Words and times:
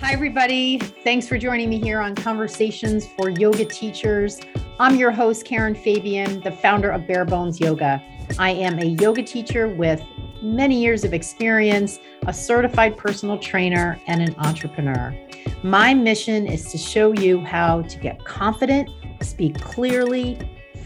Hi, 0.00 0.14
everybody. 0.14 0.78
Thanks 0.78 1.28
for 1.28 1.36
joining 1.36 1.68
me 1.68 1.78
here 1.78 2.00
on 2.00 2.14
Conversations 2.14 3.06
for 3.06 3.28
Yoga 3.28 3.66
Teachers. 3.66 4.40
I'm 4.78 4.96
your 4.96 5.10
host, 5.10 5.44
Karen 5.44 5.74
Fabian, 5.74 6.40
the 6.40 6.50
founder 6.50 6.90
of 6.90 7.06
Bare 7.06 7.26
Bones 7.26 7.60
Yoga. 7.60 8.02
I 8.38 8.52
am 8.52 8.78
a 8.78 8.86
yoga 8.86 9.22
teacher 9.22 9.68
with 9.68 10.02
many 10.40 10.80
years 10.80 11.04
of 11.04 11.12
experience, 11.12 11.98
a 12.26 12.32
certified 12.32 12.96
personal 12.96 13.38
trainer, 13.38 14.00
and 14.06 14.22
an 14.22 14.34
entrepreneur. 14.38 15.14
My 15.62 15.92
mission 15.92 16.46
is 16.46 16.72
to 16.72 16.78
show 16.78 17.12
you 17.12 17.44
how 17.44 17.82
to 17.82 17.98
get 17.98 18.24
confident, 18.24 18.88
speak 19.20 19.60
clearly, 19.60 20.38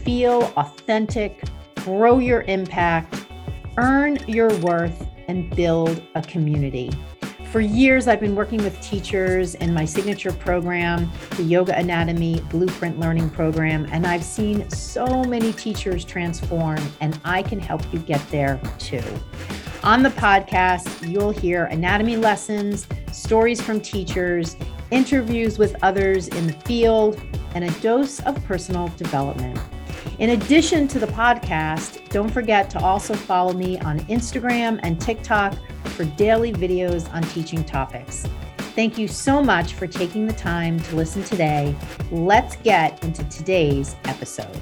feel 0.03 0.51
authentic, 0.57 1.41
grow 1.77 2.19
your 2.19 2.41
impact, 2.43 3.25
earn 3.77 4.17
your 4.27 4.53
worth, 4.57 5.07
and 5.29 5.49
build 5.55 6.03
a 6.15 6.21
community. 6.21 6.91
For 7.55 7.61
years, 7.61 8.09
I've 8.09 8.19
been 8.19 8.35
working 8.35 8.61
with 8.65 8.81
teachers 8.81 9.55
in 9.55 9.73
my 9.73 9.85
signature 9.85 10.33
program, 10.33 11.09
the 11.37 11.43
Yoga 11.43 11.73
Anatomy 11.77 12.41
Blueprint 12.49 12.99
Learning 12.99 13.29
Program, 13.29 13.87
and 13.93 14.05
I've 14.05 14.25
seen 14.25 14.69
so 14.69 15.23
many 15.23 15.53
teachers 15.53 16.03
transform, 16.03 16.79
and 16.99 17.17
I 17.23 17.41
can 17.41 17.61
help 17.61 17.81
you 17.93 17.99
get 17.99 18.19
there 18.29 18.59
too. 18.77 19.01
On 19.83 20.03
the 20.03 20.09
podcast, 20.09 21.09
you'll 21.09 21.31
hear 21.31 21.67
anatomy 21.67 22.17
lessons, 22.17 22.87
stories 23.13 23.61
from 23.61 23.79
teachers, 23.79 24.57
interviews 24.91 25.57
with 25.57 25.77
others 25.81 26.27
in 26.27 26.47
the 26.47 26.53
field, 26.65 27.21
and 27.53 27.63
a 27.63 27.71
dose 27.79 28.19
of 28.23 28.35
personal 28.43 28.89
development. 28.97 29.57
In 30.19 30.31
addition 30.31 30.89
to 30.89 30.99
the 30.99 31.07
podcast, 31.07 32.09
don't 32.09 32.29
forget 32.29 32.69
to 32.71 32.79
also 32.79 33.13
follow 33.13 33.53
me 33.53 33.79
on 33.79 34.01
Instagram 34.07 34.77
and 34.83 34.99
TikTok 34.99 35.53
for 35.95 36.03
daily 36.03 36.51
videos 36.51 37.11
on 37.13 37.23
teaching 37.23 37.63
topics. 37.63 38.27
Thank 38.75 38.97
you 38.97 39.07
so 39.07 39.41
much 39.41 39.75
for 39.75 39.87
taking 39.87 40.27
the 40.27 40.33
time 40.33 40.77
to 40.77 40.95
listen 40.97 41.23
today. 41.23 41.73
Let's 42.11 42.57
get 42.57 43.01
into 43.05 43.23
today's 43.29 43.95
episode. 44.03 44.59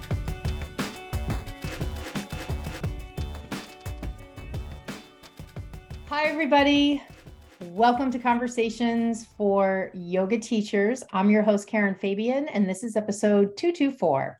Hi, 6.05 6.25
everybody. 6.25 7.01
Welcome 7.61 8.11
to 8.11 8.19
Conversations 8.19 9.25
for 9.35 9.89
Yoga 9.95 10.37
Teachers. 10.37 11.03
I'm 11.11 11.31
your 11.31 11.41
host, 11.41 11.67
Karen 11.67 11.95
Fabian, 11.95 12.47
and 12.49 12.69
this 12.69 12.83
is 12.83 12.95
episode 12.95 13.57
224. 13.57 14.39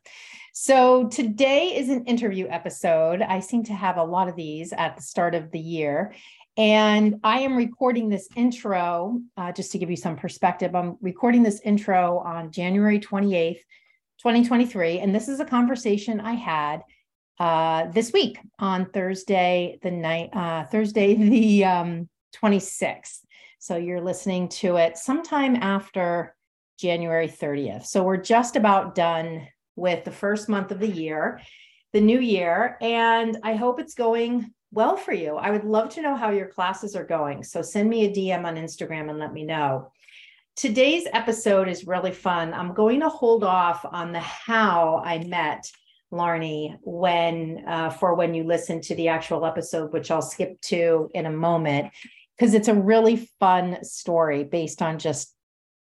So 0.52 1.08
today 1.08 1.74
is 1.76 1.88
an 1.88 2.04
interview 2.04 2.46
episode. 2.48 3.22
I 3.22 3.40
seem 3.40 3.64
to 3.64 3.72
have 3.74 3.96
a 3.96 4.04
lot 4.04 4.28
of 4.28 4.36
these 4.36 4.72
at 4.72 4.94
the 4.94 5.02
start 5.02 5.34
of 5.34 5.50
the 5.50 5.58
year. 5.58 6.14
And 6.56 7.18
I 7.24 7.40
am 7.40 7.56
recording 7.56 8.08
this 8.08 8.28
intro 8.36 9.20
uh, 9.36 9.50
just 9.50 9.72
to 9.72 9.78
give 9.78 9.90
you 9.90 9.96
some 9.96 10.16
perspective. 10.16 10.74
I'm 10.76 10.96
recording 11.00 11.42
this 11.42 11.60
intro 11.64 12.18
on 12.18 12.52
January 12.52 13.00
28th, 13.00 13.58
2023. 14.18 15.00
And 15.00 15.12
this 15.12 15.28
is 15.28 15.40
a 15.40 15.44
conversation 15.44 16.20
I 16.20 16.34
had 16.34 16.82
uh, 17.40 17.86
this 17.86 18.12
week 18.12 18.38
on 18.60 18.86
Thursday, 18.86 19.80
the 19.82 19.90
night, 19.90 20.30
uh, 20.32 20.64
Thursday, 20.66 21.14
the 21.28 21.64
um, 21.64 22.08
26th. 22.36 23.18
So 23.58 23.76
you're 23.76 24.00
listening 24.00 24.48
to 24.50 24.76
it 24.76 24.96
sometime 24.96 25.56
after 25.56 26.36
January 26.78 27.28
30th. 27.28 27.86
So 27.86 28.04
we're 28.04 28.16
just 28.16 28.54
about 28.54 28.94
done 28.94 29.48
with 29.74 30.04
the 30.04 30.12
first 30.12 30.48
month 30.48 30.70
of 30.70 30.78
the 30.78 30.88
year, 30.88 31.40
the 31.92 32.00
new 32.00 32.20
year. 32.20 32.76
And 32.80 33.38
I 33.42 33.56
hope 33.56 33.80
it's 33.80 33.94
going 33.94 34.52
well 34.74 34.96
for 34.96 35.12
you. 35.12 35.36
I 35.36 35.50
would 35.50 35.64
love 35.64 35.90
to 35.90 36.02
know 36.02 36.16
how 36.16 36.30
your 36.30 36.48
classes 36.48 36.96
are 36.96 37.04
going. 37.04 37.44
So 37.44 37.62
send 37.62 37.88
me 37.88 38.04
a 38.04 38.12
DM 38.12 38.44
on 38.44 38.56
Instagram 38.56 39.08
and 39.08 39.18
let 39.18 39.32
me 39.32 39.44
know. 39.44 39.92
Today's 40.56 41.06
episode 41.12 41.68
is 41.68 41.86
really 41.86 42.12
fun. 42.12 42.52
I'm 42.52 42.74
going 42.74 43.00
to 43.00 43.08
hold 43.08 43.44
off 43.44 43.84
on 43.84 44.12
the 44.12 44.20
how 44.20 45.02
I 45.04 45.18
met 45.18 45.70
Larnie 46.12 46.76
when 46.82 47.64
uh, 47.66 47.90
for 47.90 48.14
when 48.14 48.34
you 48.34 48.44
listen 48.44 48.80
to 48.82 48.94
the 48.94 49.08
actual 49.08 49.46
episode, 49.46 49.92
which 49.92 50.10
I'll 50.10 50.22
skip 50.22 50.60
to 50.62 51.10
in 51.14 51.26
a 51.26 51.30
moment, 51.30 51.92
because 52.36 52.54
it's 52.54 52.68
a 52.68 52.74
really 52.74 53.28
fun 53.40 53.82
story 53.84 54.44
based 54.44 54.82
on 54.82 54.98
just 54.98 55.33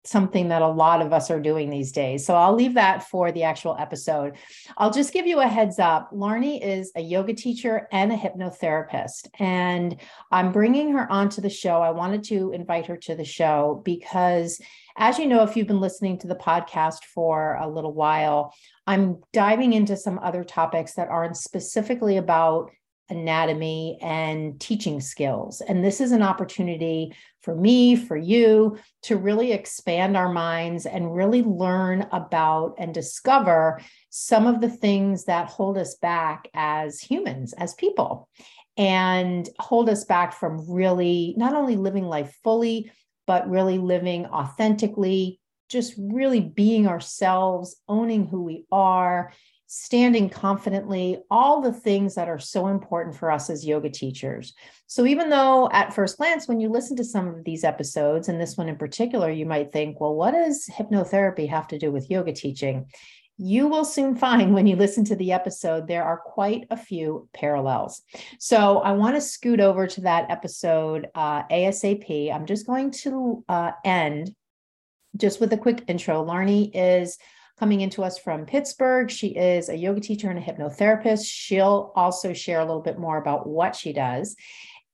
something 0.05 0.49
that 0.49 0.61
a 0.61 0.67
lot 0.67 1.01
of 1.01 1.13
us 1.13 1.31
are 1.31 1.39
doing 1.39 1.69
these 1.69 1.91
days. 1.91 2.25
So 2.25 2.35
I'll 2.35 2.53
leave 2.53 2.73
that 2.73 3.07
for 3.07 3.31
the 3.31 3.43
actual 3.43 3.75
episode. 3.79 4.35
I'll 4.77 4.91
just 4.91 5.13
give 5.13 5.25
you 5.25 5.39
a 5.39 5.47
heads 5.47 5.79
up. 5.79 6.11
Larnie 6.11 6.61
is 6.61 6.91
a 6.95 7.01
yoga 7.01 7.33
teacher 7.33 7.87
and 7.91 8.11
a 8.11 8.17
hypnotherapist, 8.17 9.29
and 9.39 9.95
I'm 10.31 10.51
bringing 10.51 10.91
her 10.93 11.09
onto 11.11 11.41
the 11.41 11.49
show. 11.49 11.81
I 11.81 11.91
wanted 11.91 12.23
to 12.25 12.51
invite 12.51 12.87
her 12.87 12.97
to 12.97 13.15
the 13.15 13.23
show 13.23 13.81
because, 13.85 14.61
as 14.97 15.17
you 15.17 15.25
know, 15.25 15.43
if 15.43 15.55
you've 15.55 15.67
been 15.67 15.79
listening 15.79 16.17
to 16.19 16.27
the 16.27 16.35
podcast 16.35 17.05
for 17.05 17.57
a 17.61 17.67
little 17.67 17.93
while, 17.93 18.53
I'm 18.85 19.21
diving 19.31 19.73
into 19.73 19.95
some 19.95 20.19
other 20.19 20.43
topics 20.43 20.93
that 20.95 21.07
aren't 21.07 21.37
specifically 21.37 22.17
about 22.17 22.71
anatomy 23.09 23.97
and 24.01 24.59
teaching 24.59 24.99
skills. 24.99 25.61
And 25.61 25.83
this 25.83 26.01
is 26.01 26.11
an 26.11 26.21
opportunity 26.21 27.13
for 27.43 27.53
me, 27.53 27.95
for 27.95 28.15
you 28.15 28.77
to 29.03 29.17
really 29.17 29.51
expand 29.51 30.15
our 30.15 30.31
minds 30.31 30.85
and 30.85 31.13
really 31.13 31.43
learn 31.43 32.07
about 32.13 32.75
and 32.77 32.93
discover 32.93 33.81
some 34.09 34.47
of 34.47 34.61
the 34.61 34.69
things 34.69 35.25
that 35.25 35.49
hold 35.49 35.77
us 35.77 35.95
back 35.95 36.47
as 36.53 37.01
humans, 37.01 37.53
as 37.53 37.73
people, 37.75 38.29
and 38.77 39.49
hold 39.59 39.89
us 39.89 40.05
back 40.05 40.33
from 40.33 40.71
really 40.71 41.33
not 41.37 41.53
only 41.53 41.75
living 41.75 42.05
life 42.05 42.33
fully, 42.43 42.89
but 43.27 43.49
really 43.49 43.77
living 43.77 44.25
authentically, 44.25 45.39
just 45.67 45.93
really 45.97 46.39
being 46.39 46.87
ourselves, 46.87 47.75
owning 47.89 48.25
who 48.25 48.43
we 48.43 48.65
are, 48.71 49.33
standing 49.75 50.29
confidently, 50.29 51.17
all 51.31 51.59
the 51.59 51.73
things 51.73 52.13
that 52.13 52.29
are 52.29 52.37
so 52.37 52.67
important 52.67 53.15
for 53.15 53.31
us 53.31 53.49
as 53.49 53.65
yoga 53.65 53.89
teachers. 53.89 54.53
So, 54.85 55.07
even 55.07 55.29
though 55.29 55.67
at 55.71 55.95
first 55.95 56.17
glance, 56.17 56.47
when 56.47 56.59
you 56.59 56.69
listen 56.69 56.95
to 56.97 57.03
some 57.03 57.27
of 57.27 57.43
these 57.43 57.63
episodes, 57.63 58.29
and 58.29 58.39
this 58.39 58.55
one 58.55 58.69
in 58.69 58.75
particular, 58.75 59.31
you 59.31 59.47
might 59.47 59.71
think, 59.71 59.99
well, 59.99 60.13
what 60.13 60.31
does 60.31 60.69
hypnotherapy 60.71 61.49
have 61.49 61.67
to 61.69 61.79
do 61.79 61.91
with 61.91 62.11
yoga 62.11 62.33
teaching? 62.33 62.85
You 63.37 63.67
will 63.67 63.83
soon 63.83 64.15
find 64.15 64.53
when 64.53 64.67
you 64.67 64.75
listen 64.75 65.05
to 65.05 65.15
the 65.15 65.31
episode, 65.31 65.87
there 65.87 66.03
are 66.03 66.17
quite 66.17 66.67
a 66.69 66.77
few 66.77 67.27
parallels. 67.33 68.03
So, 68.39 68.77
I 68.77 68.91
want 68.91 69.15
to 69.15 69.21
scoot 69.21 69.59
over 69.59 69.87
to 69.87 70.01
that 70.01 70.29
episode 70.29 71.07
uh, 71.15 71.47
ASAP. 71.47 72.31
I'm 72.31 72.45
just 72.45 72.67
going 72.67 72.91
to 72.91 73.43
uh, 73.49 73.71
end 73.83 74.35
just 75.17 75.41
with 75.41 75.51
a 75.51 75.57
quick 75.57 75.83
intro. 75.87 76.23
Larnie 76.23 76.69
is 76.75 77.17
coming 77.59 77.81
into 77.81 78.03
us 78.03 78.17
from 78.17 78.45
Pittsburgh. 78.45 79.09
She 79.09 79.29
is 79.29 79.69
a 79.69 79.75
yoga 79.75 80.01
teacher 80.01 80.29
and 80.29 80.39
a 80.39 80.41
hypnotherapist. 80.41 81.25
She'll 81.25 81.91
also 81.95 82.33
share 82.33 82.59
a 82.59 82.65
little 82.65 82.81
bit 82.81 82.99
more 82.99 83.17
about 83.17 83.47
what 83.47 83.75
she 83.75 83.93
does. 83.93 84.35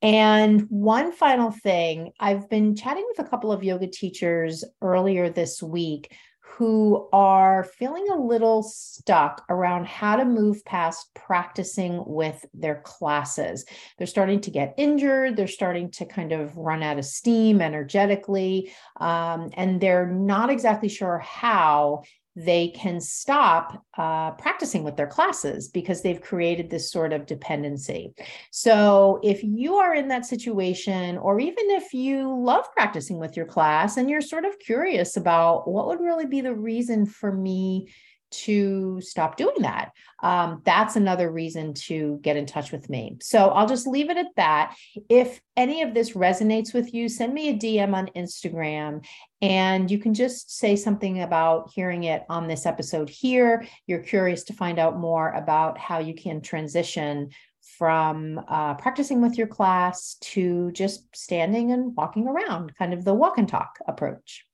And 0.02 0.62
one 0.70 1.12
final 1.12 1.50
thing, 1.50 2.12
I've 2.18 2.48
been 2.48 2.74
chatting 2.74 3.04
with 3.08 3.24
a 3.24 3.28
couple 3.28 3.52
of 3.52 3.62
yoga 3.62 3.86
teachers 3.86 4.64
earlier 4.80 5.28
this 5.28 5.62
week 5.62 6.14
who 6.60 7.08
are 7.12 7.64
feeling 7.64 8.06
a 8.10 8.20
little 8.20 8.62
stuck 8.62 9.44
around 9.48 9.86
how 9.86 10.16
to 10.16 10.24
move 10.24 10.64
past 10.64 11.08
practicing 11.14 12.02
with 12.06 12.44
their 12.52 12.82
classes. 12.84 13.64
They're 13.96 14.06
starting 14.06 14.40
to 14.42 14.50
get 14.50 14.74
injured, 14.76 15.36
they're 15.36 15.46
starting 15.46 15.90
to 15.92 16.04
kind 16.04 16.32
of 16.32 16.56
run 16.56 16.82
out 16.82 16.98
of 16.98 17.04
steam 17.04 17.62
energetically, 17.62 18.72
um, 19.00 19.50
and 19.54 19.80
they're 19.80 20.06
not 20.06 20.50
exactly 20.50 20.88
sure 20.88 21.18
how 21.18 22.02
they 22.36 22.68
can 22.68 23.00
stop 23.00 23.84
uh, 23.98 24.30
practicing 24.32 24.84
with 24.84 24.96
their 24.96 25.06
classes 25.06 25.68
because 25.68 26.00
they've 26.00 26.20
created 26.20 26.70
this 26.70 26.90
sort 26.90 27.12
of 27.12 27.26
dependency. 27.26 28.14
So, 28.50 29.20
if 29.22 29.42
you 29.42 29.76
are 29.76 29.94
in 29.94 30.08
that 30.08 30.26
situation, 30.26 31.18
or 31.18 31.40
even 31.40 31.70
if 31.70 31.92
you 31.92 32.40
love 32.42 32.70
practicing 32.72 33.18
with 33.18 33.36
your 33.36 33.46
class 33.46 33.96
and 33.96 34.08
you're 34.08 34.20
sort 34.20 34.44
of 34.44 34.58
curious 34.58 35.16
about 35.16 35.68
what 35.68 35.88
would 35.88 36.00
really 36.00 36.26
be 36.26 36.40
the 36.40 36.54
reason 36.54 37.04
for 37.04 37.32
me 37.32 37.88
to 38.30 39.00
stop 39.00 39.36
doing 39.36 39.56
that. 39.60 39.92
Um, 40.22 40.62
that's 40.64 40.96
another 40.96 41.30
reason 41.30 41.74
to 41.74 42.18
get 42.22 42.36
in 42.36 42.46
touch 42.46 42.72
with 42.72 42.88
me. 42.88 43.16
So 43.20 43.48
I'll 43.48 43.66
just 43.66 43.86
leave 43.86 44.10
it 44.10 44.16
at 44.16 44.34
that. 44.36 44.76
If 45.08 45.40
any 45.56 45.82
of 45.82 45.94
this 45.94 46.12
resonates 46.12 46.74
with 46.74 46.94
you, 46.94 47.08
send 47.08 47.34
me 47.34 47.48
a 47.48 47.54
DM 47.54 47.94
on 47.94 48.08
Instagram 48.16 49.04
and 49.42 49.90
you 49.90 49.98
can 49.98 50.12
just 50.12 50.56
say 50.56 50.76
something 50.76 51.22
about 51.22 51.70
hearing 51.74 52.04
it 52.04 52.24
on 52.28 52.46
this 52.46 52.66
episode 52.66 53.08
here. 53.08 53.66
You're 53.86 54.02
curious 54.02 54.44
to 54.44 54.52
find 54.52 54.78
out 54.78 54.98
more 54.98 55.30
about 55.30 55.78
how 55.78 55.98
you 55.98 56.14
can 56.14 56.42
transition 56.42 57.30
from 57.78 58.40
uh, 58.48 58.74
practicing 58.74 59.22
with 59.22 59.38
your 59.38 59.46
class 59.46 60.16
to 60.20 60.70
just 60.72 61.04
standing 61.16 61.72
and 61.72 61.96
walking 61.96 62.28
around, 62.28 62.74
kind 62.76 62.92
of 62.92 63.04
the 63.04 63.14
walk 63.14 63.38
and 63.38 63.48
talk 63.48 63.78
approach. 63.86 64.44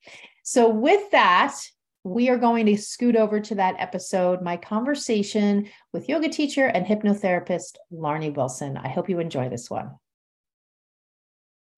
So, 0.44 0.68
with 0.68 1.10
that, 1.10 1.56
we 2.06 2.28
are 2.28 2.38
going 2.38 2.66
to 2.66 2.76
scoot 2.76 3.16
over 3.16 3.40
to 3.40 3.56
that 3.56 3.74
episode, 3.78 4.40
my 4.40 4.56
conversation 4.56 5.68
with 5.92 6.08
yoga 6.08 6.28
teacher 6.28 6.66
and 6.66 6.86
hypnotherapist 6.86 7.78
Larnie 7.92 8.32
Wilson. 8.32 8.76
I 8.76 8.86
hope 8.88 9.08
you 9.08 9.18
enjoy 9.18 9.48
this 9.48 9.68
one. 9.68 9.90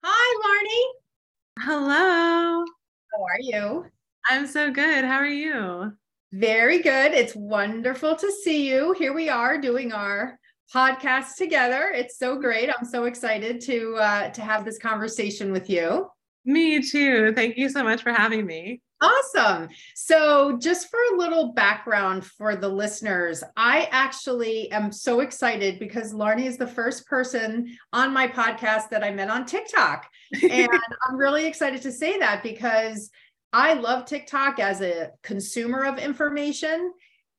Hi, 0.05 0.41
Larnie. 0.45 1.65
Hello. 1.65 2.63
How 2.63 3.23
are 3.23 3.39
you? 3.39 3.85
I'm 4.29 4.45
so 4.45 4.69
good. 4.69 5.03
How 5.03 5.17
are 5.17 5.25
you? 5.25 5.93
Very 6.31 6.83
good. 6.83 7.13
It's 7.13 7.35
wonderful 7.35 8.15
to 8.15 8.31
see 8.43 8.69
you. 8.69 8.93
Here 8.99 9.13
we 9.13 9.29
are 9.29 9.59
doing 9.59 9.91
our 9.91 10.37
podcast 10.71 11.37
together. 11.37 11.91
It's 11.91 12.19
so 12.19 12.37
great. 12.39 12.69
I'm 12.69 12.85
so 12.85 13.05
excited 13.05 13.61
to 13.61 13.95
uh, 13.95 14.29
to 14.29 14.41
have 14.41 14.63
this 14.63 14.77
conversation 14.77 15.51
with 15.51 15.71
you. 15.71 16.07
Me 16.45 16.87
too. 16.87 17.33
Thank 17.33 17.57
you 17.57 17.67
so 17.67 17.83
much 17.83 18.03
for 18.03 18.11
having 18.11 18.45
me. 18.45 18.83
Awesome. 19.01 19.69
So, 19.95 20.57
just 20.57 20.89
for 20.89 20.99
a 21.13 21.17
little 21.17 21.53
background 21.53 22.25
for 22.25 22.57
the 22.57 22.67
listeners, 22.67 23.43
I 23.55 23.87
actually 23.91 24.69
am 24.71 24.91
so 24.91 25.21
excited 25.21 25.79
because 25.79 26.13
Larnie 26.13 26.45
is 26.45 26.57
the 26.57 26.67
first 26.67 27.07
person 27.07 27.77
on 27.93 28.13
my 28.13 28.27
podcast 28.27 28.89
that 28.89 29.03
I 29.03 29.11
met 29.11 29.29
on 29.29 29.45
TikTok. 29.45 30.09
And 30.49 30.69
I'm 31.07 31.15
really 31.15 31.45
excited 31.45 31.81
to 31.83 31.93
say 31.93 32.19
that 32.19 32.43
because 32.43 33.09
I 33.53 33.73
love 33.73 34.05
TikTok 34.05 34.59
as 34.59 34.81
a 34.81 35.11
consumer 35.23 35.85
of 35.85 35.97
information. 35.97 36.91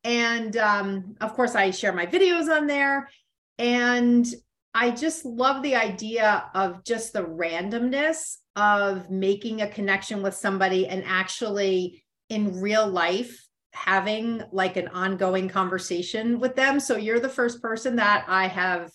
And 0.02 0.56
um, 0.56 1.16
of 1.20 1.34
course, 1.34 1.54
I 1.54 1.72
share 1.72 1.92
my 1.92 2.06
videos 2.06 2.48
on 2.48 2.66
there. 2.66 3.10
And 3.58 4.26
I 4.74 4.90
just 4.92 5.24
love 5.24 5.62
the 5.62 5.74
idea 5.74 6.44
of 6.54 6.84
just 6.84 7.12
the 7.12 7.24
randomness 7.24 8.36
of 8.54 9.10
making 9.10 9.62
a 9.62 9.68
connection 9.68 10.22
with 10.22 10.34
somebody 10.34 10.86
and 10.86 11.02
actually 11.06 12.04
in 12.28 12.60
real 12.60 12.86
life 12.86 13.36
having 13.72 14.42
like 14.52 14.76
an 14.76 14.88
ongoing 14.88 15.48
conversation 15.48 16.38
with 16.38 16.54
them. 16.56 16.80
So 16.80 16.96
you're 16.96 17.20
the 17.20 17.28
first 17.28 17.60
person 17.62 17.96
that 17.96 18.24
I 18.28 18.46
have 18.46 18.90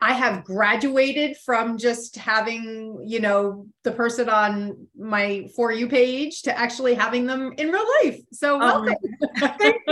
I 0.00 0.12
have 0.12 0.44
graduated 0.44 1.36
from 1.38 1.78
just 1.78 2.16
having, 2.16 3.02
you 3.04 3.20
know, 3.20 3.66
the 3.82 3.90
person 3.90 4.28
on 4.28 4.86
my 4.96 5.48
For 5.56 5.72
You 5.72 5.88
page 5.88 6.42
to 6.42 6.56
actually 6.56 6.94
having 6.94 7.26
them 7.26 7.52
in 7.58 7.70
real 7.70 7.84
life. 8.02 8.20
So, 8.32 8.54
oh 8.54 8.82
welcome. 8.82 8.94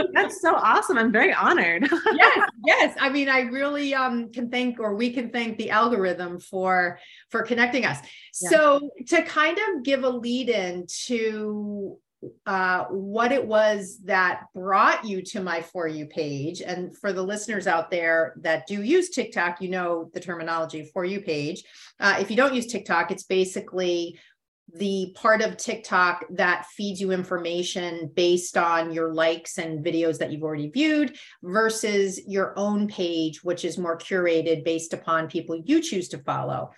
That's 0.12 0.40
so 0.40 0.55
awesome. 0.55 0.99
I'm 0.99 1.12
very 1.12 1.32
honored. 1.34 1.88
yes, 2.12 2.50
yes. 2.64 2.96
I 3.00 3.08
mean, 3.11 3.29
I 3.29 3.40
really 3.40 3.93
um, 3.94 4.31
can 4.32 4.50
thank, 4.50 4.79
or 4.79 4.94
we 4.94 5.12
can 5.12 5.31
thank 5.31 5.58
the 5.58 5.70
algorithm 5.70 6.38
for 6.38 6.99
for 7.31 7.43
connecting 7.43 7.84
us. 7.84 7.99
Yeah. 8.40 8.50
So, 8.50 8.90
to 9.08 9.23
kind 9.23 9.58
of 9.58 9.82
give 9.82 10.05
a 10.05 10.11
lead 10.11 10.49
in 10.49 10.87
to 11.06 11.99
uh, 12.47 12.85
what 12.85 13.33
it 13.33 13.45
was 13.45 13.99
that 14.05 14.45
brought 14.55 15.05
you 15.05 15.23
to 15.23 15.41
my 15.41 15.61
For 15.61 15.89
You 15.89 16.07
page. 16.07 16.61
And 16.61 16.97
for 16.97 17.13
the 17.13 17.23
listeners 17.23 17.67
out 17.67 17.91
there 17.91 18.35
that 18.39 18.67
do 18.67 18.83
use 18.83 19.11
TikTok, 19.11 19.61
you 19.61 19.69
know 19.69 20.11
the 20.13 20.21
terminology 20.21 20.91
For 20.93 21.05
You 21.05 21.21
page. 21.21 21.65
Uh, 21.99 22.17
if 22.21 22.31
you 22.31 22.37
don't 22.37 22.55
use 22.55 22.67
TikTok, 22.67 23.11
it's 23.11 23.25
basically 23.25 24.19
the 24.75 25.13
part 25.15 25.43
of 25.43 25.57
TikTok 25.57 26.25
that 26.31 26.67
feeds 26.67 27.01
you 27.01 27.13
information 27.13 28.11
based 28.15 28.57
on 28.57 28.93
your 28.93 29.13
likes 29.13 29.59
and 29.59 29.85
videos 29.85 30.19
that 30.19 30.33
you've 30.33 30.43
already 30.43 30.71
viewed 30.71 31.17
versus 31.43 32.21
your 32.27 32.59
own 32.59 32.89
page, 32.89 33.45
which 33.45 33.65
is 33.65 33.77
more 33.77 33.99
curated 33.99 34.65
based 34.65 34.95
upon 34.95 35.29
people 35.29 35.61
you 35.65 35.83
choose 35.83 36.09
to 36.09 36.19
follow. 36.19 36.71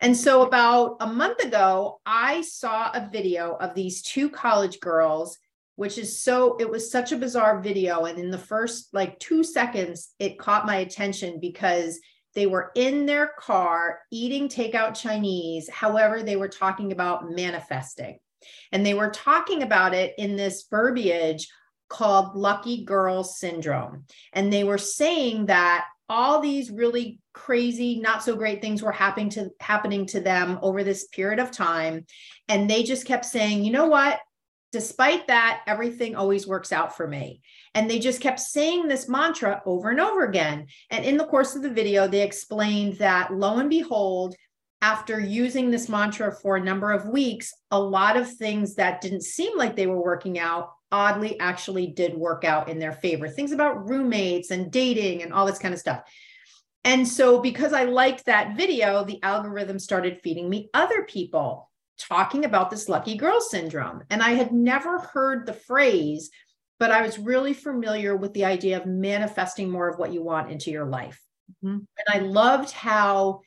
And 0.00 0.16
so, 0.16 0.42
about 0.42 0.96
a 1.00 1.06
month 1.06 1.40
ago, 1.44 2.00
I 2.06 2.40
saw 2.40 2.90
a 2.92 3.08
video 3.12 3.56
of 3.60 3.74
these 3.74 4.02
two 4.02 4.30
college 4.30 4.80
girls, 4.80 5.38
which 5.76 5.98
is 5.98 6.22
so, 6.22 6.56
it 6.58 6.70
was 6.70 6.90
such 6.90 7.12
a 7.12 7.16
bizarre 7.16 7.60
video. 7.60 8.06
And 8.06 8.18
in 8.18 8.30
the 8.30 8.38
first 8.38 8.88
like 8.94 9.18
two 9.18 9.44
seconds, 9.44 10.14
it 10.18 10.38
caught 10.38 10.66
my 10.66 10.76
attention 10.76 11.38
because 11.38 12.00
they 12.34 12.46
were 12.46 12.72
in 12.74 13.06
their 13.06 13.32
car 13.38 14.00
eating 14.10 14.48
takeout 14.48 14.94
Chinese. 14.94 15.68
However, 15.68 16.22
they 16.22 16.36
were 16.36 16.48
talking 16.48 16.92
about 16.92 17.30
manifesting. 17.30 18.18
And 18.72 18.84
they 18.84 18.94
were 18.94 19.10
talking 19.10 19.62
about 19.62 19.94
it 19.94 20.14
in 20.18 20.36
this 20.36 20.66
verbiage 20.70 21.48
called 21.88 22.34
lucky 22.34 22.84
girl 22.84 23.22
syndrome. 23.22 24.06
And 24.32 24.52
they 24.52 24.64
were 24.64 24.78
saying 24.78 25.46
that 25.46 25.84
all 26.08 26.40
these 26.40 26.70
really 26.70 27.20
crazy, 27.32 28.00
not 28.00 28.22
so 28.22 28.34
great 28.34 28.60
things 28.60 28.82
were 28.82 28.92
happening 28.92 29.30
to 29.30 29.50
happening 29.60 30.06
to 30.06 30.20
them 30.20 30.58
over 30.62 30.82
this 30.82 31.06
period 31.08 31.38
of 31.38 31.50
time. 31.50 32.06
And 32.48 32.68
they 32.68 32.82
just 32.82 33.06
kept 33.06 33.24
saying, 33.24 33.64
you 33.64 33.72
know 33.72 33.86
what? 33.86 34.18
Despite 34.72 35.26
that, 35.26 35.60
everything 35.66 36.16
always 36.16 36.46
works 36.46 36.72
out 36.72 36.96
for 36.96 37.06
me. 37.06 37.42
And 37.74 37.88
they 37.88 37.98
just 37.98 38.22
kept 38.22 38.40
saying 38.40 38.88
this 38.88 39.08
mantra 39.08 39.62
over 39.66 39.90
and 39.90 40.00
over 40.00 40.24
again. 40.24 40.66
And 40.90 41.04
in 41.04 41.18
the 41.18 41.26
course 41.26 41.54
of 41.54 41.62
the 41.62 41.70
video, 41.70 42.08
they 42.08 42.22
explained 42.22 42.94
that 42.94 43.34
lo 43.34 43.58
and 43.58 43.68
behold, 43.68 44.34
after 44.80 45.20
using 45.20 45.70
this 45.70 45.88
mantra 45.88 46.34
for 46.34 46.56
a 46.56 46.64
number 46.64 46.90
of 46.90 47.06
weeks, 47.06 47.52
a 47.70 47.78
lot 47.78 48.16
of 48.16 48.32
things 48.32 48.74
that 48.76 49.00
didn't 49.00 49.22
seem 49.22 49.56
like 49.56 49.76
they 49.76 49.86
were 49.86 50.02
working 50.02 50.38
out 50.38 50.70
oddly 50.90 51.38
actually 51.38 51.86
did 51.86 52.14
work 52.14 52.44
out 52.44 52.68
in 52.68 52.78
their 52.78 52.92
favor. 52.92 53.28
Things 53.28 53.52
about 53.52 53.88
roommates 53.88 54.50
and 54.50 54.72
dating 54.72 55.22
and 55.22 55.32
all 55.32 55.46
this 55.46 55.58
kind 55.58 55.72
of 55.72 55.80
stuff. 55.80 56.02
And 56.84 57.06
so, 57.06 57.40
because 57.40 57.72
I 57.72 57.84
liked 57.84 58.24
that 58.24 58.56
video, 58.56 59.04
the 59.04 59.22
algorithm 59.22 59.78
started 59.78 60.20
feeding 60.22 60.50
me 60.50 60.68
other 60.74 61.04
people 61.04 61.70
talking 62.08 62.44
about 62.44 62.70
this 62.70 62.88
lucky 62.88 63.16
girl 63.16 63.40
syndrome. 63.40 64.02
And 64.10 64.22
I 64.22 64.30
had 64.30 64.52
never 64.52 64.98
heard 64.98 65.46
the 65.46 65.52
phrase 65.52 66.30
but 66.82 66.90
I 66.90 67.02
was 67.02 67.16
really 67.16 67.52
familiar 67.52 68.16
with 68.16 68.34
the 68.34 68.44
idea 68.44 68.76
of 68.76 68.86
manifesting 68.86 69.70
more 69.70 69.88
of 69.88 70.00
what 70.00 70.12
you 70.12 70.20
want 70.20 70.50
into 70.50 70.72
your 70.72 70.84
life. 70.84 71.22
Mm-hmm. 71.64 71.78
And 71.78 72.08
I 72.08 72.18
loved 72.26 72.72
how, 72.72 73.42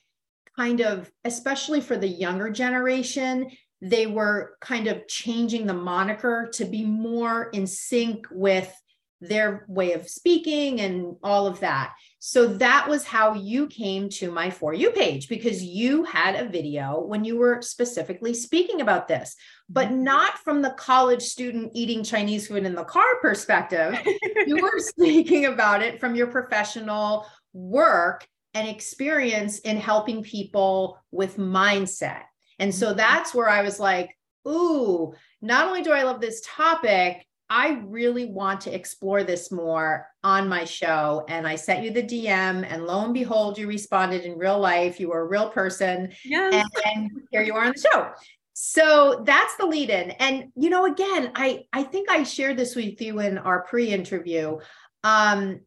kind 0.56 0.80
of, 0.80 1.12
especially 1.26 1.82
for 1.82 1.98
the 1.98 2.08
younger 2.08 2.50
generation, 2.50 3.52
they 3.82 4.08
were 4.08 4.56
kind 4.62 4.88
of 4.88 5.06
changing 5.10 5.66
the 5.66 5.74
moniker 5.74 6.50
to 6.54 6.64
be 6.64 6.86
more 6.86 7.50
in 7.50 7.68
sync 7.68 8.26
with 8.32 8.74
their 9.22 9.66
way 9.68 9.94
of 9.94 10.10
speaking 10.10 10.82
and 10.82 11.16
all 11.24 11.48
of 11.48 11.60
that. 11.62 11.94
So 12.20 12.48
that 12.58 12.88
was 12.90 13.06
how 13.06 13.34
you 13.34 13.68
came 13.68 14.10
to 14.10 14.32
my 14.32 14.50
For 14.50 14.74
You 14.74 14.92
page 14.92 15.30
because 15.30 15.64
you 15.64 16.04
had 16.04 16.36
a 16.36 16.50
video 16.50 17.00
when 17.00 17.24
you 17.24 17.38
were 17.38 17.62
specifically 17.62 18.34
speaking 18.34 18.82
about 18.82 19.08
this, 19.08 19.36
but 19.70 19.88
mm-hmm. 19.88 20.04
not 20.04 20.38
from 20.40 20.62
the 20.62 20.72
college 20.72 21.22
student 21.22 21.72
eating 21.74 22.04
Chinese 22.04 22.48
food 22.48 22.66
in 22.66 22.76
the 22.76 22.84
car 22.84 23.20
perspective. 23.22 24.00
you 24.48 24.58
were 24.58 24.80
speaking 24.80 25.46
about 25.46 25.82
it 25.82 26.00
from 26.00 26.16
your 26.16 26.28
professional 26.28 27.26
work 27.54 28.28
and 28.54 28.68
experience 28.68 29.60
in 29.60 29.78
helping 29.78 30.24
people 30.24 31.00
with 31.12 31.38
mindset. 31.38 32.24
And 32.60 32.74
so 32.74 32.88
mm-hmm. 32.88 32.98
that's 32.98 33.34
where 33.34 33.50
I 33.50 33.62
was 33.62 33.80
like, 33.80 34.18
ooh, 34.48 35.14
not 35.42 35.68
only 35.68 35.84
do 35.84 35.92
I 35.92 36.04
love 36.04 36.22
this 36.22 36.42
topic, 36.46 37.26
I 37.50 37.82
really 37.86 38.26
want 38.26 38.62
to 38.62 38.74
explore 38.74 39.24
this 39.24 39.52
more 39.52 40.08
on 40.24 40.50
my 40.50 40.66
show. 40.66 41.26
And 41.28 41.48
I 41.48 41.56
sent 41.56 41.84
you 41.84 41.92
the 41.92 42.02
DM, 42.02 42.66
and 42.68 42.86
lo 42.86 43.06
and 43.06 43.14
behold, 43.14 43.58
you 43.58 43.68
responded 43.68 44.24
in 44.24 44.38
real 44.38 44.60
life. 44.60 45.00
You 45.00 45.10
were 45.10 45.22
a 45.22 45.28
real 45.28 45.50
person. 45.50 46.12
Yes. 46.24 46.54
And, 46.54 46.68
and 46.86 47.12
here 47.32 47.44
you 47.44 47.54
are 47.54 47.66
on 47.66 47.74
the 47.76 47.88
show. 47.92 48.10
So 48.54 49.24
that's 49.26 49.56
the 49.58 49.66
lead 49.66 49.90
in. 49.90 50.12
And, 50.12 50.46
you 50.56 50.70
know, 50.70 50.86
again, 50.86 51.32
I, 51.36 51.66
I 51.74 51.84
think 51.84 52.10
I 52.10 52.24
shared 52.24 52.58
this 52.58 52.76
with 52.76 53.00
you 53.02 53.20
in 53.20 53.38
our 53.38 53.62
pre 53.64 53.92
interview. 53.92 54.58
Um, 55.04 55.60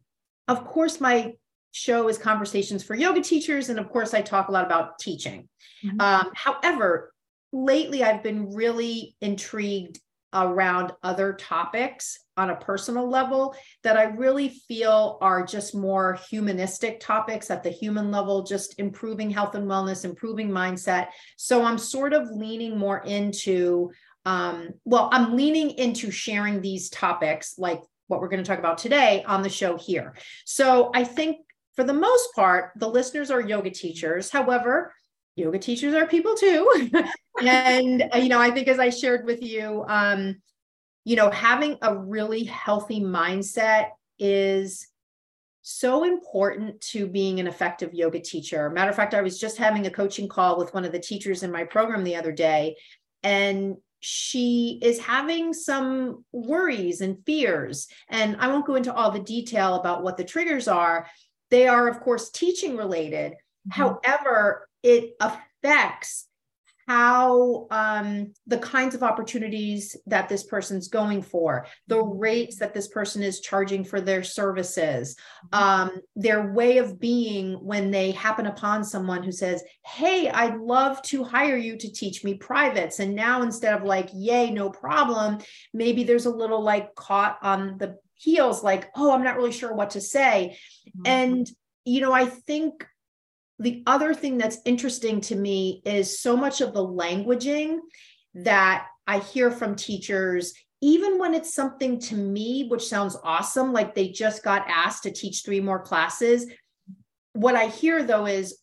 of 0.47 0.65
course, 0.65 0.99
my 0.99 1.33
show 1.71 2.09
is 2.09 2.17
Conversations 2.17 2.83
for 2.83 2.95
Yoga 2.95 3.21
Teachers. 3.21 3.69
And 3.69 3.79
of 3.79 3.89
course, 3.89 4.13
I 4.13 4.21
talk 4.21 4.49
a 4.49 4.51
lot 4.51 4.65
about 4.65 4.99
teaching. 4.99 5.47
Mm-hmm. 5.85 6.01
Um, 6.01 6.31
however, 6.33 7.13
lately 7.53 8.03
I've 8.03 8.23
been 8.23 8.51
really 8.51 9.15
intrigued 9.21 9.99
around 10.33 10.91
other 11.03 11.33
topics 11.33 12.19
on 12.37 12.51
a 12.51 12.55
personal 12.55 13.09
level 13.09 13.55
that 13.83 13.97
I 13.97 14.03
really 14.03 14.49
feel 14.67 15.17
are 15.21 15.45
just 15.45 15.75
more 15.75 16.19
humanistic 16.29 16.99
topics 16.99 17.51
at 17.51 17.63
the 17.63 17.69
human 17.69 18.11
level, 18.11 18.43
just 18.43 18.79
improving 18.79 19.29
health 19.29 19.55
and 19.55 19.67
wellness, 19.67 20.05
improving 20.05 20.49
mindset. 20.49 21.07
So 21.37 21.63
I'm 21.63 21.77
sort 21.77 22.13
of 22.13 22.29
leaning 22.31 22.77
more 22.77 22.99
into, 22.99 23.91
um, 24.25 24.69
well, 24.85 25.09
I'm 25.11 25.35
leaning 25.35 25.71
into 25.71 26.11
sharing 26.11 26.61
these 26.61 26.89
topics 26.89 27.55
like 27.57 27.81
what 28.07 28.21
we're 28.21 28.29
going 28.29 28.43
to 28.43 28.47
talk 28.47 28.59
about 28.59 28.77
today 28.77 29.23
on 29.27 29.41
the 29.41 29.49
show 29.49 29.77
here. 29.77 30.15
So 30.45 30.91
I 30.93 31.03
think 31.03 31.37
for 31.75 31.83
the 31.83 31.93
most 31.93 32.33
part, 32.35 32.71
the 32.75 32.89
listeners 32.89 33.31
are 33.31 33.39
yoga 33.39 33.69
teachers. 33.69 34.29
However, 34.29 34.93
yoga 35.39 35.59
teachers 35.59 35.93
are 35.93 36.05
people 36.05 36.35
too. 36.35 36.91
and, 37.43 38.09
uh, 38.13 38.17
you 38.17 38.29
know, 38.29 38.39
I 38.39 38.51
think 38.51 38.67
as 38.67 38.79
I 38.79 38.89
shared 38.89 39.25
with 39.25 39.41
you, 39.41 39.85
um, 39.87 40.41
you 41.05 41.15
know, 41.15 41.31
having 41.31 41.77
a 41.81 41.97
really 41.97 42.43
healthy 42.43 42.99
mindset 42.99 43.89
is 44.19 44.87
so 45.61 46.03
important 46.03 46.81
to 46.81 47.07
being 47.07 47.39
an 47.39 47.47
effective 47.47 47.93
yoga 47.93 48.19
teacher. 48.19 48.69
Matter 48.69 48.89
of 48.89 48.95
fact, 48.95 49.13
I 49.13 49.21
was 49.21 49.39
just 49.39 49.57
having 49.57 49.85
a 49.85 49.91
coaching 49.91 50.27
call 50.27 50.57
with 50.57 50.73
one 50.73 50.85
of 50.85 50.91
the 50.91 50.99
teachers 50.99 51.43
in 51.43 51.51
my 51.51 51.63
program 51.63 52.03
the 52.03 52.15
other 52.15 52.31
day, 52.31 52.75
and 53.23 53.75
she 53.99 54.79
is 54.81 54.99
having 54.99 55.53
some 55.53 56.23
worries 56.31 57.01
and 57.01 57.17
fears. 57.25 57.87
And 58.09 58.37
I 58.39 58.47
won't 58.47 58.65
go 58.65 58.75
into 58.75 58.93
all 58.93 59.11
the 59.11 59.19
detail 59.19 59.75
about 59.75 60.03
what 60.03 60.17
the 60.17 60.23
triggers 60.23 60.67
are. 60.67 61.07
They 61.49 61.67
are, 61.67 61.87
of 61.87 61.99
course, 61.99 62.29
teaching 62.29 62.77
related. 62.77 63.33
Mm-hmm. 63.33 63.71
However, 63.71 64.68
it 64.83 65.15
affects 65.19 66.29
how 66.89 67.67
um, 67.69 68.33
the 68.47 68.57
kinds 68.57 68.95
of 68.95 69.03
opportunities 69.03 69.95
that 70.07 70.27
this 70.27 70.41
person's 70.41 70.87
going 70.87 71.21
for, 71.21 71.67
the 71.85 71.95
mm-hmm. 71.95 72.17
rates 72.17 72.57
that 72.57 72.73
this 72.73 72.87
person 72.87 73.21
is 73.21 73.41
charging 73.41 73.83
for 73.83 74.01
their 74.01 74.23
services, 74.23 75.15
mm-hmm. 75.53 75.63
um, 75.63 76.01
their 76.15 76.51
way 76.51 76.79
of 76.79 76.99
being 76.99 77.53
when 77.63 77.91
they 77.91 78.09
happen 78.09 78.47
upon 78.47 78.83
someone 78.83 79.21
who 79.21 79.31
says, 79.31 79.63
Hey, 79.85 80.29
I'd 80.29 80.57
love 80.57 80.99
to 81.03 81.23
hire 81.23 81.57
you 81.57 81.77
to 81.77 81.91
teach 81.91 82.23
me 82.23 82.33
privates. 82.33 82.97
And 82.97 83.15
now 83.15 83.43
instead 83.43 83.75
of 83.75 83.83
like, 83.83 84.09
Yay, 84.11 84.49
no 84.49 84.71
problem, 84.71 85.37
maybe 85.75 86.03
there's 86.03 86.25
a 86.25 86.35
little 86.35 86.63
like 86.63 86.95
caught 86.95 87.37
on 87.43 87.77
the 87.77 87.99
heels, 88.15 88.63
like, 88.63 88.89
Oh, 88.95 89.11
I'm 89.11 89.23
not 89.23 89.37
really 89.37 89.51
sure 89.51 89.75
what 89.75 89.91
to 89.91 90.01
say. 90.01 90.57
Mm-hmm. 90.87 91.01
And, 91.05 91.51
you 91.85 92.01
know, 92.01 92.13
I 92.13 92.25
think 92.25 92.87
the 93.59 93.83
other 93.85 94.13
thing 94.13 94.37
that's 94.37 94.59
interesting 94.65 95.19
to 95.21 95.35
me 95.35 95.81
is 95.85 96.19
so 96.19 96.37
much 96.37 96.61
of 96.61 96.73
the 96.73 96.85
languaging 96.85 97.79
that 98.33 98.87
I 99.05 99.19
hear 99.19 99.51
from 99.51 99.75
teachers, 99.75 100.53
even 100.81 101.19
when 101.19 101.33
it's 101.33 101.53
something 101.53 101.99
to 102.01 102.15
me, 102.15 102.67
which 102.69 102.87
sounds 102.87 103.17
awesome, 103.23 103.73
like 103.73 103.93
they 103.93 104.09
just 104.09 104.43
got 104.43 104.65
asked 104.69 105.03
to 105.03 105.11
teach 105.11 105.43
three 105.43 105.59
more 105.59 105.79
classes. 105.79 106.47
What 107.33 107.55
I 107.55 107.67
hear 107.67 108.01
though 108.03 108.25
is, 108.25 108.57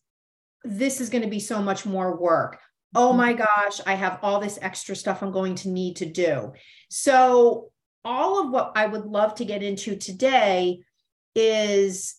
this 0.63 0.99
is 0.99 1.09
going 1.09 1.23
to 1.23 1.29
be 1.29 1.39
so 1.39 1.61
much 1.61 1.85
more 1.85 2.17
work. 2.17 2.59
Oh 2.95 3.09
mm-hmm. 3.09 3.17
my 3.17 3.33
gosh, 3.33 3.79
I 3.85 3.93
have 3.93 4.19
all 4.23 4.39
this 4.39 4.57
extra 4.61 4.95
stuff 4.95 5.21
I'm 5.21 5.31
going 5.31 5.55
to 5.55 5.69
need 5.69 5.97
to 5.97 6.05
do. 6.05 6.53
So, 6.89 7.71
all 8.03 8.41
of 8.41 8.51
what 8.51 8.71
I 8.75 8.85
would 8.85 9.05
love 9.05 9.35
to 9.35 9.45
get 9.45 9.61
into 9.61 9.97
today 9.97 10.79
is 11.35 12.15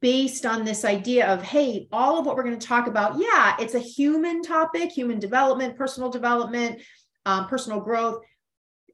based 0.00 0.46
on 0.46 0.64
this 0.64 0.84
idea 0.84 1.26
of 1.26 1.42
hey 1.42 1.86
all 1.92 2.18
of 2.18 2.24
what 2.24 2.34
we're 2.34 2.42
going 2.42 2.58
to 2.58 2.66
talk 2.66 2.86
about 2.86 3.18
yeah 3.18 3.54
it's 3.58 3.74
a 3.74 3.78
human 3.78 4.40
topic 4.40 4.90
human 4.90 5.18
development 5.18 5.76
personal 5.76 6.08
development 6.08 6.80
um, 7.26 7.46
personal 7.46 7.78
growth 7.78 8.22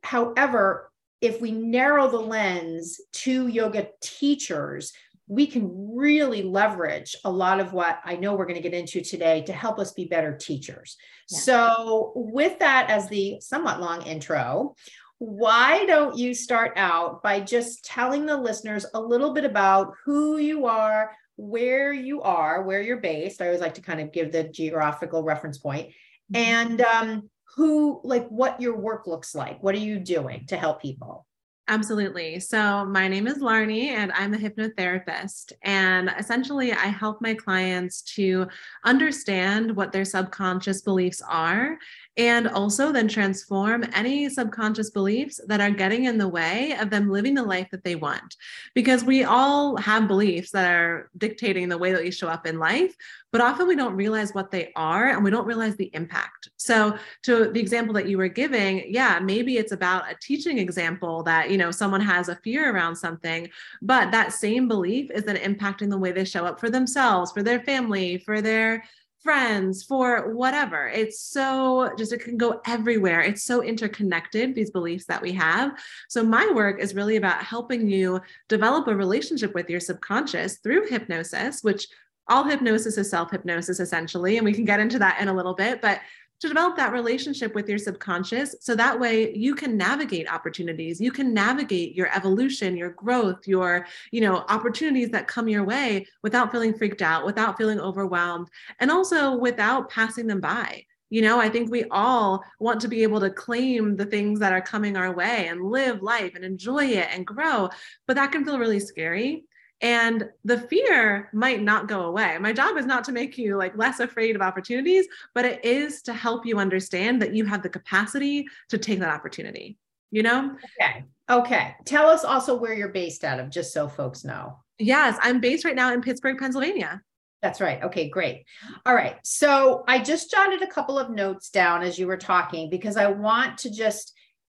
however 0.03 0.91
if 1.21 1.41
we 1.41 1.53
narrow 1.53 2.11
the 2.11 2.19
lens 2.19 3.01
to 3.13 3.47
yoga 3.47 3.87
teachers 4.01 4.93
we 5.29 5.47
can 5.47 5.97
really 5.97 6.43
leverage 6.43 7.15
a 7.25 7.31
lot 7.31 7.61
of 7.61 7.73
what 7.73 8.01
i 8.05 8.17
know 8.17 8.35
we're 8.35 8.45
going 8.45 8.61
to 8.61 8.69
get 8.69 8.75
into 8.75 9.01
today 9.01 9.41
to 9.43 9.53
help 9.53 9.79
us 9.79 9.93
be 9.93 10.07
better 10.07 10.37
teachers 10.37 10.97
yeah. 11.31 11.39
so 11.39 12.13
with 12.17 12.59
that 12.59 12.91
as 12.91 13.09
the 13.09 13.37
somewhat 13.41 13.81
long 13.81 14.03
intro 14.03 14.75
why 15.23 15.87
don't 15.87 16.19
you 16.19 16.35
start 16.35 16.73
out 16.75 17.23
by 17.23 17.39
just 17.39 17.85
telling 17.85 18.27
the 18.27 18.37
listeners 18.37 18.85
a 18.93 19.01
little 19.01 19.33
bit 19.33 19.45
about 19.45 19.95
who 20.05 20.39
you 20.39 20.67
are, 20.67 21.13
where 21.37 21.93
you 21.93 22.21
are, 22.23 22.65
where 22.65 22.83
you're 22.83 22.97
based? 22.97 23.41
I 23.41 23.47
always 23.47 23.61
like 23.61 23.75
to 23.75 23.81
kind 23.81 24.01
of 24.01 24.11
give 24.11 24.33
the 24.33 24.43
geographical 24.43 25.23
reference 25.23 25.59
point, 25.59 25.91
mm-hmm. 26.33 26.37
and 26.37 26.81
um, 26.81 27.31
who, 27.55 28.01
like, 28.03 28.27
what 28.31 28.61
your 28.61 28.77
work 28.77 29.07
looks 29.07 29.33
like. 29.33 29.63
What 29.63 29.77
are 29.77 29.79
you 29.79 30.01
doing 30.01 30.45
to 30.49 30.57
help 30.57 30.83
people? 30.83 31.25
Absolutely. 31.69 32.41
So, 32.41 32.85
my 32.85 33.07
name 33.07 33.29
is 33.29 33.39
Larnie, 33.39 33.91
and 33.91 34.11
I'm 34.13 34.35
a 34.35 34.39
hypnotherapist. 34.39 35.53
And 35.63 36.13
essentially, 36.19 36.73
I 36.73 36.87
help 36.87 37.23
my 37.23 37.35
clients 37.35 38.03
to 38.17 38.49
understand 38.85 39.77
what 39.77 39.93
their 39.93 40.05
subconscious 40.05 40.83
beliefs 40.83 41.23
are 41.29 41.79
and 42.17 42.47
also 42.49 42.93
then 42.93 43.09
transform 43.09 43.85
any 43.95 44.29
subconscious 44.29 44.91
beliefs 44.91 45.41
that 45.47 45.61
are 45.61 45.71
getting 45.71 46.05
in 46.05 46.19
the 46.19 46.29
way 46.29 46.77
of 46.79 46.91
them 46.91 47.11
living 47.11 47.35
the 47.35 47.43
life 47.43 47.69
that 47.71 47.85
they 47.85 47.95
want. 47.95 48.37
Because 48.75 49.03
we 49.03 49.25
all 49.25 49.77
have 49.79 50.09
beliefs 50.09 50.51
that 50.51 50.71
are 50.71 51.11
dictating 51.17 51.69
the 51.69 51.79
way 51.79 51.93
that 51.93 52.03
we 52.03 52.11
show 52.11 52.29
up 52.29 52.47
in 52.47 52.59
life, 52.59 52.95
but 53.31 53.41
often 53.41 53.67
we 53.67 53.77
don't 53.77 53.97
realize 53.97 54.35
what 54.35 54.51
they 54.51 54.73
are 54.77 55.09
and 55.09 55.25
we 55.25 55.31
don't 55.31 55.47
realize 55.47 55.75
the 55.77 55.91
impact. 55.95 56.51
So, 56.59 56.99
to 57.23 57.51
the 57.51 57.61
example 57.61 57.95
that 57.95 58.07
you 58.07 58.19
were 58.19 58.29
giving, 58.29 58.85
yeah, 58.93 59.19
maybe 59.19 59.57
it's 59.57 59.73
about 59.73 60.11
a 60.11 60.17
teaching 60.21 60.59
example 60.59 61.23
that, 61.23 61.51
you 61.51 61.57
know, 61.57 61.71
someone 61.71 62.03
has 62.03 62.29
a 62.29 62.37
fear 62.37 62.75
around 62.75 62.95
something, 62.95 63.49
but 63.81 64.11
that 64.11 64.35
same 64.35 64.69
belief 64.69 65.11
is 65.11 65.25
then 65.25 65.37
impacting 65.37 65.89
the 65.89 65.99
way 65.99 66.13
they 66.13 66.27
show 66.27 66.45
up 66.45 66.61
for 66.61 66.69
themselves, 66.69 67.33
for 67.33 67.43
their 67.43 67.61
family, 67.61 68.19
for 68.19 68.43
their 68.43 68.85
friends, 69.23 69.83
for 69.83 70.35
whatever. 70.35 70.89
It's 70.89 71.21
so 71.21 71.93
just, 71.97 72.13
it 72.13 72.25
can 72.25 72.37
go 72.37 72.61
everywhere. 72.67 73.21
It's 73.21 73.45
so 73.45 73.63
interconnected, 73.63 74.55
these 74.55 74.71
beliefs 74.71 75.07
that 75.07 75.23
we 75.23 75.33
have. 75.33 75.79
So, 76.09 76.23
my 76.23 76.51
work 76.55 76.81
is 76.81 76.95
really 76.95 77.17
about 77.17 77.43
helping 77.43 77.89
you 77.89 78.21
develop 78.49 78.89
a 78.89 78.95
relationship 78.95 79.55
with 79.55 79.71
your 79.71 79.81
subconscious 79.81 80.59
through 80.59 80.89
hypnosis, 80.89 81.63
which 81.63 81.87
all 82.29 82.45
hypnosis 82.45 82.99
is 82.99 83.11
self 83.11 83.31
hypnosis 83.31 83.81
essentially. 83.81 84.37
And 84.37 84.45
we 84.45 84.53
can 84.53 84.65
get 84.65 84.81
into 84.81 84.99
that 84.99 85.21
in 85.21 85.29
a 85.29 85.35
little 85.35 85.55
bit. 85.55 85.81
But 85.81 86.01
to 86.43 86.49
develop 86.49 86.75
that 86.75 86.93
relationship 86.93 87.55
with 87.55 87.69
your 87.69 87.79
subconscious 87.79 88.57
so 88.59 88.75
that 88.75 88.99
way 88.99 89.33
you 89.33 89.55
can 89.55 89.77
navigate 89.77 90.31
opportunities 90.31 91.01
you 91.01 91.13
can 91.13 91.33
navigate 91.33 91.95
your 91.95 92.09
evolution 92.15 92.77
your 92.77 92.91
growth 92.91 93.47
your 93.47 93.87
you 94.11 94.21
know 94.21 94.45
opportunities 94.49 95.09
that 95.11 95.29
come 95.29 95.49
your 95.49 95.63
way 95.63 96.05
without 96.25 96.51
feeling 96.51 96.75
freaked 96.75 97.01
out 97.01 97.25
without 97.25 97.57
feeling 97.57 97.79
overwhelmed 97.79 98.49
and 98.81 98.91
also 98.91 99.37
without 99.37 99.89
passing 99.89 100.27
them 100.27 100.41
by. 100.41 100.85
You 101.11 101.23
know 101.23 101.39
i 101.39 101.49
think 101.49 101.71
we 101.71 101.85
all 101.91 102.43
want 102.59 102.81
to 102.81 102.89
be 102.89 103.05
able 103.05 103.21
to 103.21 103.31
claim 103.31 103.97
the 103.97 104.07
things 104.07 104.41
that 104.41 104.53
are 104.53 104.63
coming 104.63 104.97
our 104.97 105.15
way 105.15 105.47
and 105.47 105.63
live 105.63 106.03
life 106.03 106.33
and 106.35 106.45
enjoy 106.45 106.87
it 106.87 107.09
and 107.13 107.27
grow 107.27 107.69
but 108.07 108.17
that 108.17 108.33
can 108.33 108.45
feel 108.45 108.59
really 108.59 108.81
scary 108.81 109.45
and 109.83 110.31
the 110.45 110.59
fear 110.59 111.29
might 111.33 111.63
not 111.63 111.89
go 111.89 112.03
away 112.03 112.39
my 112.39 112.53
job 112.53 112.77
is 112.77 112.87
not 112.87 113.05
to 113.05 113.13
make 113.13 113.37
you 113.37 113.57
like 113.57 113.77
less 113.77 114.01
afraid 114.01 114.35
of 114.35 114.43
opportunities 114.43 115.07
but 115.35 115.45
it 115.45 115.63
is 115.65 116.03
to 116.03 116.13
help 116.13 116.47
you 116.47 116.59
understand 116.59 117.21
that 117.21 117.35
you 117.35 117.45
have 117.45 117.63
the 117.63 117.69
capacity 117.69 118.47
to 118.69 118.79
take 118.79 119.01
that 119.01 119.13
opportunity 119.13 119.77
you 120.11 120.23
know 120.23 120.57
okay 120.81 121.05
okay 121.29 121.75
tell 121.85 122.09
us 122.09 122.25
also 122.25 122.55
where 122.55 122.75
you're 122.75 122.89
based 122.89 123.25
out 123.25 123.41
of 123.41 123.51
just 123.51 123.73
so 123.73 123.89
folks 123.89 124.25
know 124.25 124.57
yes 124.79 125.19
i'm 125.21 125.41
based 125.41 125.65
right 125.65 125.77
now 125.77 125.93
in 125.93 126.01
pittsburgh 126.01 126.39
pennsylvania 126.39 127.03
that's 127.43 127.61
right. 127.61 127.83
Okay, 127.83 128.09
great. 128.09 128.45
All 128.87 128.95
right. 128.95 129.17
So 129.25 129.83
I 129.89 129.99
just 129.99 130.31
jotted 130.31 130.63
a 130.63 130.67
couple 130.69 130.97
of 130.97 131.11
notes 131.11 131.51
down 131.51 131.83
as 131.83 131.99
you 131.99 132.07
were 132.07 132.17
talking 132.17 132.71
because 132.71 132.97
I 132.97 133.09
want 133.09 133.59
to 133.59 133.71
just 133.71 134.13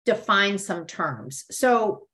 define 0.06 0.58
some 0.58 0.86
terms. 0.86 1.46
So 1.50 2.08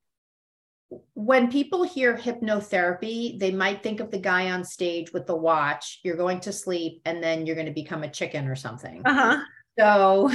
when 1.13 1.51
people 1.51 1.83
hear 1.83 2.17
hypnotherapy, 2.17 3.39
they 3.39 3.51
might 3.51 3.83
think 3.83 3.99
of 3.99 4.11
the 4.11 4.17
guy 4.17 4.51
on 4.51 4.63
stage 4.63 5.13
with 5.13 5.27
the 5.27 5.35
watch. 5.35 5.99
You're 6.03 6.17
going 6.17 6.39
to 6.41 6.53
sleep 6.53 7.01
and 7.05 7.23
then 7.23 7.45
you're 7.45 7.55
going 7.55 7.67
to 7.67 7.73
become 7.73 8.03
a 8.03 8.09
chicken 8.09 8.47
or 8.47 8.55
something. 8.55 9.01
Uh-huh. 9.05 9.39
So, 9.77 10.29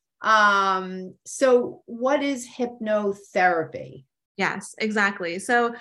um, 0.22 1.14
so 1.24 1.82
what 1.86 2.22
is 2.22 2.48
hypnotherapy? 2.48 4.04
Yes, 4.36 4.74
exactly. 4.78 5.38
So, 5.38 5.74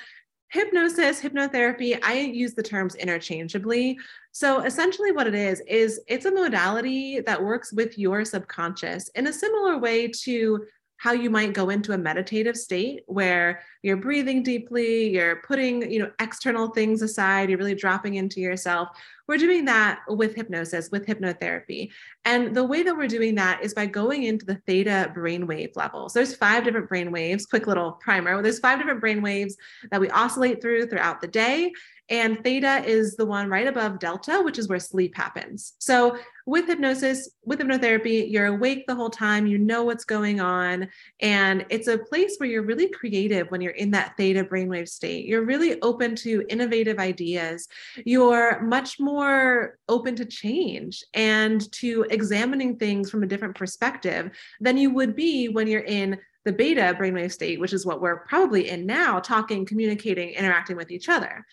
hypnosis, 0.50 1.22
hypnotherapy, 1.22 2.00
I 2.02 2.20
use 2.20 2.54
the 2.54 2.64
terms 2.64 2.96
interchangeably. 2.96 3.98
So, 4.32 4.62
essentially, 4.62 5.12
what 5.12 5.28
it 5.28 5.36
is, 5.36 5.62
is 5.68 6.00
it's 6.08 6.26
a 6.26 6.32
modality 6.32 7.20
that 7.22 7.44
works 7.44 7.74
with 7.74 7.98
your 7.98 8.24
subconscious 8.24 9.10
in 9.16 9.28
a 9.28 9.34
similar 9.34 9.78
way 9.78 10.08
to 10.24 10.66
how 10.98 11.12
you 11.12 11.30
might 11.30 11.54
go 11.54 11.70
into 11.70 11.92
a 11.92 11.98
meditative 11.98 12.56
state 12.56 13.04
where 13.08 13.62
you're 13.82 13.98
breathing 13.98 14.42
deeply, 14.42 15.10
you're 15.10 15.38
putting, 15.48 15.92
you 15.92 16.00
know, 16.00 16.12
external 16.20 16.70
things 16.70 17.02
aside, 17.02 17.50
you're 17.50 17.58
really 17.58 17.76
dropping 17.76 18.16
into 18.16 18.40
yourself. 18.40 18.90
We're 19.28 19.38
doing 19.38 19.66
that 19.66 20.02
with 20.08 20.36
hypnosis, 20.36 20.92
with 20.92 21.06
hypnotherapy. 21.06 21.92
And 22.24 22.56
the 22.56 22.64
way 22.64 22.84
that 22.84 22.96
we're 22.96 23.08
doing 23.08 23.36
that 23.36 23.64
is 23.64 23.74
by 23.74 23.88
going 23.88 24.24
into 24.24 24.46
the 24.46 24.56
theta 24.68 25.12
brainwave 25.16 25.76
level. 25.76 26.10
So 26.10 26.20
there's 26.20 26.36
five 26.36 26.64
different 26.64 26.90
brain 26.90 27.12
waves, 27.12 27.46
quick 27.46 27.68
little 27.68 27.94
primer. 27.94 28.42
There's 28.42 28.60
five 28.60 28.78
different 28.80 29.02
brain 29.02 29.22
waves 29.22 29.58
that 29.92 30.00
we 30.00 30.10
oscillate 30.12 30.62
through 30.62 30.88
throughout 30.88 31.22
the 31.22 31.28
day. 31.28 31.72
And 32.10 32.44
theta 32.44 32.84
is 32.86 33.16
the 33.16 33.26
one 33.26 33.50
right 33.50 33.68
above 33.68 34.00
delta, 34.00 34.42
which 34.44 34.60
is 34.60 34.68
where 34.68 34.80
sleep 34.80 35.16
happens. 35.16 35.74
So 35.80 36.18
with 36.46 36.68
hypnosis, 36.68 37.30
with 37.44 37.60
hypnotherapy, 37.60 38.30
you're 38.32 38.46
awake 38.46 38.86
the 38.86 38.94
whole 38.94 39.10
time, 39.10 39.48
you 39.48 39.58
know 39.58 39.84
what's 39.84 40.06
going 40.06 40.40
on. 40.40 40.88
And 41.20 41.66
it's 41.70 41.88
a 41.88 41.98
place 41.98 42.36
where 42.38 42.48
you're 42.48 42.62
really 42.62 42.90
creative 42.90 43.50
when 43.50 43.62
you're 43.62 43.72
in 43.72 43.90
that 43.92 44.16
theta 44.18 44.44
brainwave 44.44 44.88
state. 44.88 45.26
You're 45.26 45.46
really 45.46 45.82
open 45.82 46.16
to 46.18 46.46
innovative 46.50 47.00
ideas. 47.00 47.68
You're 48.06 48.62
much 48.62 49.00
more 49.00 49.80
open 49.90 50.16
to 50.18 50.26
change 50.26 51.04
and 51.16 51.72
to 51.74 52.06
examining 52.12 52.78
things 52.78 53.10
from 53.10 53.24
a 53.24 53.28
different 53.28 53.56
perspective 53.56 54.30
than 54.62 54.78
you 54.78 54.92
would 54.92 55.16
be 55.16 55.50
when 55.50 55.68
you're 55.68 55.82
in 55.82 56.20
the 56.44 56.54
beta 56.54 56.96
brainwave 56.98 57.32
state, 57.32 57.60
which 57.60 57.74
is 57.74 57.88
what 57.88 58.02
we're 58.02 58.18
probably 58.18 58.70
in 58.70 58.86
now, 58.86 59.20
talking, 59.20 59.66
communicating, 59.66 60.30
interacting 60.30 60.78
with 60.78 60.92
each 60.92 61.10
other. 61.10 61.44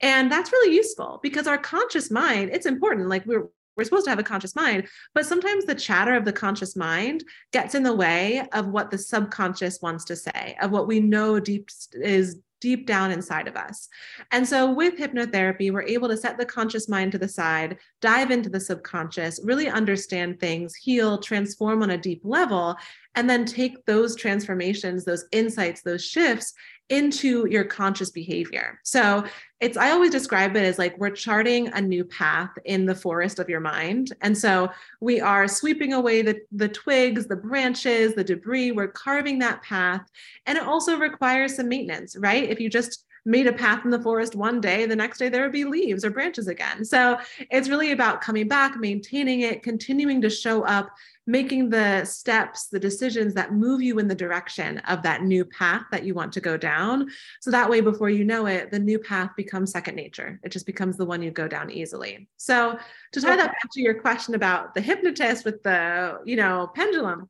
And 0.00 0.30
that's 0.30 0.52
really 0.52 0.74
useful 0.74 1.20
because 1.22 1.46
our 1.46 1.58
conscious 1.58 2.10
mind, 2.10 2.50
it's 2.52 2.66
important. 2.66 3.08
Like 3.08 3.26
we're 3.26 3.48
we're 3.76 3.84
supposed 3.84 4.06
to 4.06 4.10
have 4.10 4.18
a 4.18 4.24
conscious 4.24 4.56
mind, 4.56 4.88
but 5.14 5.24
sometimes 5.24 5.64
the 5.64 5.74
chatter 5.74 6.14
of 6.14 6.24
the 6.24 6.32
conscious 6.32 6.74
mind 6.74 7.22
gets 7.52 7.76
in 7.76 7.84
the 7.84 7.94
way 7.94 8.42
of 8.52 8.66
what 8.66 8.90
the 8.90 8.98
subconscious 8.98 9.80
wants 9.80 10.04
to 10.06 10.16
say, 10.16 10.56
of 10.60 10.72
what 10.72 10.88
we 10.88 10.98
know 10.98 11.38
deep 11.38 11.68
is 11.92 12.40
deep 12.60 12.86
down 12.86 13.12
inside 13.12 13.46
of 13.46 13.56
us. 13.56 13.88
And 14.32 14.46
so 14.46 14.72
with 14.72 14.98
hypnotherapy, 14.98 15.70
we're 15.72 15.82
able 15.82 16.08
to 16.08 16.16
set 16.16 16.38
the 16.38 16.44
conscious 16.44 16.88
mind 16.88 17.12
to 17.12 17.18
the 17.18 17.28
side, 17.28 17.78
dive 18.00 18.32
into 18.32 18.50
the 18.50 18.58
subconscious, 18.58 19.40
really 19.44 19.68
understand 19.68 20.40
things, 20.40 20.74
heal, 20.74 21.18
transform 21.18 21.82
on 21.82 21.90
a 21.90 21.98
deep 21.98 22.22
level, 22.24 22.76
and 23.14 23.28
then 23.28 23.44
take 23.44 23.84
those 23.86 24.16
transformations, 24.16 25.04
those 25.04 25.26
insights, 25.32 25.82
those 25.82 26.04
shifts 26.04 26.52
into 26.88 27.46
your 27.48 27.64
conscious 27.64 28.10
behavior. 28.10 28.80
So 28.82 29.24
it's, 29.60 29.76
I 29.76 29.90
always 29.90 30.10
describe 30.10 30.56
it 30.56 30.64
as 30.64 30.78
like 30.78 30.96
we're 30.98 31.10
charting 31.10 31.68
a 31.68 31.80
new 31.80 32.04
path 32.04 32.50
in 32.64 32.86
the 32.86 32.94
forest 32.94 33.38
of 33.38 33.48
your 33.48 33.60
mind. 33.60 34.14
And 34.22 34.36
so 34.36 34.70
we 35.00 35.20
are 35.20 35.48
sweeping 35.48 35.92
away 35.92 36.22
the, 36.22 36.40
the 36.52 36.68
twigs, 36.68 37.26
the 37.26 37.36
branches, 37.36 38.14
the 38.14 38.24
debris, 38.24 38.72
we're 38.72 38.88
carving 38.88 39.38
that 39.40 39.62
path. 39.62 40.02
And 40.46 40.56
it 40.56 40.64
also 40.64 40.96
requires 40.96 41.56
some 41.56 41.68
maintenance, 41.68 42.16
right? 42.16 42.48
If 42.48 42.60
you 42.60 42.70
just 42.70 43.04
made 43.24 43.46
a 43.46 43.52
path 43.52 43.84
in 43.84 43.90
the 43.90 44.00
forest 44.00 44.34
one 44.34 44.60
day, 44.60 44.86
the 44.86 44.96
next 44.96 45.18
day 45.18 45.28
there 45.28 45.42
would 45.42 45.52
be 45.52 45.64
leaves 45.64 46.04
or 46.04 46.10
branches 46.10 46.48
again. 46.48 46.84
So 46.84 47.18
it's 47.50 47.68
really 47.68 47.92
about 47.92 48.22
coming 48.22 48.48
back, 48.48 48.78
maintaining 48.78 49.42
it, 49.42 49.62
continuing 49.62 50.22
to 50.22 50.30
show 50.30 50.62
up, 50.62 50.90
making 51.28 51.68
the 51.68 52.06
steps, 52.06 52.68
the 52.68 52.80
decisions 52.80 53.34
that 53.34 53.52
move 53.52 53.82
you 53.82 53.98
in 53.98 54.08
the 54.08 54.14
direction 54.14 54.78
of 54.88 55.02
that 55.02 55.22
new 55.22 55.44
path 55.44 55.82
that 55.90 56.02
you 56.02 56.14
want 56.14 56.32
to 56.32 56.40
go 56.40 56.56
down. 56.56 57.06
So 57.42 57.50
that 57.50 57.68
way, 57.68 57.82
before 57.82 58.08
you 58.08 58.24
know 58.24 58.46
it, 58.46 58.70
the 58.70 58.78
new 58.78 58.98
path 58.98 59.32
becomes 59.36 59.70
second 59.70 59.94
nature. 59.94 60.40
It 60.42 60.52
just 60.52 60.64
becomes 60.64 60.96
the 60.96 61.04
one 61.04 61.20
you 61.20 61.30
go 61.30 61.46
down 61.46 61.70
easily. 61.70 62.30
So 62.38 62.78
to 63.12 63.20
tie 63.20 63.36
that 63.36 63.52
back 63.52 63.70
to 63.72 63.82
your 63.82 64.00
question 64.00 64.34
about 64.34 64.74
the 64.74 64.80
hypnotist 64.80 65.44
with 65.44 65.62
the, 65.62 66.18
you 66.24 66.36
know, 66.36 66.70
pendulum, 66.74 67.28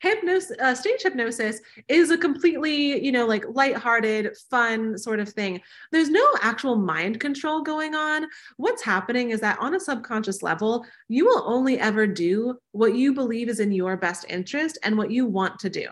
hypnosis 0.00 0.56
uh, 0.60 0.74
stage 0.74 1.02
hypnosis 1.02 1.60
is 1.88 2.10
a 2.10 2.18
completely 2.18 3.02
you 3.04 3.12
know 3.12 3.26
like 3.26 3.44
lighthearted 3.48 4.36
fun 4.50 4.98
sort 4.98 5.20
of 5.20 5.28
thing. 5.28 5.60
There's 5.92 6.10
no 6.10 6.26
actual 6.40 6.76
mind 6.76 7.20
control 7.20 7.62
going 7.62 7.94
on. 7.94 8.26
What's 8.56 8.82
happening 8.82 9.30
is 9.30 9.40
that 9.40 9.58
on 9.60 9.74
a 9.74 9.80
subconscious 9.80 10.42
level 10.42 10.84
you 11.08 11.24
will 11.24 11.42
only 11.46 11.78
ever 11.78 12.06
do 12.06 12.58
what 12.72 12.94
you 12.94 13.14
believe 13.14 13.48
is 13.48 13.60
in 13.60 13.72
your 13.72 13.96
best 13.96 14.26
interest 14.28 14.78
and 14.82 14.96
what 14.96 15.10
you 15.10 15.26
want 15.26 15.58
to 15.60 15.70
do. 15.70 15.86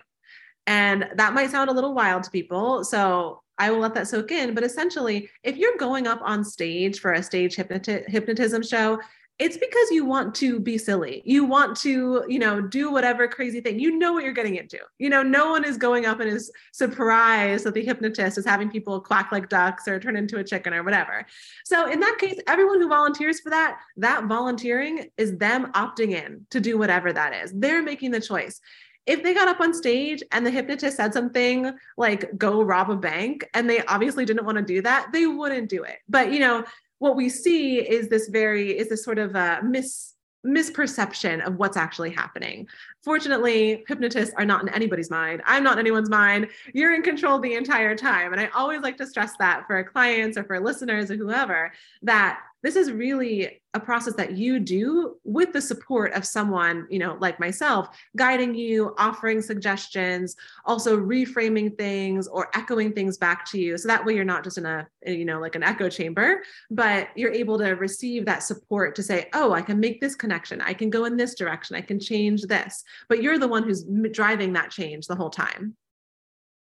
And 0.66 1.08
that 1.16 1.32
might 1.32 1.50
sound 1.50 1.70
a 1.70 1.72
little 1.72 1.94
wild 1.94 2.24
to 2.24 2.30
people 2.30 2.84
so 2.84 3.42
I 3.58 3.70
will 3.70 3.80
let 3.80 3.94
that 3.94 4.06
soak 4.06 4.30
in. 4.30 4.54
But 4.54 4.64
essentially, 4.64 5.28
if 5.42 5.56
you're 5.56 5.76
going 5.78 6.06
up 6.06 6.20
on 6.22 6.44
stage 6.44 7.00
for 7.00 7.12
a 7.12 7.22
stage 7.22 7.56
hypnoti- 7.56 8.08
hypnotism 8.08 8.62
show, 8.62 9.00
it's 9.38 9.56
because 9.56 9.90
you 9.92 10.04
want 10.04 10.34
to 10.36 10.58
be 10.58 10.76
silly. 10.76 11.22
You 11.24 11.44
want 11.44 11.76
to, 11.78 12.24
you 12.26 12.40
know, 12.40 12.60
do 12.60 12.90
whatever 12.90 13.28
crazy 13.28 13.60
thing. 13.60 13.78
You 13.78 13.96
know 13.96 14.12
what 14.12 14.24
you're 14.24 14.32
getting 14.32 14.56
into. 14.56 14.80
You 14.98 15.10
know, 15.10 15.22
no 15.22 15.50
one 15.50 15.64
is 15.64 15.76
going 15.76 16.06
up 16.06 16.18
and 16.18 16.28
is 16.28 16.50
surprised 16.72 17.64
that 17.64 17.74
the 17.74 17.84
hypnotist 17.84 18.36
is 18.36 18.44
having 18.44 18.68
people 18.68 19.00
quack 19.00 19.30
like 19.30 19.48
ducks 19.48 19.86
or 19.86 20.00
turn 20.00 20.16
into 20.16 20.38
a 20.38 20.44
chicken 20.44 20.74
or 20.74 20.82
whatever. 20.82 21.24
So 21.64 21.88
in 21.88 22.00
that 22.00 22.16
case, 22.18 22.40
everyone 22.48 22.80
who 22.80 22.88
volunteers 22.88 23.38
for 23.38 23.50
that, 23.50 23.78
that 23.98 24.24
volunteering 24.24 25.08
is 25.16 25.36
them 25.36 25.70
opting 25.72 26.10
in 26.10 26.44
to 26.50 26.58
do 26.58 26.76
whatever 26.76 27.12
that 27.12 27.32
is. 27.32 27.52
They're 27.54 27.82
making 27.82 28.10
the 28.10 28.20
choice 28.20 28.60
if 29.06 29.22
they 29.22 29.32
got 29.32 29.48
up 29.48 29.60
on 29.60 29.72
stage 29.72 30.22
and 30.32 30.44
the 30.44 30.50
hypnotist 30.50 30.98
said 30.98 31.14
something 31.14 31.72
like 31.96 32.36
go 32.36 32.60
rob 32.60 32.90
a 32.90 32.96
bank 32.96 33.48
and 33.54 33.68
they 33.68 33.82
obviously 33.86 34.26
didn't 34.26 34.44
want 34.44 34.58
to 34.58 34.62
do 34.62 34.82
that 34.82 35.08
they 35.14 35.26
wouldn't 35.26 35.70
do 35.70 35.82
it 35.82 35.96
but 36.10 36.30
you 36.30 36.38
know 36.38 36.62
what 36.98 37.16
we 37.16 37.28
see 37.28 37.78
is 37.78 38.08
this 38.08 38.28
very 38.28 38.76
is 38.76 38.88
this 38.88 39.04
sort 39.04 39.18
of 39.18 39.34
a 39.34 39.60
mis 39.62 40.14
misperception 40.46 41.44
of 41.44 41.56
what's 41.56 41.76
actually 41.76 42.10
happening. 42.10 42.66
Fortunately, 43.02 43.84
hypnotists 43.88 44.34
are 44.36 44.44
not 44.44 44.62
in 44.62 44.68
anybody's 44.68 45.10
mind. 45.10 45.42
I'm 45.44 45.64
not 45.64 45.74
in 45.74 45.78
anyone's 45.80 46.08
mind. 46.08 46.48
You're 46.72 46.94
in 46.94 47.02
control 47.02 47.40
the 47.40 47.54
entire 47.54 47.96
time. 47.96 48.32
And 48.32 48.40
I 48.40 48.46
always 48.54 48.80
like 48.80 48.96
to 48.98 49.06
stress 49.06 49.36
that 49.38 49.64
for 49.66 49.82
clients 49.82 50.38
or 50.38 50.44
for 50.44 50.60
listeners 50.60 51.10
or 51.10 51.16
whoever 51.16 51.72
that 52.02 52.40
this 52.62 52.76
is 52.76 52.90
really 52.90 53.60
a 53.74 53.80
process 53.80 54.14
that 54.14 54.32
you 54.32 54.58
do 54.58 55.16
with 55.24 55.52
the 55.52 55.60
support 55.60 56.12
of 56.14 56.24
someone 56.24 56.86
you 56.90 56.98
know 56.98 57.16
like 57.20 57.38
myself 57.38 57.88
guiding 58.16 58.54
you 58.54 58.94
offering 58.98 59.42
suggestions 59.42 60.34
also 60.64 60.98
reframing 60.98 61.76
things 61.76 62.26
or 62.26 62.48
echoing 62.54 62.92
things 62.92 63.18
back 63.18 63.44
to 63.44 63.58
you. 63.60 63.76
So 63.76 63.88
that 63.88 64.04
way 64.04 64.14
you're 64.14 64.24
not 64.24 64.44
just 64.44 64.58
in 64.58 64.66
a 64.66 64.86
you 65.06 65.24
know 65.24 65.38
like 65.40 65.54
an 65.54 65.62
echo 65.62 65.88
chamber 65.88 66.42
but 66.70 67.08
you're 67.14 67.32
able 67.32 67.58
to 67.58 67.70
receive 67.72 68.24
that 68.26 68.42
support 68.42 68.94
to 68.96 69.02
say 69.02 69.28
oh 69.34 69.52
i 69.52 69.62
can 69.62 69.78
make 69.78 70.00
this 70.00 70.14
connection. 70.14 70.60
I 70.60 70.74
can 70.74 70.90
go 70.90 71.04
in 71.04 71.16
this 71.16 71.34
direction. 71.34 71.76
I 71.76 71.80
can 71.80 72.00
change 72.00 72.42
this. 72.42 72.84
But 73.08 73.22
you're 73.22 73.38
the 73.38 73.48
one 73.48 73.62
who's 73.62 73.84
driving 74.12 74.52
that 74.54 74.70
change 74.70 75.06
the 75.06 75.16
whole 75.16 75.30
time 75.30 75.76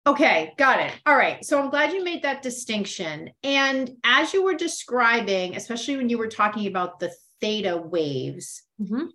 Okay, 0.06 0.52
got 0.56 0.78
it. 0.78 0.92
All 1.04 1.16
right. 1.16 1.44
So 1.44 1.60
I'm 1.60 1.68
glad 1.68 1.92
you 1.92 2.04
made 2.04 2.22
that 2.22 2.40
distinction. 2.40 3.30
And 3.42 3.90
as 4.04 4.32
you 4.32 4.44
were 4.44 4.54
describing, 4.54 5.56
especially 5.56 5.96
when 5.96 6.08
you 6.08 6.16
were 6.16 6.28
talking 6.28 6.68
about 6.68 7.00
the 7.00 7.12
theta 7.40 7.76
waves, 7.76 8.62
mm-hmm. 8.80 9.06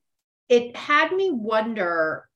it 0.49 0.75
had 0.75 1.13
me 1.13 1.32
wonder, 1.32 2.27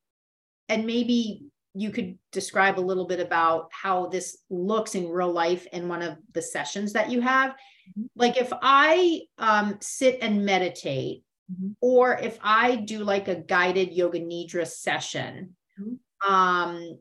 and 0.70 0.86
maybe 0.86 1.44
you 1.74 1.92
could 1.92 2.18
describe 2.32 2.80
a 2.80 2.82
little 2.82 3.06
bit 3.06 3.20
about 3.20 3.70
how 3.74 4.08
this 4.08 4.38
looks 4.50 4.96
in 4.96 5.10
real 5.10 5.32
life 5.32 5.68
in 5.74 5.90
one 5.90 6.02
of 6.02 6.16
the 6.32 6.42
sessions 6.42 6.94
that 6.94 7.12
you 7.12 7.20
have. 7.20 7.52
Mm-hmm. 7.52 8.06
Like 8.16 8.38
if 8.38 8.54
I 8.62 9.24
um, 9.38 9.78
sit 9.82 10.20
and 10.22 10.46
meditate, 10.46 11.24
mm-hmm. 11.52 11.72
or 11.82 12.18
if 12.18 12.40
I 12.42 12.78
do 12.78 13.04
like 13.04 13.28
a 13.28 13.36
guided 13.36 13.92
yoga 13.92 14.22
nidra 14.22 14.66
session, 14.66 15.58
mm-hmm. 15.78 16.32
um, 16.32 17.00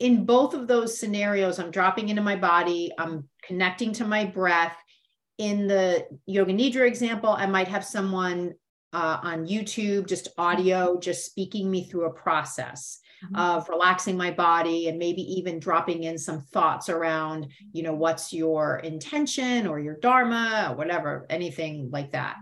in 0.00 0.24
both 0.24 0.54
of 0.54 0.68
those 0.68 0.98
scenarios, 0.98 1.58
I'm 1.58 1.70
dropping 1.70 2.08
into 2.08 2.22
my 2.22 2.36
body, 2.36 2.92
I'm 2.98 3.28
connecting 3.42 3.92
to 3.94 4.06
my 4.06 4.24
breath. 4.24 4.76
In 5.38 5.66
the 5.68 6.06
Yoga 6.26 6.52
Nidra 6.52 6.86
example, 6.86 7.30
I 7.30 7.46
might 7.46 7.68
have 7.68 7.84
someone 7.84 8.54
uh, 8.92 9.18
on 9.22 9.46
YouTube, 9.46 10.08
just 10.08 10.28
audio, 10.38 10.98
just 10.98 11.26
speaking 11.26 11.70
me 11.70 11.84
through 11.84 12.06
a 12.06 12.12
process 12.12 13.00
mm-hmm. 13.24 13.36
of 13.36 13.68
relaxing 13.68 14.16
my 14.16 14.30
body 14.30 14.88
and 14.88 14.98
maybe 14.98 15.22
even 15.22 15.60
dropping 15.60 16.04
in 16.04 16.18
some 16.18 16.40
thoughts 16.40 16.88
around, 16.88 17.48
you 17.72 17.82
know, 17.82 17.94
what's 17.94 18.32
your 18.32 18.78
intention 18.78 19.66
or 19.66 19.78
your 19.78 19.96
dharma, 19.96 20.68
or 20.70 20.76
whatever, 20.76 21.26
anything 21.28 21.90
like 21.92 22.12
that. 22.12 22.36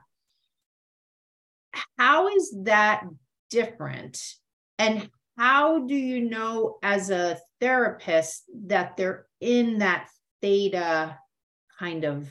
How 1.99 2.29
is 2.29 2.55
that 2.65 3.05
different? 3.51 4.23
And 4.79 5.11
how 5.37 5.87
do 5.87 5.95
you 5.95 6.29
know 6.29 6.79
as 6.83 7.11
a 7.11 7.39
therapist 7.61 8.45
that 8.67 8.97
they're 8.97 9.27
in 9.41 9.79
that 9.79 10.09
theta 10.41 11.19
kind 11.79 12.05
of 12.05 12.29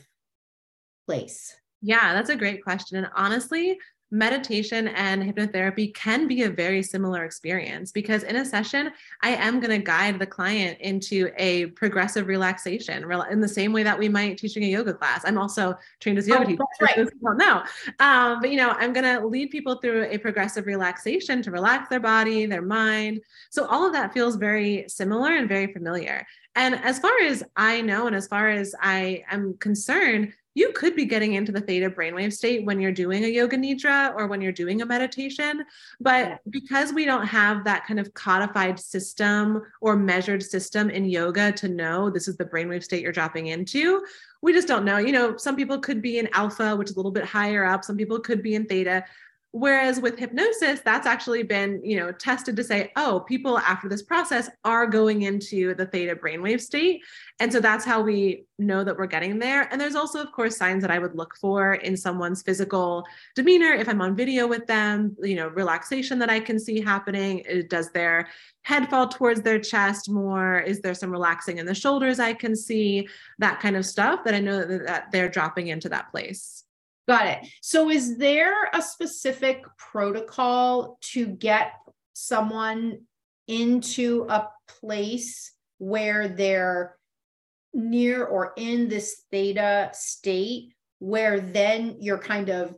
place? 1.06 1.54
Yeah, 1.82 2.14
that's 2.14 2.30
a 2.30 2.36
great 2.36 2.64
question. 2.64 2.98
And 2.98 3.08
honestly, 3.14 3.78
meditation 4.16 4.88
and 4.88 5.22
hypnotherapy 5.22 5.94
can 5.94 6.26
be 6.26 6.42
a 6.42 6.50
very 6.50 6.82
similar 6.82 7.24
experience 7.24 7.92
because 7.92 8.22
in 8.22 8.36
a 8.36 8.44
session 8.44 8.90
i 9.22 9.30
am 9.30 9.60
going 9.60 9.70
to 9.70 9.84
guide 9.84 10.18
the 10.18 10.26
client 10.26 10.78
into 10.80 11.30
a 11.36 11.66
progressive 11.66 12.26
relaxation 12.26 13.04
in 13.30 13.40
the 13.40 13.48
same 13.48 13.72
way 13.72 13.82
that 13.82 13.98
we 13.98 14.08
might 14.08 14.38
teaching 14.38 14.64
a 14.64 14.66
yoga 14.66 14.92
class. 14.92 15.22
I'm 15.24 15.38
also 15.38 15.76
trained 16.00 16.18
as 16.18 16.26
yoga 16.26 16.42
oh, 16.42 16.46
teacher 16.46 16.62
right. 16.80 17.08
well 17.20 17.36
no 17.36 17.62
um, 18.00 18.40
but 18.40 18.50
you 18.50 18.56
know 18.56 18.70
i'm 18.70 18.92
going 18.92 19.04
to 19.04 19.26
lead 19.26 19.50
people 19.50 19.76
through 19.76 20.04
a 20.04 20.18
progressive 20.18 20.66
relaxation 20.66 21.42
to 21.42 21.50
relax 21.50 21.88
their 21.88 22.00
body 22.00 22.46
their 22.46 22.62
mind. 22.62 23.20
So 23.50 23.66
all 23.66 23.86
of 23.86 23.92
that 23.92 24.12
feels 24.12 24.36
very 24.36 24.84
similar 24.88 25.34
and 25.34 25.48
very 25.48 25.72
familiar. 25.72 26.26
And 26.54 26.74
as 26.74 26.98
far 26.98 27.18
as 27.20 27.42
i 27.56 27.80
know 27.80 28.06
and 28.06 28.16
as 28.16 28.26
far 28.26 28.48
as 28.48 28.74
i 28.80 29.24
am 29.30 29.56
concerned 29.58 30.32
you 30.56 30.72
could 30.72 30.96
be 30.96 31.04
getting 31.04 31.34
into 31.34 31.52
the 31.52 31.60
theta 31.60 31.90
brainwave 31.90 32.32
state 32.32 32.64
when 32.64 32.80
you're 32.80 32.90
doing 32.90 33.24
a 33.24 33.28
yoga 33.28 33.58
nidra 33.58 34.14
or 34.16 34.26
when 34.26 34.40
you're 34.40 34.50
doing 34.50 34.80
a 34.80 34.86
meditation. 34.86 35.62
But 36.00 36.40
because 36.48 36.94
we 36.94 37.04
don't 37.04 37.26
have 37.26 37.62
that 37.64 37.86
kind 37.86 38.00
of 38.00 38.14
codified 38.14 38.80
system 38.80 39.62
or 39.82 39.96
measured 39.96 40.42
system 40.42 40.88
in 40.88 41.04
yoga 41.04 41.52
to 41.52 41.68
know 41.68 42.08
this 42.08 42.26
is 42.26 42.38
the 42.38 42.46
brainwave 42.46 42.82
state 42.82 43.02
you're 43.02 43.12
dropping 43.12 43.48
into, 43.48 44.02
we 44.40 44.54
just 44.54 44.66
don't 44.66 44.86
know. 44.86 44.96
You 44.96 45.12
know, 45.12 45.36
some 45.36 45.56
people 45.56 45.78
could 45.78 46.00
be 46.00 46.18
in 46.18 46.28
alpha, 46.32 46.74
which 46.74 46.88
is 46.88 46.94
a 46.94 46.98
little 46.98 47.12
bit 47.12 47.26
higher 47.26 47.66
up, 47.66 47.84
some 47.84 47.98
people 47.98 48.18
could 48.18 48.42
be 48.42 48.54
in 48.54 48.64
theta. 48.64 49.04
Whereas 49.58 50.02
with 50.02 50.18
hypnosis, 50.18 50.80
that's 50.80 51.06
actually 51.06 51.42
been, 51.42 51.80
you 51.82 51.96
know, 51.96 52.12
tested 52.12 52.56
to 52.56 52.62
say, 52.62 52.92
oh, 52.94 53.20
people 53.20 53.56
after 53.56 53.88
this 53.88 54.02
process 54.02 54.50
are 54.66 54.86
going 54.86 55.22
into 55.22 55.74
the 55.74 55.86
theta 55.86 56.14
brainwave 56.14 56.60
state. 56.60 57.00
And 57.40 57.50
so 57.50 57.58
that's 57.58 57.82
how 57.82 58.02
we 58.02 58.44
know 58.58 58.84
that 58.84 58.98
we're 58.98 59.06
getting 59.06 59.38
there. 59.38 59.62
And 59.72 59.80
there's 59.80 59.94
also, 59.94 60.20
of 60.20 60.30
course, 60.30 60.58
signs 60.58 60.82
that 60.82 60.90
I 60.90 60.98
would 60.98 61.14
look 61.14 61.38
for 61.40 61.72
in 61.72 61.96
someone's 61.96 62.42
physical 62.42 63.06
demeanor. 63.34 63.72
If 63.72 63.88
I'm 63.88 64.02
on 64.02 64.14
video 64.14 64.46
with 64.46 64.66
them, 64.66 65.16
you 65.22 65.36
know, 65.36 65.48
relaxation 65.48 66.18
that 66.18 66.28
I 66.28 66.38
can 66.38 66.58
see 66.58 66.78
happening. 66.78 67.42
Uh, 67.50 67.62
does 67.66 67.90
their 67.92 68.28
head 68.60 68.90
fall 68.90 69.08
towards 69.08 69.40
their 69.40 69.58
chest 69.58 70.10
more? 70.10 70.60
Is 70.60 70.82
there 70.82 70.92
some 70.92 71.10
relaxing 71.10 71.56
in 71.56 71.64
the 71.64 71.74
shoulders 71.74 72.20
I 72.20 72.34
can 72.34 72.54
see? 72.54 73.08
That 73.38 73.60
kind 73.60 73.76
of 73.76 73.86
stuff 73.86 74.22
that 74.24 74.34
I 74.34 74.40
know 74.40 74.66
that 74.66 75.12
they're 75.12 75.30
dropping 75.30 75.68
into 75.68 75.88
that 75.88 76.10
place. 76.10 76.65
Got 77.08 77.26
it. 77.28 77.48
So, 77.62 77.90
is 77.90 78.18
there 78.18 78.68
a 78.72 78.82
specific 78.82 79.64
protocol 79.78 80.98
to 81.12 81.26
get 81.26 81.72
someone 82.14 83.02
into 83.46 84.26
a 84.28 84.48
place 84.80 85.52
where 85.78 86.28
they're 86.28 86.96
near 87.72 88.24
or 88.24 88.52
in 88.56 88.88
this 88.88 89.22
theta 89.30 89.90
state 89.92 90.72
where 90.98 91.40
then 91.40 91.96
you're 92.00 92.18
kind 92.18 92.48
of 92.48 92.74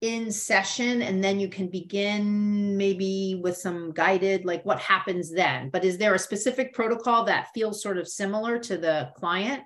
in 0.00 0.32
session 0.32 1.00
and 1.00 1.22
then 1.22 1.38
you 1.38 1.48
can 1.48 1.68
begin 1.68 2.76
maybe 2.76 3.40
with 3.40 3.56
some 3.56 3.92
guided 3.92 4.44
like 4.44 4.64
what 4.66 4.80
happens 4.80 5.32
then 5.32 5.70
but 5.70 5.84
is 5.84 5.96
there 5.96 6.14
a 6.14 6.18
specific 6.18 6.74
protocol 6.74 7.24
that 7.24 7.46
feels 7.54 7.80
sort 7.80 7.96
of 7.96 8.08
similar 8.08 8.58
to 8.58 8.76
the 8.76 9.08
client 9.14 9.62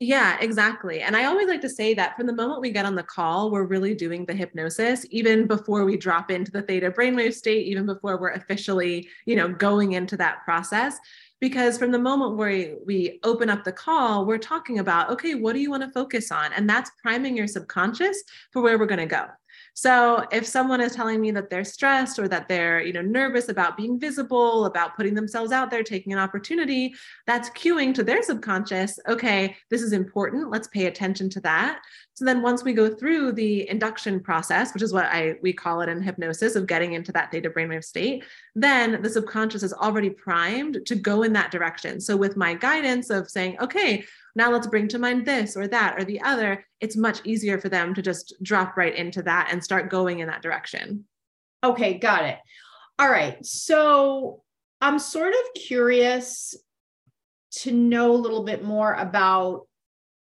yeah, 0.00 0.38
exactly. 0.40 1.00
And 1.00 1.16
I 1.16 1.24
always 1.24 1.48
like 1.48 1.60
to 1.62 1.68
say 1.68 1.92
that 1.94 2.16
from 2.16 2.26
the 2.28 2.32
moment 2.32 2.60
we 2.60 2.70
get 2.70 2.86
on 2.86 2.94
the 2.94 3.02
call, 3.02 3.50
we're 3.50 3.64
really 3.64 3.94
doing 3.94 4.24
the 4.24 4.32
hypnosis 4.32 5.04
even 5.10 5.48
before 5.48 5.84
we 5.84 5.96
drop 5.96 6.30
into 6.30 6.52
the 6.52 6.62
theta 6.62 6.92
brainwave 6.92 7.34
state, 7.34 7.66
even 7.66 7.84
before 7.84 8.20
we're 8.20 8.30
officially, 8.30 9.08
you 9.26 9.34
know, 9.34 9.48
going 9.48 9.92
into 9.92 10.16
that 10.16 10.44
process. 10.44 10.96
Because 11.40 11.78
from 11.78 11.90
the 11.90 11.98
moment 11.98 12.36
where 12.36 12.76
we 12.86 13.18
open 13.24 13.50
up 13.50 13.64
the 13.64 13.72
call, 13.72 14.24
we're 14.24 14.38
talking 14.38 14.78
about, 14.78 15.10
okay, 15.10 15.34
what 15.34 15.52
do 15.52 15.58
you 15.58 15.70
want 15.70 15.82
to 15.82 15.90
focus 15.90 16.30
on? 16.30 16.52
And 16.52 16.70
that's 16.70 16.90
priming 17.02 17.36
your 17.36 17.48
subconscious 17.48 18.22
for 18.52 18.62
where 18.62 18.78
we're 18.78 18.86
going 18.86 18.98
to 19.00 19.06
go. 19.06 19.26
So 19.74 20.26
if 20.32 20.46
someone 20.46 20.80
is 20.80 20.94
telling 20.94 21.20
me 21.20 21.30
that 21.32 21.50
they're 21.50 21.64
stressed 21.64 22.18
or 22.18 22.26
that 22.28 22.48
they're, 22.48 22.80
you 22.80 22.92
know, 22.92 23.02
nervous 23.02 23.48
about 23.48 23.76
being 23.76 23.98
visible, 23.98 24.66
about 24.66 24.96
putting 24.96 25.14
themselves 25.14 25.52
out 25.52 25.70
there, 25.70 25.82
taking 25.82 26.12
an 26.12 26.18
opportunity, 26.18 26.94
that's 27.26 27.50
cueing 27.50 27.94
to 27.94 28.02
their 28.02 28.22
subconscious, 28.22 28.98
okay, 29.08 29.56
this 29.70 29.82
is 29.82 29.92
important. 29.92 30.50
Let's 30.50 30.68
pay 30.68 30.86
attention 30.86 31.30
to 31.30 31.40
that. 31.42 31.80
So 32.14 32.24
then 32.24 32.42
once 32.42 32.64
we 32.64 32.72
go 32.72 32.92
through 32.92 33.32
the 33.32 33.68
induction 33.70 34.18
process, 34.18 34.74
which 34.74 34.82
is 34.82 34.92
what 34.92 35.04
I 35.04 35.36
we 35.40 35.52
call 35.52 35.82
it 35.82 35.88
in 35.88 36.02
hypnosis 36.02 36.56
of 36.56 36.66
getting 36.66 36.94
into 36.94 37.12
that 37.12 37.30
theta 37.30 37.48
brainwave 37.48 37.84
state, 37.84 38.24
then 38.56 39.00
the 39.02 39.08
subconscious 39.08 39.62
is 39.62 39.72
already 39.72 40.10
primed 40.10 40.80
to 40.86 40.96
go 40.96 41.22
in 41.22 41.32
that 41.34 41.52
direction. 41.52 42.00
So 42.00 42.16
with 42.16 42.36
my 42.36 42.54
guidance 42.54 43.10
of 43.10 43.30
saying, 43.30 43.58
okay, 43.60 44.04
now 44.38 44.52
let's 44.52 44.68
bring 44.68 44.86
to 44.88 45.00
mind 45.00 45.26
this 45.26 45.56
or 45.56 45.66
that 45.68 45.96
or 45.98 46.04
the 46.04 46.20
other, 46.22 46.64
it's 46.80 46.96
much 46.96 47.20
easier 47.24 47.58
for 47.58 47.68
them 47.68 47.92
to 47.92 48.00
just 48.00 48.34
drop 48.40 48.76
right 48.76 48.94
into 48.94 49.20
that 49.22 49.48
and 49.50 49.62
start 49.62 49.90
going 49.90 50.20
in 50.20 50.28
that 50.28 50.42
direction. 50.42 51.04
Okay, 51.64 51.98
got 51.98 52.24
it. 52.24 52.38
All 53.00 53.10
right. 53.10 53.44
So 53.44 54.42
I'm 54.80 55.00
sort 55.00 55.32
of 55.32 55.60
curious 55.60 56.54
to 57.50 57.72
know 57.72 58.12
a 58.12 58.22
little 58.22 58.44
bit 58.44 58.64
more 58.64 58.94
about 58.94 59.66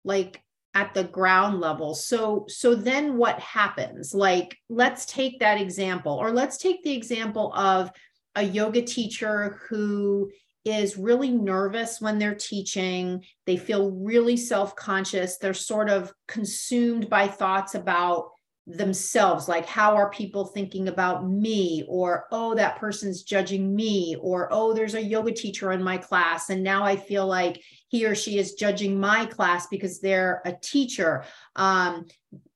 like 0.04 0.42
at 0.74 0.94
the 0.94 1.04
ground 1.04 1.60
level 1.60 1.94
so 1.94 2.46
so 2.48 2.74
then 2.74 3.18
what 3.18 3.38
happens 3.40 4.16
like 4.16 4.58
let's 4.70 5.06
take 5.06 5.40
that 5.40 5.60
example 5.60 6.14
or 6.14 6.32
let's 6.32 6.58
take 6.58 6.82
the 6.84 6.94
example 6.94 7.54
of 7.54 7.92
a 8.36 8.42
yoga 8.42 8.82
teacher 8.82 9.60
who 9.70 10.32
is 10.64 10.98
really 10.98 11.32
nervous 11.32 12.00
when 12.00 12.20
they're 12.20 12.36
teaching. 12.36 13.24
They 13.46 13.58
feel 13.58 13.92
really 13.92 14.38
self-conscious. 14.38 15.38
They're 15.38 15.54
sort 15.54 15.90
of 15.90 16.14
consumed 16.28 17.10
by 17.10 17.28
thoughts 17.28 17.76
about 17.76 18.32
themselves 18.68 19.50
like 19.50 19.66
how 19.66 19.96
are 19.96 20.12
people 20.12 20.46
thinking 20.46 20.88
about 20.88 21.28
me? 21.28 21.84
Or 21.88 22.26
oh 22.32 22.54
that 22.56 22.78
person's 22.78 23.24
judging 23.24 23.76
me. 23.76 24.16
Or 24.22 24.50
oh 24.52 24.74
there's 24.74 24.94
a 24.94 25.04
yoga 25.04 25.32
teacher 25.32 25.72
in 25.72 25.84
my 25.84 25.98
class 25.98 26.50
and 26.50 26.64
now 26.64 26.84
i 26.84 26.96
feel 26.96 27.26
like 27.26 27.62
he 27.92 28.06
or 28.06 28.16
she 28.16 28.38
is 28.38 28.54
judging 28.54 29.00
my 29.00 29.26
class 29.26 29.68
because 29.68 30.00
they're 30.00 30.42
a 30.46 30.54
teacher. 30.54 31.26
Um, 31.58 32.06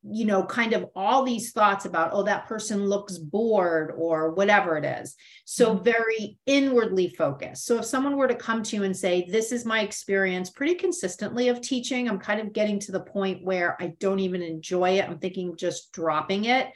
you 0.07 0.25
know 0.25 0.43
kind 0.43 0.73
of 0.73 0.85
all 0.95 1.23
these 1.23 1.51
thoughts 1.51 1.85
about 1.85 2.11
oh 2.13 2.23
that 2.23 2.47
person 2.47 2.85
looks 2.85 3.17
bored 3.17 3.93
or 3.97 4.31
whatever 4.31 4.77
it 4.77 4.85
is 4.85 5.15
so 5.45 5.73
mm-hmm. 5.73 5.83
very 5.83 6.37
inwardly 6.45 7.09
focused 7.09 7.65
so 7.65 7.79
if 7.79 7.85
someone 7.85 8.15
were 8.15 8.27
to 8.27 8.35
come 8.35 8.61
to 8.61 8.75
you 8.75 8.83
and 8.83 8.95
say 8.95 9.25
this 9.29 9.51
is 9.51 9.65
my 9.65 9.81
experience 9.81 10.49
pretty 10.49 10.75
consistently 10.75 11.49
of 11.49 11.61
teaching 11.61 12.07
i'm 12.07 12.19
kind 12.19 12.39
of 12.39 12.53
getting 12.53 12.79
to 12.79 12.91
the 12.91 12.99
point 12.99 13.43
where 13.43 13.75
i 13.81 13.87
don't 13.99 14.19
even 14.19 14.41
enjoy 14.41 14.91
it 14.91 15.09
i'm 15.09 15.17
thinking 15.17 15.55
just 15.55 15.91
dropping 15.91 16.45
it 16.45 16.67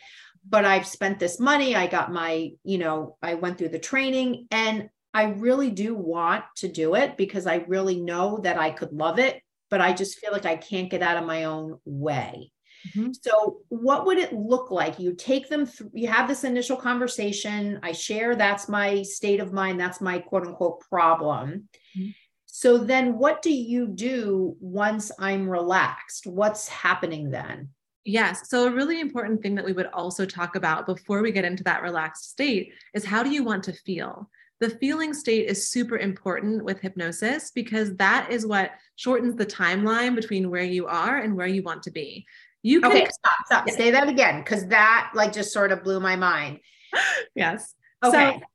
but 0.47 0.65
i've 0.65 0.87
spent 0.87 1.19
this 1.19 1.39
money 1.39 1.75
i 1.75 1.85
got 1.85 2.11
my 2.11 2.49
you 2.63 2.77
know 2.77 3.17
i 3.21 3.35
went 3.35 3.57
through 3.57 3.69
the 3.69 3.79
training 3.79 4.47
and 4.51 4.89
I 5.11 5.23
really 5.23 5.71
do 5.71 5.95
want 5.95 6.43
to 6.57 6.67
do 6.67 6.93
it 6.93 7.17
because 7.17 7.47
I 7.47 7.65
really 7.67 7.99
know 7.99 8.37
that 8.43 8.59
I 8.59 8.69
could 8.69 8.93
love 8.93 9.17
it, 9.17 9.41
but 9.69 9.81
I 9.81 9.91
just 9.91 10.19
feel 10.19 10.31
like 10.31 10.45
I 10.45 10.55
can't 10.55 10.89
get 10.89 11.01
out 11.01 11.17
of 11.17 11.25
my 11.25 11.45
own 11.45 11.79
way. 11.83 12.51
Mm-hmm. 12.87 13.11
So, 13.21 13.61
what 13.69 14.05
would 14.05 14.17
it 14.17 14.33
look 14.33 14.71
like? 14.71 14.99
You 14.99 15.13
take 15.13 15.49
them 15.49 15.65
through, 15.65 15.91
you 15.93 16.07
have 16.07 16.27
this 16.27 16.43
initial 16.43 16.77
conversation. 16.77 17.79
I 17.83 17.91
share 17.91 18.35
that's 18.35 18.69
my 18.69 19.03
state 19.03 19.39
of 19.39 19.53
mind, 19.53 19.79
that's 19.79 20.01
my 20.01 20.19
quote 20.19 20.45
unquote 20.45 20.81
problem. 20.89 21.69
Mm-hmm. 21.97 22.09
So, 22.45 22.77
then 22.77 23.17
what 23.17 23.41
do 23.41 23.51
you 23.51 23.87
do 23.87 24.55
once 24.59 25.11
I'm 25.19 25.49
relaxed? 25.49 26.27
What's 26.27 26.67
happening 26.67 27.29
then? 27.29 27.69
Yes. 28.05 28.49
So, 28.49 28.67
a 28.67 28.71
really 28.71 29.01
important 29.01 29.41
thing 29.41 29.55
that 29.55 29.65
we 29.65 29.73
would 29.73 29.87
also 29.87 30.25
talk 30.25 30.55
about 30.55 30.85
before 30.85 31.21
we 31.21 31.31
get 31.31 31.45
into 31.45 31.63
that 31.65 31.83
relaxed 31.83 32.29
state 32.29 32.73
is 32.93 33.05
how 33.05 33.23
do 33.23 33.29
you 33.29 33.43
want 33.43 33.63
to 33.65 33.73
feel? 33.73 34.29
the 34.59 34.69
feeling 34.69 35.13
state 35.13 35.47
is 35.47 35.71
super 35.71 35.97
important 35.97 36.63
with 36.63 36.81
hypnosis 36.81 37.51
because 37.51 37.95
that 37.95 38.29
is 38.29 38.45
what 38.45 38.71
shortens 38.97 39.35
the 39.35 39.45
timeline 39.45 40.15
between 40.15 40.49
where 40.49 40.63
you 40.63 40.85
are 40.85 41.19
and 41.19 41.35
where 41.35 41.47
you 41.47 41.63
want 41.63 41.81
to 41.83 41.91
be. 41.91 42.25
You 42.61 42.81
can 42.81 42.91
okay, 42.91 43.07
stop, 43.09 43.45
stop. 43.45 43.67
Yeah. 43.67 43.73
Say 43.75 43.91
that 43.91 44.09
again 44.09 44.39
because 44.39 44.67
that 44.67 45.11
like 45.15 45.33
just 45.33 45.53
sort 45.53 45.71
of 45.71 45.83
blew 45.83 45.99
my 45.99 46.15
mind. 46.15 46.59
yes. 47.35 47.73
Okay. 48.03 48.39
So 48.39 48.45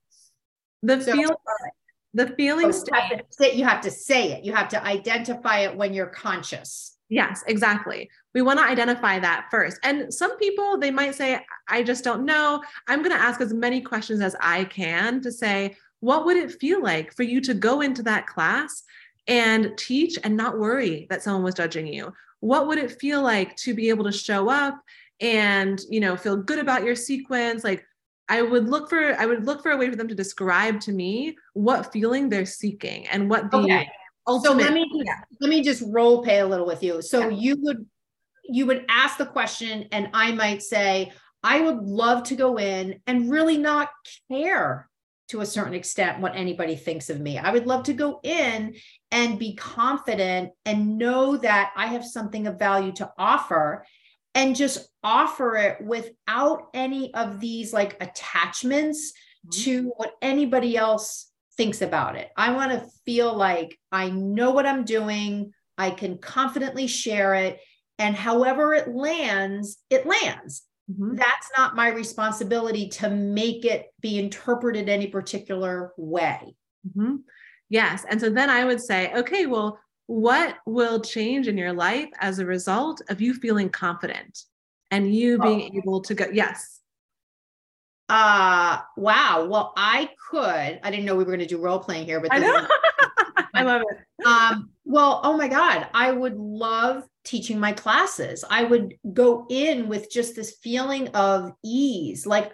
the 0.82 1.02
so, 1.02 1.12
feeling 1.12 1.36
the 2.12 2.28
feeling 2.36 2.72
so 2.72 2.84
state 2.84 3.02
you 3.10 3.16
have, 3.16 3.30
to, 3.30 3.56
you 3.56 3.64
have 3.64 3.80
to 3.82 3.90
say 3.90 4.32
it. 4.32 4.44
You 4.44 4.52
have 4.54 4.68
to 4.68 4.84
identify 4.84 5.60
it 5.60 5.76
when 5.76 5.94
you're 5.94 6.06
conscious. 6.06 6.96
Yes, 7.08 7.42
exactly. 7.46 8.08
We 8.34 8.42
want 8.42 8.58
to 8.58 8.64
identify 8.64 9.18
that 9.18 9.48
first. 9.50 9.78
And 9.82 10.12
some 10.12 10.36
people, 10.38 10.78
they 10.78 10.90
might 10.90 11.14
say, 11.14 11.40
I 11.68 11.82
just 11.82 12.02
don't 12.02 12.24
know. 12.24 12.62
I'm 12.88 13.00
going 13.00 13.14
to 13.14 13.22
ask 13.22 13.40
as 13.40 13.52
many 13.52 13.80
questions 13.80 14.20
as 14.20 14.34
I 14.40 14.64
can 14.64 15.20
to 15.22 15.30
say, 15.30 15.76
what 16.00 16.24
would 16.24 16.36
it 16.36 16.60
feel 16.60 16.82
like 16.82 17.14
for 17.14 17.22
you 17.22 17.40
to 17.42 17.54
go 17.54 17.80
into 17.80 18.02
that 18.04 18.26
class 18.26 18.82
and 19.26 19.76
teach 19.76 20.18
and 20.22 20.36
not 20.36 20.58
worry 20.58 21.06
that 21.10 21.22
someone 21.22 21.42
was 21.42 21.54
judging 21.54 21.86
you? 21.86 22.12
What 22.44 22.66
would 22.66 22.76
it 22.76 23.00
feel 23.00 23.22
like 23.22 23.56
to 23.56 23.72
be 23.72 23.88
able 23.88 24.04
to 24.04 24.12
show 24.12 24.50
up 24.50 24.78
and, 25.18 25.80
you 25.88 25.98
know, 25.98 26.14
feel 26.14 26.36
good 26.36 26.58
about 26.58 26.84
your 26.84 26.94
sequence? 26.94 27.64
Like 27.64 27.86
I 28.28 28.42
would 28.42 28.68
look 28.68 28.90
for 28.90 29.18
I 29.18 29.24
would 29.24 29.46
look 29.46 29.62
for 29.62 29.70
a 29.70 29.78
way 29.78 29.88
for 29.88 29.96
them 29.96 30.08
to 30.08 30.14
describe 30.14 30.78
to 30.80 30.92
me 30.92 31.36
what 31.54 31.90
feeling 31.90 32.28
they're 32.28 32.44
seeking 32.44 33.06
and 33.08 33.30
what 33.30 33.50
the 33.50 33.58
okay. 33.58 33.88
ultimate 34.26 34.60
So 34.60 34.66
let 34.66 34.74
me 34.74 34.86
yeah. 34.92 35.20
let 35.40 35.48
me 35.48 35.62
just 35.62 35.84
role 35.86 36.22
play 36.22 36.40
a 36.40 36.46
little 36.46 36.66
with 36.66 36.82
you. 36.82 37.00
So 37.00 37.28
yeah. 37.28 37.36
you 37.36 37.56
would 37.62 37.86
you 38.44 38.66
would 38.66 38.84
ask 38.90 39.16
the 39.16 39.26
question 39.26 39.88
and 39.90 40.10
I 40.12 40.32
might 40.32 40.62
say 40.62 41.12
I 41.42 41.60
would 41.60 41.78
love 41.78 42.24
to 42.24 42.36
go 42.36 42.58
in 42.58 43.00
and 43.06 43.30
really 43.30 43.56
not 43.56 43.88
care 44.30 44.90
to 45.28 45.40
a 45.40 45.46
certain 45.46 45.74
extent 45.74 46.20
what 46.20 46.36
anybody 46.36 46.76
thinks 46.76 47.08
of 47.10 47.20
me. 47.20 47.38
I 47.38 47.52
would 47.52 47.66
love 47.66 47.84
to 47.84 47.92
go 47.92 48.20
in 48.22 48.74
and 49.10 49.38
be 49.38 49.54
confident 49.54 50.52
and 50.66 50.98
know 50.98 51.36
that 51.38 51.72
I 51.76 51.86
have 51.86 52.04
something 52.04 52.46
of 52.46 52.58
value 52.58 52.92
to 52.92 53.10
offer 53.16 53.84
and 54.34 54.56
just 54.56 54.88
offer 55.02 55.56
it 55.56 55.80
without 55.80 56.68
any 56.74 57.14
of 57.14 57.40
these 57.40 57.72
like 57.72 57.96
attachments 58.02 59.12
mm-hmm. 59.46 59.62
to 59.62 59.92
what 59.96 60.14
anybody 60.20 60.76
else 60.76 61.30
thinks 61.56 61.82
about 61.82 62.16
it. 62.16 62.30
I 62.36 62.52
want 62.52 62.72
to 62.72 62.90
feel 63.06 63.32
like 63.34 63.78
I 63.92 64.10
know 64.10 64.50
what 64.50 64.66
I'm 64.66 64.84
doing, 64.84 65.52
I 65.78 65.90
can 65.90 66.18
confidently 66.18 66.86
share 66.86 67.34
it, 67.34 67.60
and 67.98 68.16
however 68.16 68.74
it 68.74 68.88
lands, 68.88 69.78
it 69.88 70.06
lands. 70.06 70.64
Mm-hmm. 70.90 71.16
That's 71.16 71.50
not 71.56 71.76
my 71.76 71.88
responsibility 71.88 72.88
to 72.90 73.08
make 73.08 73.64
it 73.64 73.86
be 74.00 74.18
interpreted 74.18 74.88
any 74.88 75.06
particular 75.06 75.92
way. 75.96 76.56
Mm-hmm. 76.86 77.16
Yes. 77.70 78.04
And 78.08 78.20
so 78.20 78.28
then 78.28 78.50
I 78.50 78.64
would 78.64 78.80
say, 78.80 79.12
okay, 79.14 79.46
well, 79.46 79.78
what 80.06 80.56
will 80.66 81.00
change 81.00 81.48
in 81.48 81.56
your 81.56 81.72
life 81.72 82.08
as 82.20 82.38
a 82.38 82.44
result 82.44 83.00
of 83.08 83.20
you 83.20 83.32
feeling 83.34 83.70
confident 83.70 84.42
and 84.90 85.14
you 85.14 85.38
being 85.38 85.70
oh. 85.74 85.78
able 85.78 86.00
to 86.02 86.14
go? 86.14 86.26
Yes. 86.32 86.80
Uh 88.06 88.80
wow. 88.98 89.46
Well, 89.48 89.72
I 89.78 90.10
could. 90.30 90.42
I 90.82 90.90
didn't 90.90 91.06
know 91.06 91.14
we 91.16 91.24
were 91.24 91.30
going 91.30 91.38
to 91.38 91.46
do 91.46 91.56
role 91.56 91.78
playing 91.78 92.04
here, 92.04 92.20
but 92.20 92.34
I 92.34 92.38
know. 92.38 92.66
I 93.54 93.62
love 93.62 93.82
it. 93.90 94.26
Um, 94.26 94.73
well, 94.84 95.20
oh 95.24 95.36
my 95.36 95.48
God, 95.48 95.86
I 95.94 96.12
would 96.12 96.36
love 96.36 97.04
teaching 97.24 97.58
my 97.58 97.72
classes. 97.72 98.44
I 98.48 98.64
would 98.64 98.94
go 99.12 99.46
in 99.48 99.88
with 99.88 100.10
just 100.10 100.36
this 100.36 100.56
feeling 100.62 101.08
of 101.08 101.52
ease. 101.64 102.26
Like 102.26 102.52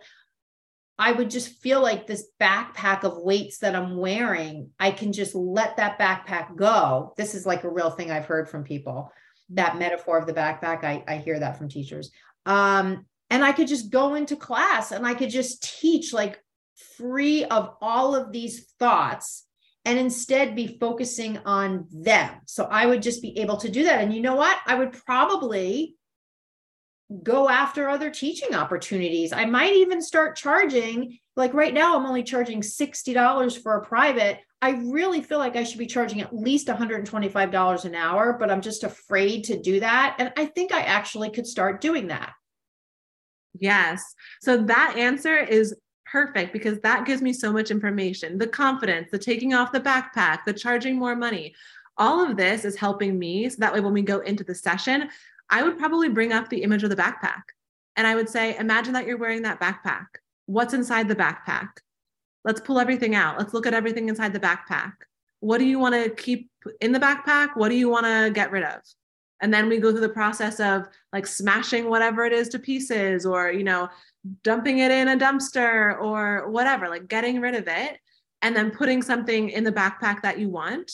I 0.97 1.13
would 1.13 1.31
just 1.31 1.61
feel 1.61 1.83
like 1.83 2.07
this 2.07 2.29
backpack 2.41 3.05
of 3.05 3.17
weights 3.19 3.59
that 3.59 3.75
I'm 3.75 3.97
wearing, 3.97 4.71
I 4.79 4.93
can 4.93 5.13
just 5.13 5.35
let 5.35 5.79
that 5.79 5.99
backpack 5.99 6.57
go. 6.57 7.15
This 7.17 7.35
is 7.35 7.47
like 7.47 7.65
a 7.65 7.71
real 7.71 7.91
thing 7.91 8.11
I've 8.11 8.27
heard 8.27 8.49
from 8.49 8.65
people. 8.65 9.11
That 9.51 9.79
metaphor 9.79 10.19
of 10.19 10.27
the 10.27 10.35
backpack, 10.35 10.85
I, 10.85 11.03
I 11.09 11.17
hear 11.17 11.41
that 11.41 11.59
from 11.59 11.69
teachers. 11.69 12.13
Um, 12.47 13.07
and 13.29 13.45
I 13.45 13.53
could 13.53 13.67
just 13.67 13.91
go 13.91 14.15
into 14.15 14.37
class 14.37 14.93
and 14.93 15.07
I 15.07 15.15
could 15.15 15.31
just 15.31 15.81
teach 15.81 16.13
like 16.13 16.41
free 16.97 17.45
of 17.45 17.75
all 17.81 18.15
of 18.15 18.31
these 18.31 18.67
thoughts 18.79 19.47
and 19.91 19.99
instead 19.99 20.55
be 20.55 20.79
focusing 20.79 21.39
on 21.39 21.85
them. 21.91 22.31
So 22.47 22.67
I 22.67 22.87
would 22.87 23.03
just 23.03 23.21
be 23.21 23.37
able 23.41 23.57
to 23.57 23.69
do 23.69 23.83
that. 23.83 24.01
And 24.01 24.15
you 24.15 24.21
know 24.21 24.37
what? 24.37 24.57
I 24.65 24.77
would 24.77 24.93
probably 24.93 25.97
go 27.25 27.49
after 27.49 27.89
other 27.89 28.09
teaching 28.09 28.55
opportunities. 28.55 29.33
I 29.33 29.47
might 29.47 29.75
even 29.75 30.01
start 30.01 30.37
charging, 30.37 31.19
like 31.35 31.55
right 31.55 31.75
now, 31.75 31.97
I'm 31.97 32.07
only 32.07 32.23
charging 32.23 32.61
$60 32.61 33.61
for 33.61 33.79
a 33.79 33.85
private. 33.85 34.39
I 34.63 34.71
really 34.85 35.23
feel 35.23 35.39
like 35.39 35.57
I 35.57 35.65
should 35.65 35.81
be 35.81 35.87
charging 35.87 36.21
at 36.21 36.33
least 36.33 36.69
$125 36.69 37.85
an 37.85 37.95
hour, 37.97 38.37
but 38.39 38.49
I'm 38.49 38.61
just 38.61 38.85
afraid 38.85 39.43
to 39.45 39.61
do 39.61 39.81
that. 39.81 40.15
And 40.21 40.33
I 40.37 40.47
think 40.47 40.73
I 40.73 40.83
actually 40.83 41.31
could 41.31 41.49
start 41.49 41.81
doing 41.81 42.07
that. 42.09 42.33
Yes. 43.59 44.05
So 44.41 44.59
that 44.59 44.95
answer 44.97 45.37
is 45.37 45.75
perfect 46.11 46.53
because 46.53 46.79
that 46.81 47.07
gives 47.07 47.23
me 47.23 47.33
so 47.33 47.53
much 47.53 47.71
information 47.71 48.39
the 48.39 48.47
confidence, 48.47 49.11
the 49.11 49.19
taking 49.19 49.55
off 49.55 49.73
the 49.73 49.81
backpack, 49.81 50.45
the 50.45 50.53
charging 50.53 50.97
more 50.97 51.17
money. 51.17 51.55
All 51.97 52.25
of 52.25 52.37
this 52.37 52.65
is 52.65 52.77
helping 52.77 53.19
me. 53.19 53.49
So 53.49 53.57
that 53.59 53.73
way, 53.73 53.81
when 53.81 53.93
we 53.93 54.03
go 54.03 54.21
into 54.21 54.45
the 54.45 54.55
session, 54.55 55.09
I 55.51 55.63
would 55.63 55.79
probably 55.79 56.09
bring 56.09 56.33
up 56.33 56.49
the 56.49 56.63
image 56.63 56.83
of 56.83 56.91
the 56.91 56.97
backpack 56.97 57.43
and 57.97 58.07
I 58.07 58.15
would 58.15 58.29
say, 58.29 58.57
imagine 58.57 58.93
that 58.95 59.07
you're 59.07 59.19
wearing 59.19 59.43
that 59.43 59.61
backpack. 59.61 60.07
What's 60.47 60.75
inside 60.75 61.09
the 61.09 61.17
backpack? 61.17 61.69
Let's 62.45 62.61
pull 62.61 62.79
everything 62.79 63.15
out. 63.15 63.39
Let's 63.39 63.53
look 63.53 63.67
at 63.67 63.75
everything 63.75 64.09
inside 64.09 64.33
the 64.33 64.41
backpack. 64.41 64.93
What 65.41 65.59
do 65.59 65.65
you 65.65 65.79
want 65.79 65.95
to 65.95 66.11
keep 66.11 66.51
in 66.81 66.93
the 66.93 66.99
backpack? 66.99 67.57
What 67.57 67.69
do 67.69 67.75
you 67.75 67.89
want 67.89 68.07
to 68.07 68.31
get 68.33 68.53
rid 68.53 68.63
of? 68.63 68.81
And 69.43 69.53
then 69.53 69.69
we 69.69 69.79
go 69.79 69.91
through 69.91 70.01
the 70.01 70.09
process 70.09 70.61
of 70.61 70.87
like 71.13 71.27
smashing 71.27 71.89
whatever 71.89 72.25
it 72.25 72.33
is 72.33 72.49
to 72.51 72.59
pieces 72.59 73.25
or, 73.25 73.51
you 73.51 73.65
know, 73.65 73.89
dumping 74.43 74.79
it 74.79 74.91
in 74.91 75.09
a 75.09 75.17
dumpster 75.17 75.99
or 76.01 76.51
whatever, 76.51 76.89
like 76.89 77.09
getting 77.09 77.41
rid 77.41 77.55
of 77.55 77.69
it 77.69 77.99
and 78.43 78.55
then 78.55 78.71
putting 78.71 79.03
something 79.03 79.51
in 79.51 79.65
the 79.65 79.73
backpack 79.73 80.23
that 80.23 80.39
you 80.39 80.49
want. 80.49 80.93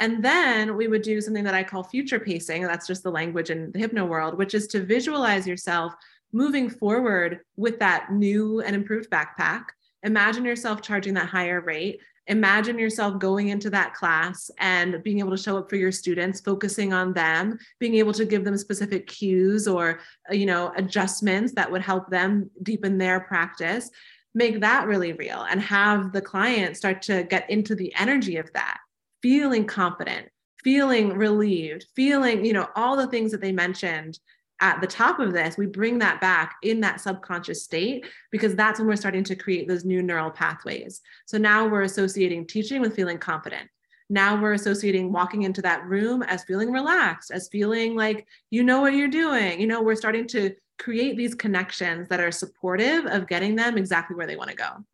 And 0.00 0.24
then 0.24 0.76
we 0.76 0.88
would 0.88 1.02
do 1.02 1.20
something 1.20 1.44
that 1.44 1.54
I 1.54 1.62
call 1.62 1.84
future 1.84 2.18
pacing. 2.18 2.62
That's 2.62 2.86
just 2.86 3.02
the 3.02 3.10
language 3.10 3.50
in 3.50 3.70
the 3.72 3.78
hypno 3.78 4.04
world, 4.04 4.36
which 4.36 4.54
is 4.54 4.66
to 4.68 4.84
visualize 4.84 5.46
yourself 5.46 5.94
moving 6.32 6.68
forward 6.68 7.40
with 7.56 7.78
that 7.78 8.12
new 8.12 8.60
and 8.60 8.74
improved 8.74 9.08
backpack. 9.08 9.64
Imagine 10.02 10.44
yourself 10.44 10.82
charging 10.82 11.14
that 11.14 11.28
higher 11.28 11.60
rate 11.60 12.00
imagine 12.26 12.78
yourself 12.78 13.18
going 13.18 13.48
into 13.48 13.70
that 13.70 13.94
class 13.94 14.50
and 14.58 15.02
being 15.02 15.18
able 15.18 15.30
to 15.30 15.42
show 15.42 15.58
up 15.58 15.68
for 15.68 15.76
your 15.76 15.92
students 15.92 16.40
focusing 16.40 16.92
on 16.92 17.12
them 17.12 17.58
being 17.78 17.96
able 17.96 18.12
to 18.12 18.24
give 18.24 18.44
them 18.44 18.56
specific 18.56 19.06
cues 19.06 19.68
or 19.68 20.00
uh, 20.30 20.34
you 20.34 20.46
know 20.46 20.72
adjustments 20.76 21.52
that 21.52 21.70
would 21.70 21.82
help 21.82 22.08
them 22.10 22.50
deepen 22.62 22.98
their 22.98 23.20
practice. 23.20 23.90
Make 24.36 24.60
that 24.60 24.86
really 24.86 25.12
real 25.12 25.46
and 25.48 25.60
have 25.60 26.12
the 26.12 26.22
client 26.22 26.76
start 26.76 27.02
to 27.02 27.22
get 27.24 27.48
into 27.48 27.74
the 27.74 27.94
energy 27.94 28.36
of 28.36 28.52
that. 28.54 28.78
Feeling 29.22 29.66
confident 29.66 30.28
feeling 30.62 31.10
relieved 31.10 31.84
feeling 31.94 32.42
you 32.42 32.54
know 32.54 32.66
all 32.74 32.96
the 32.96 33.06
things 33.08 33.30
that 33.30 33.40
they 33.42 33.52
mentioned 33.52 34.18
at 34.60 34.80
the 34.80 34.86
top 34.86 35.18
of 35.18 35.32
this, 35.32 35.56
we 35.56 35.66
bring 35.66 35.98
that 35.98 36.20
back 36.20 36.56
in 36.62 36.80
that 36.80 37.00
subconscious 37.00 37.62
state 37.62 38.06
because 38.30 38.54
that's 38.54 38.78
when 38.78 38.88
we're 38.88 38.96
starting 38.96 39.24
to 39.24 39.36
create 39.36 39.68
those 39.68 39.84
new 39.84 40.02
neural 40.02 40.30
pathways. 40.30 41.00
So 41.26 41.38
now 41.38 41.66
we're 41.66 41.82
associating 41.82 42.46
teaching 42.46 42.80
with 42.80 42.94
feeling 42.94 43.18
confident. 43.18 43.68
Now 44.10 44.40
we're 44.40 44.52
associating 44.52 45.12
walking 45.12 45.42
into 45.42 45.62
that 45.62 45.84
room 45.86 46.22
as 46.22 46.44
feeling 46.44 46.70
relaxed, 46.70 47.30
as 47.30 47.48
feeling 47.48 47.96
like 47.96 48.26
you 48.50 48.62
know 48.62 48.80
what 48.80 48.94
you're 48.94 49.08
doing. 49.08 49.60
You 49.60 49.66
know, 49.66 49.82
we're 49.82 49.96
starting 49.96 50.26
to 50.28 50.54
create 50.78 51.16
these 51.16 51.34
connections 51.34 52.08
that 52.08 52.20
are 52.20 52.30
supportive 52.30 53.06
of 53.06 53.26
getting 53.26 53.56
them 53.56 53.78
exactly 53.78 54.16
where 54.16 54.26
they 54.26 54.36
want 54.36 54.50
to 54.50 54.56
go. 54.56 54.84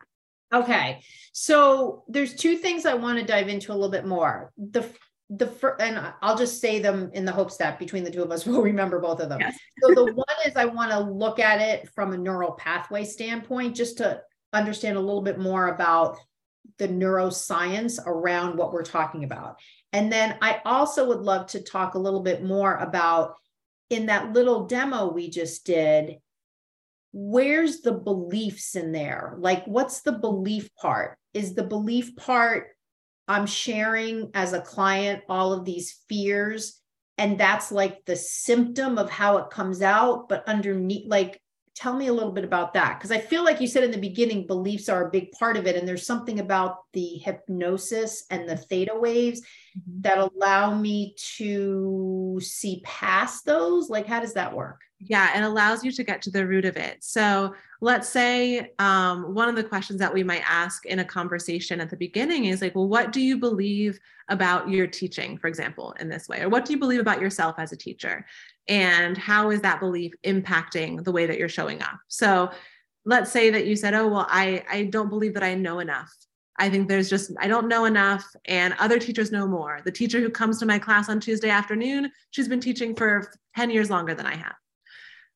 Okay. 0.53 1.01
So 1.33 2.05
there's 2.09 2.35
two 2.35 2.57
things 2.57 2.87
I 2.87 2.95
want 2.95 3.19
to 3.19 3.25
dive 3.25 3.49
into 3.49 3.73
a 3.73 3.75
little 3.75 3.91
bit 3.91 4.05
more. 4.05 4.53
The 4.57 4.89
the 5.31 5.47
first, 5.47 5.81
and 5.81 6.13
I'll 6.21 6.37
just 6.37 6.61
say 6.61 6.81
them 6.81 7.11
in 7.15 7.25
the 7.25 7.33
hopes 7.33 7.57
that 7.59 7.79
between 7.79 8.03
the 8.03 8.11
two 8.11 8.23
of 8.23 8.33
us, 8.33 8.45
we'll 8.47 8.63
remember 8.63 8.99
both 8.99 9.21
of 9.21 9.29
them. 9.29 9.41
Yes. 9.41 9.57
so 9.83 9.95
the 9.95 10.13
one 10.13 10.27
is 10.47 10.57
I 10.57 10.65
want 10.65 10.91
to 10.91 11.01
look 11.01 11.39
at 11.39 11.61
it 11.61 11.89
from 11.91 12.13
a 12.13 12.19
neural 12.19 12.53
pathway 12.53 13.05
standpoint, 13.05 13.77
just 13.77 13.99
to 13.99 14.21
understand 14.53 14.97
a 14.97 15.01
little 15.01 15.23
bit 15.23 15.39
more 15.39 15.69
about 15.69 16.19
the 16.79 16.89
neuroscience 16.89 18.05
around 18.05 18.57
what 18.57 18.73
we're 18.73 18.83
talking 18.83 19.25
about. 19.25 19.57
And 19.93 20.13
then 20.13 20.37
I 20.43 20.61
also 20.65 21.07
would 21.09 21.21
love 21.21 21.47
to 21.49 21.63
talk 21.63 21.95
a 21.95 21.99
little 21.99 22.21
bit 22.21 22.43
more 22.43 22.77
about 22.77 23.37
in 23.89 24.07
that 24.07 24.33
little 24.33 24.67
demo 24.67 25.13
we 25.13 25.31
just 25.31 25.65
did, 25.67 26.19
where's 27.13 27.81
the 27.81 27.93
beliefs 27.93 28.77
in 28.77 28.93
there? 28.93 29.35
Like, 29.39 29.65
what's 29.67 30.03
the 30.03 30.13
belief 30.13 30.75
part? 30.77 31.19
Is 31.35 31.55
the 31.55 31.65
belief 31.65 32.17
part 32.17 32.69
I'm 33.31 33.47
sharing 33.47 34.33
as 34.35 34.53
a 34.53 34.61
client 34.61 35.23
all 35.29 35.53
of 35.53 35.65
these 35.65 36.01
fears. 36.09 36.81
And 37.17 37.39
that's 37.39 37.71
like 37.71 38.05
the 38.05 38.17
symptom 38.17 38.99
of 38.99 39.09
how 39.09 39.39
it 39.39 39.51
comes 39.51 39.83
out. 39.83 40.29
But 40.29 40.49
underneath, 40.49 41.07
like, 41.07 41.41
tell 41.77 41.95
me 41.95 42.09
a 42.09 42.13
little 42.13 42.33
bit 42.33 42.45
about 42.45 42.75
that. 42.75 42.99
Because 42.99 43.13
I 43.13 43.19
feel 43.19 43.45
like 43.45 43.61
you 43.61 43.69
said 43.69 43.85
in 43.85 43.93
the 43.93 43.99
beginning, 43.99 44.49
beliefs 44.49 44.89
are 44.89 45.07
a 45.07 45.11
big 45.11 45.31
part 45.31 45.57
of 45.57 45.69
it. 45.69 45.77
And 45.77 45.87
there's 45.87 46.07
something 46.07 46.41
about 46.41 46.79
the 46.93 47.21
hypnosis 47.25 48.25
and 48.31 48.49
the 48.49 48.57
theta 48.57 48.99
waves 48.99 49.43
mm-hmm. 49.43 50.01
that 50.01 50.19
allow 50.19 50.75
me 50.75 51.15
to 51.37 52.41
see 52.43 52.83
past 52.85 53.45
those. 53.45 53.89
Like, 53.89 54.09
how 54.09 54.19
does 54.19 54.35
that 54.35 54.57
work? 54.57 54.81
Yeah, 55.03 55.39
it 55.39 55.43
allows 55.43 55.83
you 55.83 55.91
to 55.93 56.05
get 56.05 56.21
to 56.23 56.31
the 56.31 56.47
root 56.47 56.67
of 56.67 56.77
it. 56.77 57.03
So 57.03 57.55
let's 57.81 58.07
say 58.07 58.73
um, 58.79 59.35
one 59.35 59.49
of 59.49 59.57
the 59.57 59.65
questions 59.65 59.99
that 59.99 60.13
we 60.13 60.23
might 60.23 60.43
ask 60.47 60.85
in 60.85 60.99
a 60.99 61.05
conversation 61.05 61.81
at 61.81 61.89
the 61.89 61.97
beginning 61.97 62.45
is 62.45 62.61
like, 62.61 62.75
well, 62.75 62.87
what 62.87 63.11
do 63.11 63.23
you 63.23 63.39
believe 63.39 63.99
about 64.29 64.69
your 64.69 64.87
teaching, 64.87 65.39
for 65.39 65.47
example, 65.47 65.95
in 66.01 66.11
this 66.11 66.29
way? 66.29 66.43
Or 66.43 66.51
what 66.51 66.67
do 66.67 66.75
you 66.75 66.79
believe 66.79 67.01
about 67.01 67.21
yourself 67.21 67.55
as 67.59 67.73
a 67.73 67.77
teacher? 67.77 68.27
And 68.69 69.17
how 69.17 69.51
is 69.51 69.63
that 69.63 69.81
belief 69.81 70.13
impacting 70.23 71.03
the 71.03 71.13
way 71.13 71.25
that 71.25 71.39
you're 71.39 71.49
showing 71.49 71.81
up? 71.81 71.99
So 72.09 72.51
let's 73.07 73.33
say 73.33 73.49
that 73.49 73.67
you 73.67 73.77
said, 73.77 73.95
oh, 73.95 74.07
well, 74.07 74.27
I, 74.29 74.63
I 74.71 74.85
don't 74.85 75.09
believe 75.09 75.33
that 75.33 75.43
I 75.43 75.55
know 75.55 75.79
enough. 75.79 76.15
I 76.59 76.69
think 76.69 76.89
there's 76.89 77.09
just, 77.09 77.33
I 77.41 77.49
don't 77.49 77.69
know 77.69 77.87
enough, 77.87 78.25
and 78.45 78.75
other 78.79 78.99
teachers 78.99 79.33
know 79.33 79.47
more. 79.47 79.81
The 79.83 79.91
teacher 79.91 80.21
who 80.21 80.29
comes 80.29 80.59
to 80.59 80.67
my 80.67 80.79
class 80.79 81.09
on 81.09 81.19
Tuesday 81.19 81.49
afternoon, 81.49 82.13
she's 82.33 82.49
been 82.49 82.61
teaching 82.61 82.95
for 82.95 83.33
10 83.57 83.71
years 83.71 83.89
longer 83.89 84.15
than 84.15 84.27
I 84.27 84.37
have. 84.37 84.55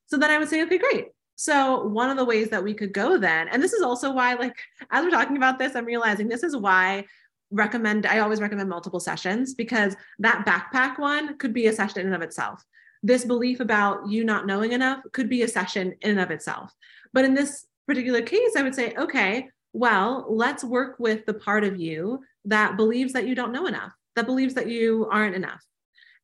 So 0.07 0.17
then 0.17 0.31
I 0.31 0.39
would 0.39 0.49
say, 0.49 0.63
okay, 0.63 0.79
great. 0.79 1.09
So 1.37 1.85
one 1.85 2.11
of 2.11 2.17
the 2.17 2.25
ways 2.25 2.49
that 2.51 2.63
we 2.63 2.75
could 2.75 2.93
go 2.93 3.19
then, 3.19 3.49
and 3.49 3.63
this 3.63 3.73
is 3.73 3.83
also 3.83 4.13
why, 4.13 4.35
like, 4.35 4.57
as 4.91 5.05
we're 5.05 5.11
talking 5.11 5.37
about 5.37 5.59
this, 5.59 5.75
I'm 5.75 5.85
realizing 5.85 6.29
this 6.29 6.43
is 6.43 6.57
why 6.57 7.05
recommend 7.51 8.07
I 8.07 8.19
always 8.19 8.41
recommend 8.41 8.69
multiple 8.69 9.01
sessions 9.01 9.55
because 9.55 9.95
that 10.19 10.45
backpack 10.47 10.99
one 10.99 11.39
could 11.39 11.53
be 11.53 11.67
a 11.67 11.73
session 11.73 12.01
in 12.01 12.07
and 12.07 12.15
of 12.15 12.23
itself. 12.23 12.65
This 13.03 13.25
belief 13.25 13.61
about 13.61 14.09
you 14.09 14.25
not 14.25 14.47
knowing 14.47 14.73
enough 14.73 15.01
could 15.13 15.29
be 15.29 15.43
a 15.43 15.49
session 15.49 15.95
in 16.01 16.13
and 16.13 16.21
of 16.21 16.31
itself. 16.31 16.73
But 17.13 17.25
in 17.25 17.35
this 17.35 17.67
particular 17.87 18.23
case, 18.23 18.57
I 18.57 18.63
would 18.63 18.75
say, 18.75 18.95
okay, 18.97 19.49
well, 19.73 20.27
let's 20.29 20.65
work 20.65 20.97
with 20.99 21.27
the 21.27 21.35
part 21.35 21.65
of 21.65 21.79
you 21.79 22.21
that 22.47 22.77
believes 22.77 23.13
that 23.13 23.27
you 23.27 23.35
don't 23.35 23.53
know 23.53 23.67
enough, 23.67 23.93
that 24.17 24.27
believes 24.27 24.55
that 24.55 24.69
you 24.69 25.09
aren't 25.11 25.35
enough, 25.35 25.63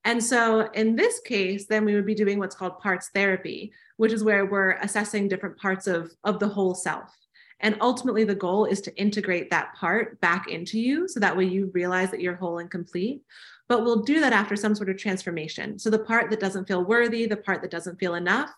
and 0.05 0.23
so 0.23 0.71
in 0.73 0.97
this 0.97 1.21
case, 1.21 1.67
then 1.67 1.85
we 1.85 1.95
would 1.95 2.07
be 2.07 2.15
doing 2.15 2.39
what's 2.39 2.57
called 2.57 2.79
parts 2.79 3.11
therapy, 3.15 3.73
which 3.97 4.13
is 4.13 4.25
where 4.25 4.47
we're 4.47 4.73
assessing 4.83 5.29
different 5.29 5.59
parts 5.59 5.87
of, 5.87 6.13
of 6.25 6.39
the 6.39 6.49
whole 6.49 6.75
self. 6.75 7.15
And 7.61 7.77
ultimately, 7.83 8.25
the 8.25 8.35
goal 8.35 8.65
is 8.65 8.81
to 8.83 8.97
integrate 8.97 9.51
that 9.51 9.75
part 9.75 10.19
back 10.23 10.49
into 10.49 10.81
you 10.81 11.07
so 11.07 11.21
that 11.21 11.37
way 11.37 11.45
you 11.45 11.71
realize 11.75 12.11
that 12.11 12.21
you're 12.21 12.35
whole 12.35 12.59
and 12.59 12.71
complete. 12.71 13.23
But 13.69 13.85
we'll 13.85 14.03
do 14.03 14.21
that 14.21 14.33
after 14.33 14.57
some 14.57 14.75
sort 14.75 14.89
of 14.89 14.97
transformation. 14.97 15.79
So 15.79 15.91
the 15.91 15.99
part 15.99 16.31
that 16.31 16.41
doesn't 16.41 16.67
feel 16.67 16.85
worthy, 16.85 17.27
the 17.27 17.37
part 17.37 17.61
that 17.61 17.71
doesn't 17.71 18.01
feel 18.01 18.15
enough, 18.15 18.51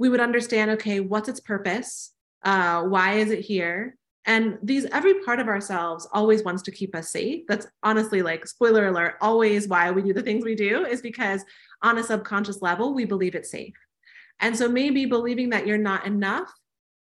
we 0.00 0.08
would 0.08 0.20
understand 0.20 0.72
okay, 0.72 0.98
what's 0.98 1.28
its 1.28 1.38
purpose? 1.38 2.12
Uh, 2.42 2.82
why 2.82 3.14
is 3.14 3.30
it 3.30 3.40
here? 3.40 3.96
And 4.24 4.58
these, 4.62 4.84
every 4.86 5.14
part 5.24 5.40
of 5.40 5.48
ourselves 5.48 6.06
always 6.12 6.44
wants 6.44 6.62
to 6.62 6.70
keep 6.70 6.94
us 6.94 7.10
safe. 7.10 7.44
That's 7.48 7.66
honestly 7.82 8.22
like, 8.22 8.46
spoiler 8.46 8.86
alert, 8.86 9.16
always 9.20 9.66
why 9.66 9.90
we 9.90 10.02
do 10.02 10.12
the 10.12 10.22
things 10.22 10.44
we 10.44 10.54
do 10.54 10.86
is 10.86 11.02
because 11.02 11.44
on 11.82 11.98
a 11.98 12.04
subconscious 12.04 12.62
level, 12.62 12.94
we 12.94 13.04
believe 13.04 13.34
it's 13.34 13.50
safe. 13.50 13.74
And 14.38 14.56
so 14.56 14.68
maybe 14.68 15.06
believing 15.06 15.50
that 15.50 15.66
you're 15.66 15.78
not 15.78 16.06
enough 16.06 16.52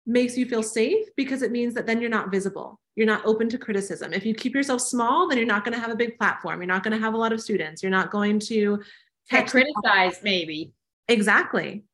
makes 0.07 0.37
you 0.37 0.47
feel 0.47 0.63
safe 0.63 1.07
because 1.17 1.43
it 1.43 1.53
means 1.53 1.75
that 1.75 1.87
then 1.87 2.01
you're 2.01 2.11
not 2.11 2.31
visible. 2.31 2.81
You're 2.97 3.07
not 3.07 3.25
open 3.25 3.49
to 3.51 3.59
criticism. 3.59 4.13
If 4.13 4.27
you 4.27 4.35
keep 4.35 4.55
yourself 4.55 4.81
small, 4.81 5.29
then 5.29 5.39
you're 5.39 5.47
not 5.47 5.65
going 5.65 5.75
to 5.75 5.81
have 5.81 5.91
a 5.91 5.97
big 5.97 6.19
platform. 6.19 6.61
You're 6.61 6.67
not 6.67 6.83
going 6.83 6.97
to 6.97 7.03
have 7.03 7.15
a 7.15 7.19
lot 7.19 7.33
of 7.33 7.41
students. 7.41 7.83
You're 7.83 7.91
not 7.91 8.11
going 8.11 8.39
to 8.41 8.83
get 9.31 9.49
criticized, 9.49 10.23
maybe. 10.23 10.73
Exactly. 11.09 11.85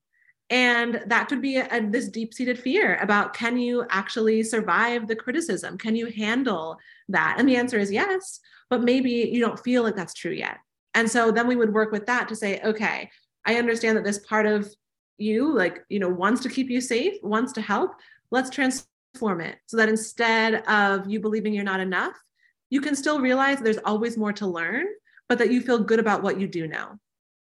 And 0.51 1.03
that 1.07 1.29
could 1.29 1.43
be 1.43 1.57
a, 1.57 1.69
a, 1.71 1.87
this 1.87 2.09
deep 2.09 2.33
seated 2.33 2.59
fear 2.59 2.97
about 2.97 3.35
can 3.35 3.59
you 3.59 3.85
actually 3.91 4.43
survive 4.43 5.07
the 5.07 5.17
criticism? 5.17 5.77
Can 5.77 5.95
you 5.95 6.07
handle 6.07 6.79
that? 7.09 7.37
And 7.39 7.49
the 7.49 7.57
answer 7.57 7.79
is 7.79 7.93
yes, 7.93 8.41
but 8.71 8.83
maybe 8.83 9.11
you 9.11 9.41
don't 9.41 9.61
feel 9.61 9.83
like 9.83 9.97
that's 9.97 10.15
true 10.15 10.33
yet. 10.33 10.59
And 10.95 11.11
so 11.11 11.31
then 11.31 11.47
we 11.47 11.57
would 11.57 11.73
work 11.73 11.93
with 11.93 12.07
that 12.07 12.29
to 12.29 12.37
say, 12.37 12.61
okay, 12.63 13.11
I 13.45 13.57
understand 13.57 13.97
that 13.97 14.05
this 14.05 14.19
part 14.21 14.47
of 14.47 14.75
you, 15.19 15.55
like, 15.55 15.85
you 15.89 15.99
know, 15.99 16.09
wants 16.09 16.43
to 16.43 16.49
keep 16.49 16.71
you 16.71 16.81
safe, 16.81 17.15
wants 17.23 17.53
to 17.53 17.61
help. 17.61 17.93
Let's 18.31 18.51
transform 18.51 19.41
it 19.41 19.57
so 19.67 19.77
that 19.77 19.89
instead 19.89 20.67
of 20.67 21.09
you 21.09 21.21
believing 21.21 21.53
you're 21.53 21.65
not 21.65 21.81
enough, 21.81 22.15
you 22.71 22.81
can 22.81 22.95
still 22.95 23.21
realize 23.21 23.59
there's 23.59 23.79
always 23.79 24.17
more 24.17 24.33
to 24.35 24.47
learn, 24.47 24.87
but 25.29 25.39
that 25.39 25.51
you 25.51 25.61
feel 25.61 25.79
good 25.79 25.99
about 25.99 26.23
what 26.23 26.41
you 26.41 26.47
do 26.47 26.67
know. 26.67 26.99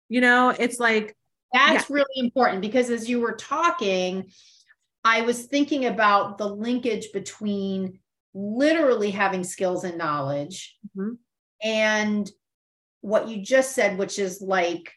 You 0.08 0.20
know, 0.20 0.50
it's 0.50 0.78
like 0.78 1.16
that's 1.54 1.88
yeah. 1.88 1.96
really 1.96 2.16
important 2.16 2.60
because 2.60 2.90
as 2.90 3.08
you 3.08 3.20
were 3.20 3.36
talking, 3.36 4.30
I 5.04 5.22
was 5.22 5.44
thinking 5.44 5.86
about 5.86 6.38
the 6.38 6.48
linkage 6.48 7.12
between 7.12 8.00
literally 8.34 9.10
having 9.10 9.44
skills 9.44 9.84
and 9.84 9.96
knowledge 9.96 10.76
mm-hmm. 10.96 11.14
and 11.62 12.30
what 13.00 13.28
you 13.28 13.42
just 13.42 13.72
said, 13.72 13.98
which 13.98 14.18
is 14.18 14.40
like, 14.40 14.92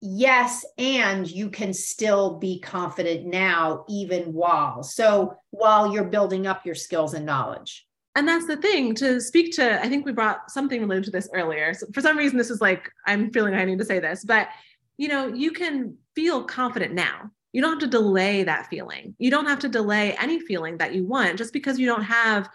yes, 0.00 0.64
and 0.78 1.30
you 1.30 1.50
can 1.50 1.74
still 1.74 2.38
be 2.38 2.60
confident 2.60 3.26
now, 3.26 3.84
even 3.88 4.32
while. 4.32 4.82
So 4.82 5.36
while 5.50 5.92
you're 5.92 6.04
building 6.04 6.46
up 6.46 6.64
your 6.64 6.76
skills 6.76 7.12
and 7.14 7.26
knowledge 7.26 7.86
and 8.16 8.28
that's 8.28 8.46
the 8.46 8.56
thing 8.56 8.94
to 8.94 9.20
speak 9.20 9.54
to 9.54 9.80
i 9.82 9.88
think 9.88 10.04
we 10.04 10.12
brought 10.12 10.50
something 10.50 10.80
related 10.80 11.04
to 11.04 11.10
this 11.10 11.28
earlier 11.34 11.74
so 11.74 11.86
for 11.92 12.00
some 12.00 12.16
reason 12.16 12.38
this 12.38 12.50
is 12.50 12.60
like 12.60 12.90
i'm 13.06 13.30
feeling 13.32 13.54
i 13.54 13.64
need 13.64 13.78
to 13.78 13.84
say 13.84 13.98
this 13.98 14.24
but 14.24 14.48
you 14.96 15.08
know 15.08 15.28
you 15.28 15.50
can 15.52 15.96
feel 16.14 16.44
confident 16.44 16.94
now. 16.94 17.30
You 17.52 17.62
don't 17.62 17.80
have 17.80 17.90
to 17.90 17.98
delay 17.98 18.42
that 18.42 18.66
feeling. 18.66 19.14
You 19.18 19.30
don't 19.30 19.46
have 19.46 19.60
to 19.60 19.68
delay 19.68 20.16
any 20.16 20.40
feeling 20.40 20.78
that 20.78 20.94
you 20.94 21.06
want 21.06 21.38
just 21.38 21.52
because 21.52 21.78
you 21.78 21.86
don't 21.86 22.02
have 22.02 22.48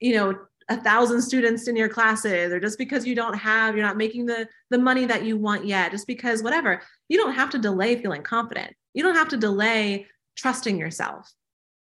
you 0.00 0.14
know 0.14 0.34
a 0.68 0.76
thousand 0.76 1.22
students 1.22 1.68
in 1.68 1.76
your 1.76 1.88
classes 1.88 2.52
or 2.52 2.58
just 2.58 2.76
because 2.76 3.06
you 3.06 3.14
don't 3.14 3.38
have 3.38 3.76
you're 3.76 3.86
not 3.86 3.96
making 3.96 4.26
the 4.26 4.48
the 4.70 4.78
money 4.78 5.06
that 5.06 5.24
you 5.24 5.36
want 5.36 5.66
yet 5.66 5.90
just 5.90 6.06
because 6.06 6.42
whatever. 6.42 6.82
You 7.08 7.18
don't 7.18 7.34
have 7.34 7.50
to 7.50 7.58
delay 7.58 7.96
feeling 7.96 8.22
confident. 8.22 8.74
You 8.94 9.02
don't 9.02 9.14
have 9.14 9.28
to 9.28 9.36
delay 9.36 10.06
trusting 10.36 10.78
yourself 10.78 11.32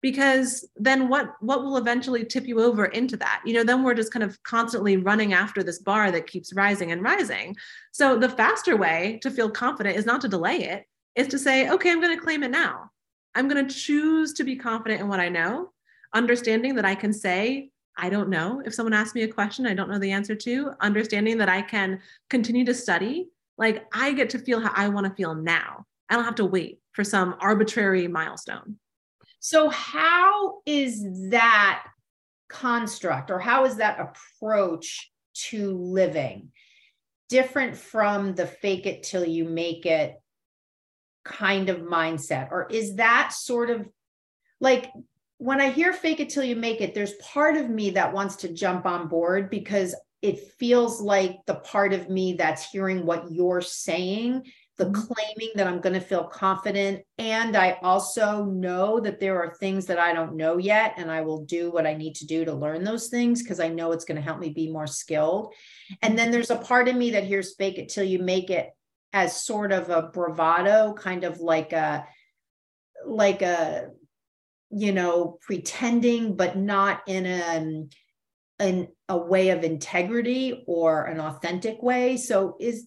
because 0.00 0.68
then 0.76 1.08
what 1.08 1.34
what 1.40 1.62
will 1.62 1.76
eventually 1.76 2.24
tip 2.24 2.46
you 2.46 2.62
over 2.62 2.86
into 2.86 3.16
that? 3.16 3.42
You 3.44 3.54
know 3.54 3.64
then 3.64 3.82
we're 3.82 3.94
just 3.94 4.12
kind 4.12 4.22
of 4.22 4.40
constantly 4.42 4.96
running 4.96 5.32
after 5.32 5.62
this 5.62 5.80
bar 5.80 6.10
that 6.12 6.26
keeps 6.26 6.52
rising 6.52 6.92
and 6.92 7.02
rising. 7.02 7.56
So 7.92 8.16
the 8.18 8.28
faster 8.28 8.76
way 8.76 9.18
to 9.22 9.30
feel 9.30 9.50
confident 9.50 9.96
is 9.96 10.06
not 10.06 10.20
to 10.22 10.28
delay 10.28 10.64
it 10.64 10.84
is 11.16 11.28
to 11.28 11.38
say 11.38 11.68
okay 11.68 11.90
i'm 11.90 12.00
going 12.00 12.16
to 12.16 12.22
claim 12.24 12.42
it 12.42 12.50
now. 12.50 12.90
I'm 13.34 13.48
going 13.48 13.66
to 13.66 13.74
choose 13.74 14.32
to 14.34 14.44
be 14.44 14.56
confident 14.56 15.00
in 15.00 15.08
what 15.08 15.20
i 15.20 15.28
know 15.28 15.72
understanding 16.14 16.74
that 16.76 16.84
i 16.84 16.94
can 16.94 17.12
say 17.12 17.70
i 17.96 18.08
don't 18.08 18.30
know 18.30 18.62
if 18.64 18.72
someone 18.74 18.94
asks 18.94 19.14
me 19.14 19.22
a 19.22 19.28
question 19.28 19.66
i 19.66 19.74
don't 19.74 19.90
know 19.90 19.98
the 19.98 20.12
answer 20.12 20.34
to 20.34 20.72
understanding 20.80 21.36
that 21.38 21.48
i 21.48 21.60
can 21.60 22.00
continue 22.30 22.64
to 22.64 22.74
study. 22.74 23.28
Like 23.58 23.86
i 23.92 24.12
get 24.12 24.30
to 24.30 24.38
feel 24.38 24.60
how 24.60 24.72
i 24.74 24.88
want 24.88 25.06
to 25.06 25.14
feel 25.14 25.34
now. 25.34 25.84
I 26.08 26.14
don't 26.14 26.24
have 26.24 26.36
to 26.36 26.44
wait 26.44 26.78
for 26.92 27.04
some 27.04 27.34
arbitrary 27.40 28.06
milestone 28.08 28.78
so, 29.48 29.70
how 29.70 30.58
is 30.66 31.30
that 31.30 31.82
construct 32.50 33.30
or 33.30 33.38
how 33.38 33.64
is 33.64 33.76
that 33.76 33.98
approach 33.98 35.10
to 35.48 35.74
living 35.74 36.52
different 37.30 37.74
from 37.74 38.34
the 38.34 38.46
fake 38.46 38.84
it 38.84 39.04
till 39.04 39.24
you 39.24 39.46
make 39.46 39.86
it 39.86 40.20
kind 41.24 41.70
of 41.70 41.78
mindset? 41.78 42.52
Or 42.52 42.66
is 42.70 42.96
that 42.96 43.32
sort 43.32 43.70
of 43.70 43.88
like 44.60 44.92
when 45.38 45.62
I 45.62 45.70
hear 45.70 45.94
fake 45.94 46.20
it 46.20 46.28
till 46.28 46.44
you 46.44 46.54
make 46.54 46.82
it, 46.82 46.94
there's 46.94 47.14
part 47.14 47.56
of 47.56 47.70
me 47.70 47.88
that 47.92 48.12
wants 48.12 48.36
to 48.36 48.52
jump 48.52 48.84
on 48.84 49.08
board 49.08 49.48
because 49.48 49.94
it 50.20 50.52
feels 50.58 51.00
like 51.00 51.38
the 51.46 51.54
part 51.54 51.94
of 51.94 52.10
me 52.10 52.34
that's 52.34 52.70
hearing 52.70 53.06
what 53.06 53.32
you're 53.32 53.62
saying 53.62 54.42
the 54.78 54.86
mm-hmm. 54.86 55.12
claiming 55.12 55.52
that 55.56 55.66
I'm 55.66 55.80
going 55.80 55.94
to 55.94 56.00
feel 56.00 56.24
confident. 56.24 57.02
And 57.18 57.56
I 57.56 57.78
also 57.82 58.44
know 58.44 59.00
that 59.00 59.18
there 59.18 59.42
are 59.42 59.54
things 59.54 59.86
that 59.86 59.98
I 59.98 60.12
don't 60.12 60.36
know 60.36 60.56
yet, 60.56 60.94
and 60.96 61.10
I 61.10 61.20
will 61.20 61.44
do 61.44 61.70
what 61.70 61.86
I 61.86 61.94
need 61.94 62.14
to 62.16 62.26
do 62.26 62.44
to 62.44 62.54
learn 62.54 62.84
those 62.84 63.08
things 63.08 63.42
because 63.42 63.60
I 63.60 63.68
know 63.68 63.92
it's 63.92 64.04
going 64.04 64.16
to 64.16 64.22
help 64.22 64.38
me 64.38 64.50
be 64.50 64.70
more 64.70 64.86
skilled. 64.86 65.52
And 66.00 66.16
then 66.16 66.30
there's 66.30 66.50
a 66.50 66.56
part 66.56 66.88
of 66.88 66.96
me 66.96 67.10
that 67.10 67.24
hears 67.24 67.56
fake 67.56 67.78
it 67.78 67.88
till 67.88 68.04
you 68.04 68.20
make 68.20 68.50
it 68.50 68.70
as 69.12 69.42
sort 69.42 69.72
of 69.72 69.90
a 69.90 70.02
bravado, 70.02 70.94
kind 70.94 71.24
of 71.24 71.40
like 71.40 71.72
a, 71.72 72.06
like 73.04 73.42
a, 73.42 73.88
you 74.70 74.92
know, 74.92 75.38
pretending, 75.40 76.36
but 76.36 76.56
not 76.56 77.02
in 77.06 77.26
a, 77.26 77.88
in 78.64 78.88
a 79.08 79.16
way 79.16 79.48
of 79.48 79.64
integrity 79.64 80.62
or 80.66 81.04
an 81.04 81.20
authentic 81.20 81.82
way. 81.82 82.16
So 82.16 82.56
is 82.60 82.86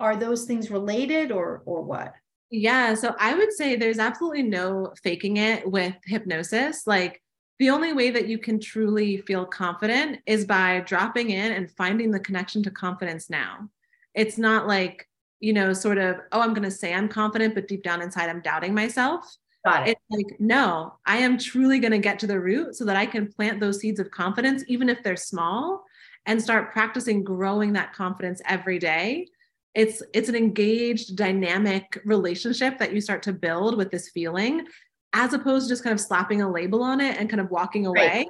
are 0.00 0.16
those 0.16 0.44
things 0.44 0.70
related 0.70 1.30
or 1.30 1.62
or 1.66 1.82
what? 1.82 2.14
Yeah, 2.50 2.94
so 2.94 3.14
I 3.20 3.34
would 3.34 3.52
say 3.52 3.76
there's 3.76 4.00
absolutely 4.00 4.42
no 4.42 4.92
faking 5.04 5.36
it 5.36 5.70
with 5.70 5.94
hypnosis. 6.04 6.84
Like 6.86 7.22
the 7.60 7.70
only 7.70 7.92
way 7.92 8.10
that 8.10 8.26
you 8.26 8.38
can 8.38 8.58
truly 8.58 9.18
feel 9.18 9.44
confident 9.44 10.18
is 10.26 10.44
by 10.44 10.80
dropping 10.80 11.30
in 11.30 11.52
and 11.52 11.70
finding 11.70 12.10
the 12.10 12.18
connection 12.18 12.62
to 12.64 12.70
confidence 12.70 13.30
now. 13.30 13.68
It's 14.14 14.36
not 14.36 14.66
like, 14.66 15.06
you 15.38 15.52
know, 15.52 15.72
sort 15.72 15.98
of, 15.98 16.16
oh, 16.32 16.40
I'm 16.40 16.54
going 16.54 16.68
to 16.68 16.70
say 16.70 16.92
I'm 16.92 17.08
confident, 17.08 17.54
but 17.54 17.68
deep 17.68 17.84
down 17.84 18.02
inside, 18.02 18.28
I'm 18.28 18.40
doubting 18.40 18.74
myself. 18.74 19.24
Got 19.64 19.86
it. 19.86 19.90
It's 19.90 20.00
like, 20.10 20.40
no, 20.40 20.94
I 21.06 21.18
am 21.18 21.38
truly 21.38 21.78
going 21.78 21.92
to 21.92 21.98
get 21.98 22.18
to 22.20 22.26
the 22.26 22.40
root 22.40 22.74
so 22.74 22.84
that 22.86 22.96
I 22.96 23.06
can 23.06 23.30
plant 23.30 23.60
those 23.60 23.78
seeds 23.78 24.00
of 24.00 24.10
confidence, 24.10 24.64
even 24.66 24.88
if 24.88 25.02
they're 25.02 25.14
small, 25.14 25.84
and 26.26 26.42
start 26.42 26.72
practicing 26.72 27.22
growing 27.22 27.74
that 27.74 27.92
confidence 27.92 28.40
every 28.46 28.78
day 28.78 29.28
it's 29.74 30.02
it's 30.12 30.28
an 30.28 30.34
engaged 30.34 31.16
dynamic 31.16 32.00
relationship 32.04 32.78
that 32.78 32.92
you 32.92 33.00
start 33.00 33.22
to 33.22 33.32
build 33.32 33.76
with 33.76 33.90
this 33.90 34.08
feeling 34.10 34.66
as 35.12 35.32
opposed 35.32 35.66
to 35.66 35.72
just 35.72 35.84
kind 35.84 35.94
of 35.94 36.00
slapping 36.00 36.42
a 36.42 36.50
label 36.50 36.82
on 36.82 37.00
it 37.00 37.16
and 37.18 37.30
kind 37.30 37.40
of 37.40 37.50
walking 37.50 37.86
away 37.86 38.08
right. 38.08 38.26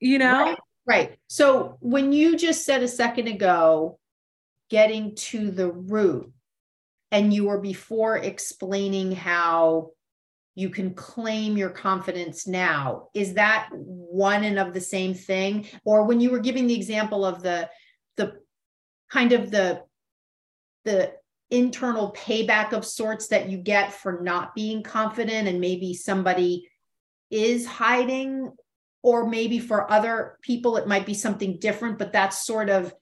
you 0.00 0.18
know 0.18 0.42
right. 0.42 0.58
right 0.86 1.18
so 1.28 1.76
when 1.80 2.12
you 2.12 2.36
just 2.36 2.64
said 2.64 2.82
a 2.82 2.88
second 2.88 3.28
ago 3.28 3.98
getting 4.70 5.14
to 5.14 5.50
the 5.50 5.70
root 5.70 6.32
and 7.12 7.32
you 7.32 7.44
were 7.44 7.60
before 7.60 8.16
explaining 8.16 9.12
how 9.12 9.90
you 10.54 10.70
can 10.70 10.94
claim 10.94 11.56
your 11.56 11.68
confidence 11.68 12.46
now 12.46 13.08
is 13.14 13.34
that 13.34 13.68
one 13.72 14.42
and 14.42 14.58
of 14.58 14.72
the 14.72 14.80
same 14.80 15.12
thing 15.12 15.66
or 15.84 16.04
when 16.04 16.18
you 16.18 16.30
were 16.30 16.40
giving 16.40 16.66
the 16.66 16.74
example 16.74 17.26
of 17.26 17.42
the 17.42 17.68
the 18.16 18.32
kind 19.10 19.32
of 19.32 19.50
the 19.50 19.82
the 20.86 21.12
internal 21.50 22.12
payback 22.12 22.72
of 22.72 22.84
sorts 22.84 23.28
that 23.28 23.50
you 23.50 23.58
get 23.58 23.92
for 23.92 24.20
not 24.22 24.54
being 24.54 24.82
confident 24.82 25.46
and 25.46 25.60
maybe 25.60 25.92
somebody 25.92 26.68
is 27.30 27.66
hiding 27.66 28.50
or 29.02 29.28
maybe 29.28 29.58
for 29.58 29.90
other 29.90 30.38
people 30.42 30.76
it 30.76 30.88
might 30.88 31.06
be 31.06 31.14
something 31.14 31.58
different 31.60 31.98
but 31.98 32.12
that's 32.12 32.46
sort 32.46 32.70
of 32.70 32.92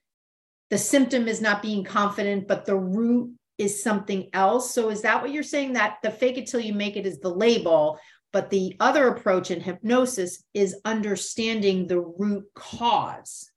the 0.71 0.77
symptom 0.77 1.29
is 1.29 1.41
not 1.41 1.63
being 1.63 1.85
confident 1.85 2.49
but 2.49 2.67
the 2.67 2.77
root 2.77 3.33
is 3.57 3.85
something 3.85 4.29
else. 4.33 4.75
So 4.75 4.91
is 4.91 5.03
that 5.03 5.23
what 5.23 5.31
you're 5.31 5.45
saying? 5.45 5.75
That 5.75 5.99
the 6.03 6.11
fake 6.11 6.39
it 6.39 6.49
till 6.49 6.59
you 6.59 6.75
make 6.75 6.97
it 6.97 7.07
is 7.07 7.21
the 7.21 7.31
label 7.31 8.01
but 8.35 8.51
the 8.51 8.75
other 8.81 9.07
approach 9.07 9.53
in 9.53 9.61
hypnosis 9.61 10.43
is 10.55 10.81
understanding 10.85 11.87
the 11.87 12.01
root 12.01 12.45
cause 12.53 13.49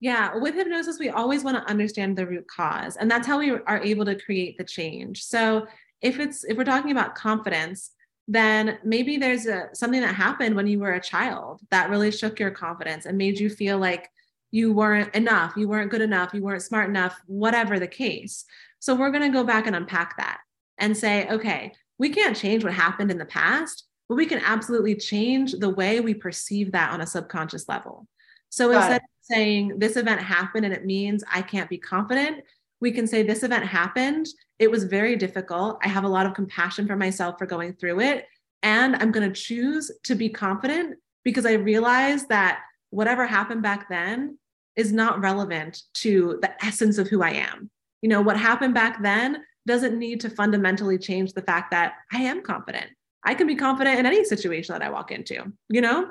yeah, 0.00 0.34
with 0.34 0.54
hypnosis, 0.54 0.98
we 0.98 1.10
always 1.10 1.44
want 1.44 1.58
to 1.58 1.70
understand 1.70 2.16
the 2.16 2.26
root 2.26 2.46
cause, 2.48 2.96
and 2.96 3.10
that's 3.10 3.26
how 3.26 3.38
we 3.38 3.50
are 3.50 3.82
able 3.82 4.06
to 4.06 4.18
create 4.18 4.56
the 4.56 4.64
change. 4.64 5.22
So, 5.22 5.66
if 6.00 6.18
it's 6.18 6.42
if 6.44 6.56
we're 6.56 6.64
talking 6.64 6.90
about 6.90 7.14
confidence, 7.14 7.90
then 8.26 8.78
maybe 8.82 9.18
there's 9.18 9.46
a 9.46 9.68
something 9.74 10.00
that 10.00 10.14
happened 10.14 10.56
when 10.56 10.66
you 10.66 10.78
were 10.78 10.94
a 10.94 11.02
child 11.02 11.60
that 11.70 11.90
really 11.90 12.10
shook 12.10 12.40
your 12.40 12.50
confidence 12.50 13.04
and 13.04 13.18
made 13.18 13.38
you 13.38 13.50
feel 13.50 13.78
like 13.78 14.08
you 14.50 14.72
weren't 14.72 15.14
enough, 15.14 15.52
you 15.56 15.68
weren't 15.68 15.90
good 15.90 16.00
enough, 16.00 16.32
you 16.32 16.42
weren't 16.42 16.62
smart 16.62 16.88
enough, 16.88 17.20
whatever 17.26 17.78
the 17.78 17.86
case. 17.86 18.46
So, 18.78 18.94
we're 18.94 19.10
going 19.10 19.30
to 19.30 19.38
go 19.38 19.44
back 19.44 19.66
and 19.66 19.76
unpack 19.76 20.16
that 20.16 20.38
and 20.78 20.96
say, 20.96 21.28
okay, 21.28 21.72
we 21.98 22.08
can't 22.08 22.34
change 22.34 22.64
what 22.64 22.72
happened 22.72 23.10
in 23.10 23.18
the 23.18 23.26
past, 23.26 23.84
but 24.08 24.14
we 24.14 24.24
can 24.24 24.40
absolutely 24.42 24.94
change 24.94 25.52
the 25.52 25.68
way 25.68 26.00
we 26.00 26.14
perceive 26.14 26.72
that 26.72 26.90
on 26.90 27.02
a 27.02 27.06
subconscious 27.06 27.68
level. 27.68 28.08
So 28.50 28.70
Got 28.70 28.76
instead 28.78 28.96
it 28.96 29.08
saying 29.22 29.78
this 29.78 29.96
event 29.96 30.20
happened 30.20 30.64
and 30.64 30.74
it 30.74 30.84
means 30.84 31.24
I 31.32 31.42
can't 31.42 31.70
be 31.70 31.78
confident, 31.78 32.44
we 32.80 32.90
can 32.90 33.06
say 33.06 33.22
this 33.22 33.42
event 33.42 33.64
happened. 33.64 34.26
It 34.58 34.70
was 34.70 34.84
very 34.84 35.16
difficult. 35.16 35.78
I 35.82 35.88
have 35.88 36.04
a 36.04 36.08
lot 36.08 36.26
of 36.26 36.34
compassion 36.34 36.86
for 36.86 36.96
myself 36.96 37.36
for 37.38 37.46
going 37.46 37.74
through 37.74 38.00
it. 38.00 38.26
And 38.62 38.96
I'm 38.96 39.12
going 39.12 39.30
to 39.30 39.40
choose 39.40 39.90
to 40.04 40.14
be 40.14 40.28
confident 40.28 40.98
because 41.24 41.46
I 41.46 41.52
realize 41.52 42.26
that 42.26 42.60
whatever 42.90 43.26
happened 43.26 43.62
back 43.62 43.88
then 43.88 44.38
is 44.76 44.92
not 44.92 45.20
relevant 45.20 45.82
to 45.94 46.38
the 46.42 46.52
essence 46.64 46.98
of 46.98 47.08
who 47.08 47.22
I 47.22 47.30
am. 47.30 47.70
You 48.02 48.08
know, 48.08 48.22
what 48.22 48.38
happened 48.38 48.74
back 48.74 49.02
then 49.02 49.42
doesn't 49.66 49.98
need 49.98 50.20
to 50.20 50.30
fundamentally 50.30 50.98
change 50.98 51.32
the 51.32 51.42
fact 51.42 51.70
that 51.70 51.94
I 52.12 52.22
am 52.22 52.42
confident. 52.42 52.86
I 53.24 53.34
can 53.34 53.46
be 53.46 53.56
confident 53.56 53.98
in 53.98 54.06
any 54.06 54.24
situation 54.24 54.72
that 54.72 54.82
I 54.82 54.90
walk 54.90 55.10
into, 55.10 55.52
you 55.68 55.80
know? 55.82 56.10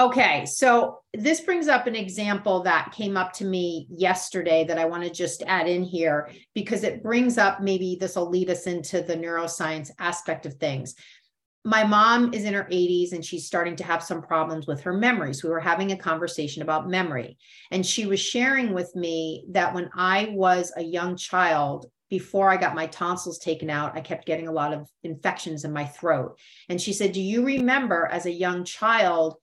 Okay, 0.00 0.44
so 0.44 1.02
this 1.12 1.42
brings 1.42 1.68
up 1.68 1.86
an 1.86 1.94
example 1.94 2.64
that 2.64 2.92
came 2.92 3.16
up 3.16 3.32
to 3.34 3.44
me 3.44 3.86
yesterday 3.88 4.64
that 4.64 4.76
I 4.76 4.86
want 4.86 5.04
to 5.04 5.10
just 5.10 5.44
add 5.46 5.68
in 5.68 5.84
here 5.84 6.30
because 6.52 6.82
it 6.82 7.00
brings 7.00 7.38
up 7.38 7.60
maybe 7.60 7.96
this 8.00 8.16
will 8.16 8.28
lead 8.28 8.50
us 8.50 8.66
into 8.66 9.02
the 9.02 9.14
neuroscience 9.14 9.92
aspect 10.00 10.46
of 10.46 10.54
things. 10.54 10.96
my 11.64 11.84
mom 11.84 12.34
is 12.34 12.44
in 12.44 12.54
her 12.54 12.64
80s 12.70 13.12
and 13.12 13.24
she's 13.24 13.46
starting 13.46 13.76
to 13.76 13.84
have 13.84 14.02
some 14.02 14.20
problems 14.20 14.66
with 14.66 14.82
her 14.82 14.92
memories. 14.92 15.42
We 15.42 15.50
were 15.50 15.60
having 15.60 15.92
a 15.92 15.96
conversation 15.96 16.62
about 16.62 16.90
memory, 16.90 17.38
and 17.70 17.86
she 17.86 18.04
was 18.04 18.20
sharing 18.20 18.74
with 18.74 18.94
me 18.94 19.46
that 19.50 19.74
when 19.74 19.88
I 19.94 20.30
was 20.32 20.72
a 20.76 20.82
young 20.82 21.16
child, 21.16 21.86
before 22.10 22.50
I 22.50 22.58
got 22.58 22.74
my 22.74 22.86
tonsils 22.86 23.38
taken 23.38 23.70
out, 23.70 23.96
I 23.96 24.00
kept 24.00 24.26
getting 24.26 24.46
a 24.46 24.52
lot 24.52 24.74
of 24.74 24.88
infections 25.04 25.64
in 25.64 25.72
my 25.72 25.84
throat. 25.84 26.38
And 26.68 26.80
she 26.80 26.92
said, 26.92 27.12
Do 27.12 27.22
you 27.22 27.44
remember 27.44 28.08
as 28.12 28.26
a 28.26 28.30
young 28.30 28.64
child, 28.64 29.36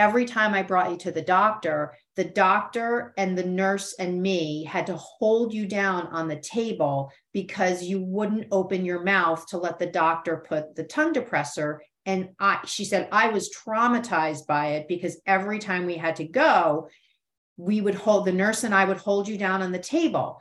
every 0.00 0.24
time 0.24 0.54
I 0.54 0.62
brought 0.62 0.90
you 0.90 0.96
to 0.96 1.12
the 1.12 1.20
doctor, 1.20 1.94
the 2.16 2.24
doctor 2.24 3.12
and 3.18 3.36
the 3.36 3.44
nurse 3.44 3.94
and 3.98 4.22
me 4.22 4.64
had 4.64 4.86
to 4.86 4.96
hold 4.96 5.52
you 5.52 5.66
down 5.66 6.06
on 6.06 6.26
the 6.26 6.40
table 6.40 7.12
because 7.34 7.82
you 7.82 8.00
wouldn't 8.00 8.46
open 8.50 8.86
your 8.86 9.02
mouth 9.02 9.46
to 9.48 9.58
let 9.58 9.78
the 9.78 9.84
doctor 9.84 10.42
put 10.48 10.74
the 10.74 10.84
tongue 10.84 11.12
depressor. 11.12 11.80
And 12.06 12.30
I 12.40 12.60
she 12.64 12.86
said 12.86 13.10
I 13.12 13.28
was 13.28 13.54
traumatized 13.54 14.46
by 14.46 14.68
it 14.68 14.88
because 14.88 15.20
every 15.26 15.58
time 15.58 15.84
we 15.84 15.96
had 15.96 16.16
to 16.16 16.24
go 16.24 16.88
we 17.58 17.82
would 17.82 17.94
hold 17.94 18.24
the 18.24 18.32
nurse 18.32 18.64
and 18.64 18.74
I 18.74 18.86
would 18.86 18.96
hold 18.96 19.28
you 19.28 19.36
down 19.36 19.60
on 19.60 19.70
the 19.70 19.78
table. 19.78 20.38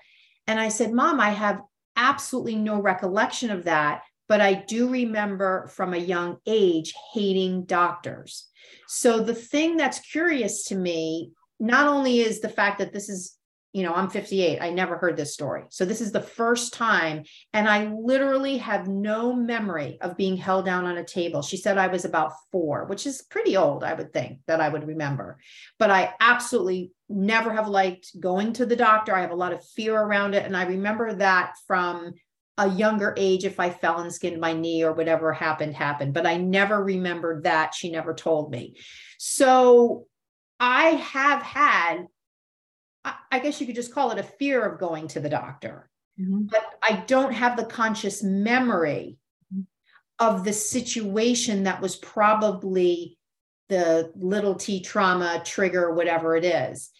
And 0.47 0.57
I 0.57 0.70
said 0.70 0.93
mom 0.93 1.20
I 1.20 1.32
have 1.32 1.62
absolutely 1.97 2.55
no 2.55 2.82
recollection 2.82 3.51
of 3.51 3.66
that 3.66 4.03
but 4.30 4.39
I 4.39 4.53
do 4.53 4.88
remember 4.88 5.68
from 5.68 5.93
a 5.93 5.97
young 5.97 6.38
age 6.45 6.93
hating 7.14 7.66
doctors 7.66 8.49
so 8.88 9.20
the 9.20 9.36
thing 9.36 9.78
that's 9.78 9.99
curious 9.99 10.66
to 10.66 10.76
me 10.76 11.32
not 11.60 11.88
only 11.88 12.20
is 12.20 12.39
the 12.39 12.49
fact 12.49 12.80
that 12.80 12.93
this 12.93 13.10
is 13.10 13.39
you 13.72 13.84
know, 13.84 13.93
I'm 13.93 14.10
58. 14.10 14.60
I 14.62 14.72
never 14.72 14.97
heard 14.97 15.16
this 15.16 15.34
story. 15.34 15.64
So 15.70 15.86
this 15.86 16.01
is 16.01 16.12
the 16.12 16.22
first 16.22 16.74
time. 16.74 17.24
And 17.53 17.70
I 17.70 17.93
literally 17.93 18.57
have 18.57 18.88
no 18.88 19.32
memory 19.32 19.99
of 20.01 20.18
being 20.18 20.38
held 20.38 20.66
down 20.66 20.86
on 20.86 20.97
a 20.97 21.03
table. 21.03 21.43
She 21.43 21.57
said 21.57 21.78
I 21.78 21.88
was 21.88 22.03
about 22.03 22.34
four, 22.51 22.86
which 22.86 23.05
is 23.05 23.22
pretty 23.22 23.57
old, 23.57 23.84
I 23.84 23.93
would 23.93 24.12
think 24.12 24.39
that 24.47 24.60
I 24.60 24.70
would 24.70 24.88
remember. 24.88 25.38
But 25.78 25.91
I 25.91 26.16
absolutely 26.20 26.91
never 27.10 27.53
have 27.53 27.68
liked 27.68 28.20
going 28.20 28.53
to 28.53 28.66
the 28.66 28.76
doctor. 28.76 29.14
I 29.14 29.22
have 29.22 29.32
a 29.32 29.36
lot 29.36 29.53
of 29.53 29.64
fear 29.64 29.95
around 29.95 30.34
it. 30.34 30.45
And 30.45 30.57
I 30.57 30.66
remember 30.66 31.14
that 31.16 31.53
from 31.68 32.14
a 32.60 32.70
younger 32.70 33.16
age 33.18 33.45
if 33.45 33.60
I 33.60 33.70
fell 33.70 33.99
and 33.99 34.14
skinned 34.14 34.39
my 34.39 34.53
knee 34.53 34.84
or 34.84 34.93
whatever 34.93 35.34
happened, 35.34 35.76
happened. 35.76 36.14
But 36.14 36.28
I 36.28 36.38
never 36.38 36.84
remembered 36.84 37.43
that. 37.43 37.74
She 37.74 37.89
never 37.89 38.14
told 38.14 38.51
me. 38.51 38.76
So 39.18 40.05
I 40.60 40.89
have 40.89 41.41
had 41.41 42.07
I 43.32 43.39
guess 43.39 43.60
you 43.60 43.66
could 43.66 43.76
just 43.76 43.93
call 43.93 44.12
it 44.12 44.20
a 44.20 44.24
fear 44.24 44.66
of 44.66 44.80
going 44.80 45.07
to 45.10 45.20
the 45.20 45.30
doctor. 45.30 45.89
Mm-hmm. 46.20 46.43
But 46.47 46.66
I 46.84 47.03
don't 47.07 47.34
have 47.34 47.55
the 47.55 47.66
conscious 47.66 48.22
memory 48.22 49.18
mm-hmm. 49.53 49.62
of 50.20 50.43
the 50.43 50.53
situation 50.53 51.64
that 51.64 51.82
was 51.82 51.95
probably 51.95 53.18
the 53.70 54.12
little 54.16 54.55
t 54.55 54.82
trauma 54.82 55.41
trigger, 55.45 55.93
whatever 55.93 56.36
it 56.36 56.43
is. 56.43 56.91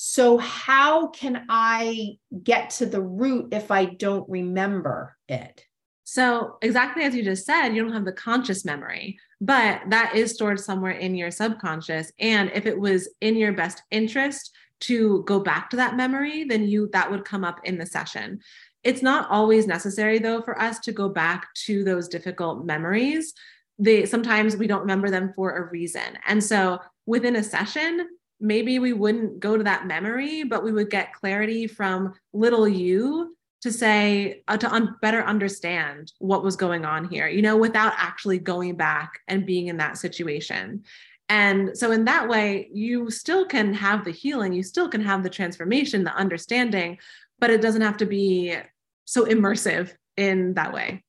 So, 0.00 0.38
how 0.38 1.08
can 1.08 1.44
I 1.48 2.18
get 2.44 2.70
to 2.70 2.86
the 2.86 3.02
root 3.02 3.52
if 3.52 3.72
I 3.72 3.84
don't 3.84 4.30
remember 4.30 5.16
it? 5.28 5.64
So, 6.04 6.56
exactly 6.62 7.02
as 7.02 7.16
you 7.16 7.24
just 7.24 7.44
said, 7.44 7.70
you 7.70 7.82
don't 7.82 7.92
have 7.92 8.04
the 8.04 8.12
conscious 8.12 8.64
memory, 8.64 9.18
but 9.40 9.80
that 9.88 10.14
is 10.14 10.34
stored 10.34 10.60
somewhere 10.60 10.92
in 10.92 11.16
your 11.16 11.32
subconscious. 11.32 12.12
And 12.20 12.48
if 12.54 12.64
it 12.64 12.78
was 12.78 13.08
in 13.20 13.34
your 13.34 13.50
best 13.50 13.82
interest 13.90 14.54
to 14.82 15.24
go 15.24 15.40
back 15.40 15.68
to 15.70 15.76
that 15.78 15.96
memory, 15.96 16.44
then 16.44 16.68
you 16.68 16.88
that 16.92 17.10
would 17.10 17.24
come 17.24 17.42
up 17.42 17.58
in 17.64 17.76
the 17.76 17.84
session. 17.84 18.38
It's 18.84 19.02
not 19.02 19.28
always 19.30 19.66
necessary 19.66 20.20
though 20.20 20.42
for 20.42 20.60
us 20.62 20.78
to 20.80 20.92
go 20.92 21.08
back 21.08 21.48
to 21.66 21.82
those 21.82 22.06
difficult 22.06 22.64
memories. 22.64 23.34
They 23.80 24.06
sometimes 24.06 24.56
we 24.56 24.68
don't 24.68 24.82
remember 24.82 25.10
them 25.10 25.32
for 25.34 25.56
a 25.56 25.68
reason. 25.68 26.18
And 26.24 26.42
so 26.42 26.78
within 27.04 27.34
a 27.34 27.42
session, 27.42 28.06
maybe 28.40 28.78
we 28.78 28.92
wouldn't 28.92 29.40
go 29.40 29.56
to 29.56 29.64
that 29.64 29.86
memory, 29.86 30.44
but 30.44 30.64
we 30.64 30.72
would 30.72 30.90
get 30.90 31.12
clarity 31.12 31.66
from 31.66 32.14
little 32.32 32.68
you 32.68 33.34
to 33.60 33.72
say 33.72 34.42
uh, 34.46 34.56
to 34.56 34.72
un- 34.72 34.96
better 35.02 35.22
understand 35.22 36.12
what 36.20 36.44
was 36.44 36.54
going 36.54 36.84
on 36.84 37.08
here 37.08 37.26
you 37.26 37.42
know 37.42 37.56
without 37.56 37.92
actually 37.96 38.38
going 38.38 38.76
back 38.76 39.18
and 39.26 39.44
being 39.44 39.66
in 39.66 39.78
that 39.78 39.98
situation 39.98 40.80
and 41.28 41.76
so, 41.76 41.92
in 41.92 42.06
that 42.06 42.28
way, 42.28 42.70
you 42.72 43.10
still 43.10 43.44
can 43.44 43.74
have 43.74 44.04
the 44.04 44.10
healing, 44.10 44.52
you 44.52 44.62
still 44.62 44.88
can 44.88 45.02
have 45.02 45.22
the 45.22 45.30
transformation, 45.30 46.04
the 46.04 46.14
understanding, 46.14 46.98
but 47.38 47.50
it 47.50 47.60
doesn't 47.60 47.82
have 47.82 47.98
to 47.98 48.06
be 48.06 48.56
so 49.04 49.26
immersive 49.26 49.92
in 50.16 50.54
that 50.54 50.72
way. 50.72 51.04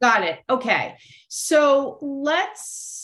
Got 0.00 0.22
it. 0.22 0.40
Okay. 0.48 0.96
So, 1.28 1.98
let's 2.00 3.03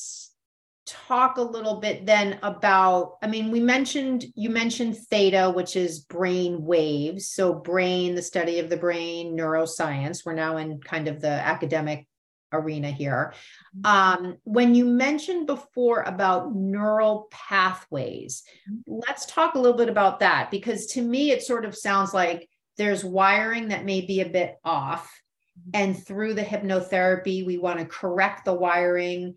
talk 0.91 1.37
a 1.37 1.43
little 1.43 1.77
bit 1.77 2.07
then 2.07 2.39
about 2.43 3.17
i 3.23 3.27
mean 3.27 3.51
we 3.51 3.61
mentioned 3.61 4.25
you 4.35 4.51
mentioned 4.51 4.97
theta 4.97 5.51
which 5.55 5.77
is 5.77 6.01
brain 6.01 6.65
waves 6.65 7.31
so 7.31 7.55
brain 7.55 8.15
the 8.15 8.23
study 8.23 8.59
of 8.59 8.69
the 8.69 8.77
brain 8.77 9.37
neuroscience 9.37 10.25
we're 10.25 10.35
now 10.35 10.57
in 10.57 10.81
kind 10.81 11.09
of 11.09 11.21
the 11.21 11.29
academic 11.29 12.07
arena 12.53 12.91
here. 12.91 13.33
Mm-hmm. 13.77 14.25
Um, 14.25 14.37
when 14.45 14.75
you 14.75 14.85
mentioned 14.85 15.47
before 15.47 16.03
about 16.03 16.55
neural 16.55 17.29
pathways, 17.31 18.43
mm-hmm. 18.71 19.01
let's 19.07 19.27
talk 19.27 19.55
a 19.55 19.59
little 19.59 19.77
bit 19.77 19.89
about 19.89 20.21
that 20.21 20.51
because 20.51 20.87
to 20.89 21.03
me, 21.03 21.31
it 21.31 21.43
sort 21.43 21.65
of 21.65 21.77
sounds 21.77 22.13
like 22.15 22.49
there's 22.77 23.05
wiring 23.05 23.69
that 23.69 23.85
may 23.85 24.01
be 24.01 24.21
a 24.21 24.29
bit 24.29 24.57
off. 24.65 25.11
Mm-hmm. 25.59 25.71
And 25.75 26.07
through 26.07 26.35
the 26.35 26.43
hypnotherapy, 26.43 27.45
we 27.45 27.59
want 27.59 27.79
to 27.79 27.85
correct 27.85 28.45
the 28.45 28.55
wiring 28.55 29.37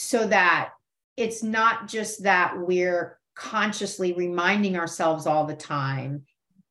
so 0.00 0.26
that 0.26 0.70
it's 1.16 1.42
not 1.42 1.88
just 1.88 2.22
that 2.22 2.54
we're 2.58 3.18
consciously 3.34 4.12
reminding 4.12 4.76
ourselves 4.76 5.26
all 5.26 5.44
the 5.44 5.56
time 5.56 6.22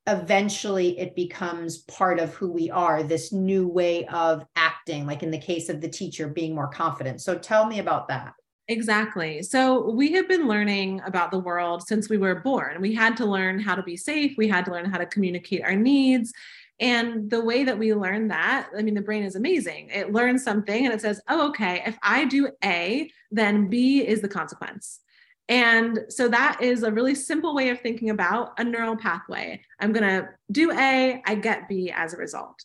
eventually 0.07 0.99
it 0.99 1.15
becomes 1.15 1.79
part 1.79 2.19
of 2.19 2.33
who 2.35 2.51
we 2.51 2.69
are 2.69 3.01
this 3.01 3.31
new 3.31 3.67
way 3.67 4.05
of 4.07 4.45
acting 4.55 5.05
like 5.05 5.23
in 5.23 5.31
the 5.31 5.37
case 5.37 5.67
of 5.67 5.81
the 5.81 5.89
teacher 5.89 6.27
being 6.27 6.53
more 6.53 6.67
confident 6.67 7.21
so 7.21 7.35
tell 7.37 7.65
me 7.65 7.79
about 7.79 8.07
that 8.07 8.33
Exactly. 8.67 9.43
So 9.43 9.91
we 9.91 10.11
have 10.13 10.27
been 10.27 10.47
learning 10.47 10.99
about 11.05 11.29
the 11.29 11.37
world 11.37 11.87
since 11.87 12.09
we 12.09 12.17
were 12.17 12.41
born. 12.41 12.81
We 12.81 12.95
had 12.95 13.15
to 13.17 13.25
learn 13.25 13.59
how 13.59 13.75
to 13.75 13.83
be 13.83 13.95
safe, 13.95 14.33
we 14.37 14.47
had 14.47 14.65
to 14.65 14.71
learn 14.71 14.85
how 14.85 14.97
to 14.97 15.05
communicate 15.05 15.63
our 15.63 15.75
needs. 15.75 16.33
And 16.79 17.29
the 17.29 17.43
way 17.43 17.63
that 17.63 17.79
we 17.79 17.93
learn 17.93 18.27
that, 18.29 18.69
I 18.77 18.81
mean, 18.81 18.95
the 18.95 19.01
brain 19.01 19.23
is 19.23 19.35
amazing. 19.35 19.89
It 19.93 20.11
learns 20.11 20.43
something 20.43 20.85
and 20.85 20.93
it 20.93 20.99
says, 20.99 21.21
oh, 21.29 21.47
okay, 21.49 21.81
if 21.85 21.97
I 22.03 22.25
do 22.25 22.49
A, 22.63 23.09
then 23.31 23.69
B 23.69 24.05
is 24.05 24.21
the 24.21 24.27
consequence. 24.27 24.99
And 25.47 25.99
so 26.09 26.27
that 26.27 26.57
is 26.61 26.83
a 26.83 26.91
really 26.91 27.15
simple 27.15 27.55
way 27.55 27.69
of 27.69 27.79
thinking 27.79 28.09
about 28.09 28.59
a 28.59 28.63
neural 28.63 28.97
pathway. 28.97 29.61
I'm 29.79 29.93
going 29.93 30.03
to 30.09 30.27
do 30.51 30.71
A, 30.71 31.21
I 31.25 31.35
get 31.35 31.69
B 31.69 31.91
as 31.95 32.13
a 32.13 32.17
result. 32.17 32.63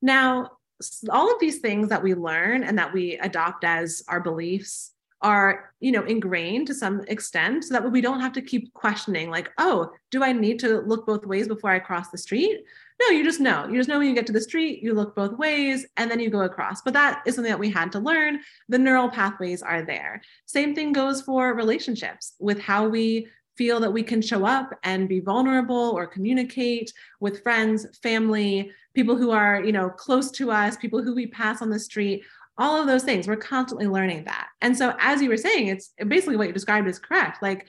Now, 0.00 0.52
all 1.10 1.32
of 1.32 1.38
these 1.38 1.60
things 1.60 1.88
that 1.90 2.02
we 2.02 2.14
learn 2.14 2.64
and 2.64 2.76
that 2.78 2.92
we 2.92 3.18
adopt 3.18 3.64
as 3.64 4.02
our 4.08 4.20
beliefs 4.20 4.92
are 5.22 5.72
you 5.80 5.92
know 5.92 6.04
ingrained 6.04 6.66
to 6.66 6.74
some 6.74 7.02
extent 7.06 7.64
so 7.64 7.74
that 7.74 7.92
we 7.92 8.00
don't 8.00 8.20
have 8.20 8.32
to 8.32 8.42
keep 8.42 8.72
questioning 8.74 9.30
like 9.30 9.52
oh 9.58 9.90
do 10.10 10.22
i 10.22 10.32
need 10.32 10.58
to 10.58 10.80
look 10.80 11.06
both 11.06 11.24
ways 11.24 11.46
before 11.46 11.70
i 11.70 11.78
cross 11.78 12.10
the 12.10 12.18
street 12.18 12.64
no 13.00 13.08
you 13.08 13.24
just 13.24 13.40
know. 13.40 13.66
You 13.68 13.76
just 13.76 13.88
know 13.88 13.98
when 13.98 14.08
you 14.08 14.14
get 14.14 14.26
to 14.26 14.32
the 14.32 14.40
street 14.40 14.82
you 14.82 14.94
look 14.94 15.14
both 15.14 15.38
ways 15.38 15.86
and 15.96 16.10
then 16.10 16.20
you 16.20 16.30
go 16.30 16.42
across. 16.42 16.82
But 16.82 16.94
that 16.94 17.22
is 17.26 17.34
something 17.34 17.50
that 17.50 17.58
we 17.58 17.70
had 17.70 17.92
to 17.92 17.98
learn. 17.98 18.40
The 18.68 18.78
neural 18.78 19.08
pathways 19.08 19.62
are 19.62 19.82
there. 19.82 20.22
Same 20.46 20.74
thing 20.74 20.92
goes 20.92 21.22
for 21.22 21.54
relationships 21.54 22.34
with 22.38 22.60
how 22.60 22.88
we 22.88 23.28
feel 23.56 23.80
that 23.80 23.92
we 23.92 24.02
can 24.02 24.22
show 24.22 24.46
up 24.46 24.70
and 24.82 25.08
be 25.08 25.20
vulnerable 25.20 25.92
or 25.94 26.06
communicate 26.06 26.92
with 27.20 27.42
friends 27.42 27.86
family 28.02 28.72
people 28.94 29.14
who 29.14 29.30
are 29.30 29.62
you 29.62 29.72
know 29.72 29.90
close 29.90 30.30
to 30.30 30.50
us 30.50 30.76
people 30.78 31.02
who 31.02 31.14
we 31.14 31.26
pass 31.26 31.60
on 31.60 31.68
the 31.68 31.78
street 31.78 32.22
all 32.58 32.78
of 32.78 32.86
those 32.86 33.02
things. 33.02 33.26
We're 33.26 33.36
constantly 33.36 33.86
learning 33.86 34.24
that. 34.24 34.48
And 34.60 34.76
so 34.76 34.94
as 35.00 35.22
you 35.22 35.30
were 35.30 35.38
saying 35.38 35.68
it's 35.68 35.92
basically 36.06 36.36
what 36.36 36.48
you 36.48 36.52
described 36.52 36.86
is 36.86 36.98
correct. 36.98 37.42
Like 37.42 37.66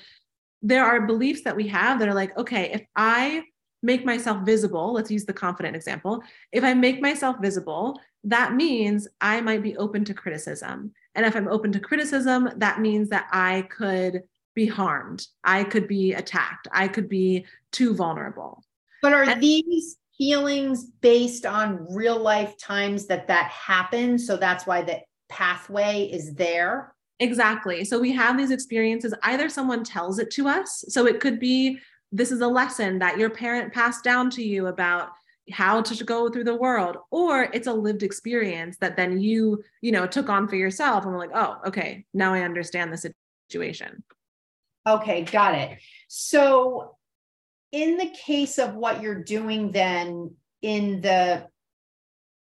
there 0.63 0.86
are 0.86 1.05
beliefs 1.05 1.43
that 1.43 1.55
we 1.55 1.67
have 1.67 1.99
that 1.99 2.07
are 2.07 2.13
like 2.13 2.36
okay 2.38 2.71
if 2.74 2.82
i 2.95 3.43
make 3.84 4.05
myself 4.05 4.43
visible 4.45 4.93
let's 4.93 5.11
use 5.11 5.25
the 5.25 5.34
confident 5.34 5.75
example. 5.75 6.23
If 6.51 6.63
i 6.63 6.73
make 6.73 7.01
myself 7.01 7.36
visible 7.41 7.99
that 8.23 8.53
means 8.53 9.07
i 9.21 9.41
might 9.41 9.61
be 9.61 9.77
open 9.77 10.05
to 10.05 10.13
criticism. 10.13 10.93
And 11.15 11.25
if 11.25 11.36
i'm 11.36 11.47
open 11.47 11.71
to 11.73 11.79
criticism 11.79 12.49
that 12.57 12.81
means 12.81 13.09
that 13.09 13.27
i 13.31 13.63
could 13.69 14.23
be 14.55 14.65
harmed. 14.67 15.27
I 15.43 15.63
could 15.63 15.88
be 15.88 16.13
attacked. 16.13 16.67
I 16.71 16.88
could 16.88 17.09
be 17.09 17.45
too 17.71 17.95
vulnerable. 17.95 18.63
But 19.01 19.13
are 19.13 19.23
and- 19.23 19.41
these 19.41 19.97
feelings 20.17 20.86
based 21.01 21.45
on 21.45 21.86
real 21.89 22.19
life 22.19 22.57
times 22.57 23.07
that 23.07 23.27
that 23.27 23.49
happened? 23.49 24.21
So 24.21 24.38
that's 24.38 24.65
why 24.65 24.84
the 24.84 25.01
pathway 25.29 26.03
is 26.11 26.36
there? 26.36 26.93
Exactly. 27.19 27.86
So 27.86 27.99
we 27.99 28.11
have 28.11 28.38
these 28.38 28.51
experiences. 28.51 29.13
Either 29.23 29.49
someone 29.49 29.84
tells 29.84 30.19
it 30.19 30.29
to 30.31 30.47
us 30.47 30.84
so 30.89 31.07
it 31.07 31.19
could 31.19 31.39
be 31.39 31.79
this 32.14 32.32
is 32.32 32.41
a 32.41 32.47
lesson 32.47 32.99
that 32.99 33.18
your 33.18 33.30
parent 33.30 33.74
passed 33.74 34.03
down 34.03 34.30
to 34.30 34.43
you 34.43 34.68
about 34.68 35.09
how 35.51 35.82
to 35.82 36.03
go 36.05 36.30
through 36.30 36.45
the 36.45 36.55
world 36.55 36.95
or 37.11 37.49
it's 37.53 37.68
a 37.68 37.74
lived 37.74 38.03
experience 38.03 38.78
that 38.80 38.95
then 38.95 39.20
you 39.20 39.61
you 39.82 39.91
know 39.91 40.07
took 40.07 40.30
on 40.30 40.47
for 40.47 40.55
yourself 40.55 41.03
and 41.03 41.11
we're 41.11 41.20
like 41.20 41.32
oh 41.34 41.57
okay 41.68 42.05
now 42.14 42.34
i 42.34 42.41
understand 42.41 42.93
the 42.93 43.11
situation. 43.49 44.03
Okay 44.88 45.24
got 45.24 45.55
it. 45.55 45.80
So 46.07 46.95
in 47.72 47.97
the 47.97 48.09
case 48.09 48.57
of 48.57 48.76
what 48.76 49.01
you're 49.01 49.24
doing 49.24 49.72
then 49.72 50.36
in 50.61 51.01
the 51.01 51.47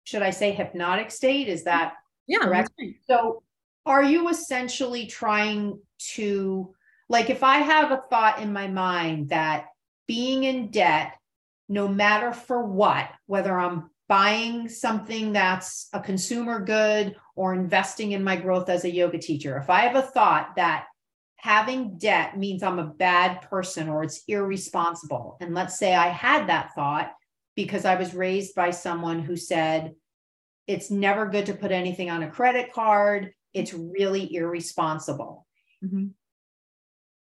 should 0.05 0.23
i 0.23 0.31
say 0.31 0.53
hypnotic 0.53 1.11
state 1.11 1.49
is 1.49 1.65
that 1.65 1.95
yeah 2.27 2.39
correct? 2.39 2.71
so 3.09 3.43
are 3.87 4.05
you 4.05 4.29
essentially 4.29 5.07
trying 5.07 5.81
to 5.99 6.75
like 7.09 7.31
if 7.31 7.43
i 7.43 7.59
have 7.59 7.91
a 7.93 8.03
thought 8.11 8.41
in 8.41 8.53
my 8.53 8.67
mind 8.67 9.29
that 9.29 9.67
being 10.07 10.45
in 10.45 10.71
debt 10.71 11.15
no 11.69 11.89
matter 11.89 12.33
for 12.33 12.65
what, 12.65 13.11
whether 13.27 13.59
I'm 13.59 13.91
buying 14.09 14.69
something 14.69 15.33
that's 15.33 15.89
a 15.93 16.01
consumer 16.01 16.61
good 16.61 17.17
or 17.37 17.55
investing 17.55 18.13
in 18.13 18.23
my 18.23 18.37
growth 18.37 18.69
as 18.69 18.85
a 18.85 18.95
yoga 18.95 19.19
teacher, 19.19 19.57
if 19.57 19.71
I 19.71 19.81
have 19.81 19.97
a 19.97 20.03
thought 20.03 20.57
that 20.57 20.87
having 21.37 21.99
debt 21.99 22.39
means 22.39 22.63
I'm 22.63 22.79
a 22.79 22.87
bad 22.87 23.43
person 23.43 23.89
or 23.89 24.03
it's 24.03 24.23
irresponsible, 24.29 25.37
and 25.41 25.55
let's 25.55 25.79
say 25.79 25.95
I 25.95 26.09
had 26.09 26.49
that 26.49 26.75
thought 26.75 27.13
because 27.57 27.85
I 27.85 27.95
was 27.97 28.15
raised 28.15 28.55
by 28.55 28.71
someone 28.71 29.21
who 29.21 29.37
said, 29.37 29.95
it's 30.67 30.91
never 30.91 31.27
good 31.27 31.47
to 31.47 31.55
put 31.55 31.73
anything 31.73 32.11
on 32.11 32.23
a 32.23 32.31
credit 32.31 32.73
card, 32.73 33.33
it's 33.53 33.73
really 33.73 34.35
irresponsible. 34.35 35.47
Mm-hmm. 35.85 36.09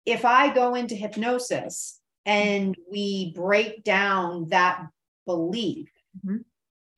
If 0.08 0.24
I 0.24 0.52
go 0.54 0.74
into 0.74 0.94
hypnosis 0.94 2.00
and 2.24 2.74
we 2.90 3.32
break 3.34 3.84
down 3.84 4.48
that 4.48 4.86
belief, 5.26 5.90
mm-hmm. 6.24 6.38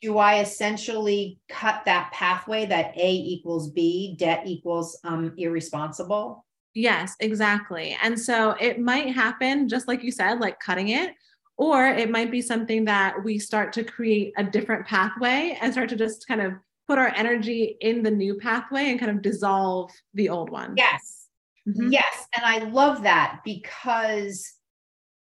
do 0.00 0.16
I 0.18 0.40
essentially 0.40 1.40
cut 1.48 1.82
that 1.86 2.12
pathway 2.12 2.66
that 2.66 2.96
A 2.96 3.12
equals 3.12 3.70
B, 3.70 4.14
debt 4.16 4.42
equals 4.46 4.96
um, 5.02 5.34
irresponsible? 5.36 6.46
Yes, 6.72 7.16
exactly. 7.18 7.96
And 8.00 8.18
so 8.18 8.52
it 8.60 8.78
might 8.78 9.12
happen, 9.12 9.68
just 9.68 9.88
like 9.88 10.04
you 10.04 10.12
said, 10.12 10.38
like 10.38 10.60
cutting 10.60 10.90
it, 10.90 11.14
or 11.56 11.88
it 11.88 12.10
might 12.10 12.30
be 12.30 12.40
something 12.40 12.84
that 12.84 13.16
we 13.24 13.40
start 13.40 13.72
to 13.72 13.82
create 13.82 14.32
a 14.38 14.44
different 14.44 14.86
pathway 14.86 15.58
and 15.60 15.72
start 15.72 15.88
to 15.88 15.96
just 15.96 16.28
kind 16.28 16.40
of 16.40 16.52
put 16.86 16.96
our 16.96 17.12
energy 17.16 17.76
in 17.80 18.04
the 18.04 18.10
new 18.10 18.36
pathway 18.36 18.90
and 18.90 19.00
kind 19.00 19.10
of 19.10 19.20
dissolve 19.20 19.90
the 20.14 20.28
old 20.28 20.48
one. 20.48 20.74
Yes. 20.76 21.19
Mm-hmm. 21.70 21.92
Yes. 21.92 22.26
And 22.36 22.44
I 22.44 22.68
love 22.70 23.02
that 23.02 23.40
because 23.44 24.52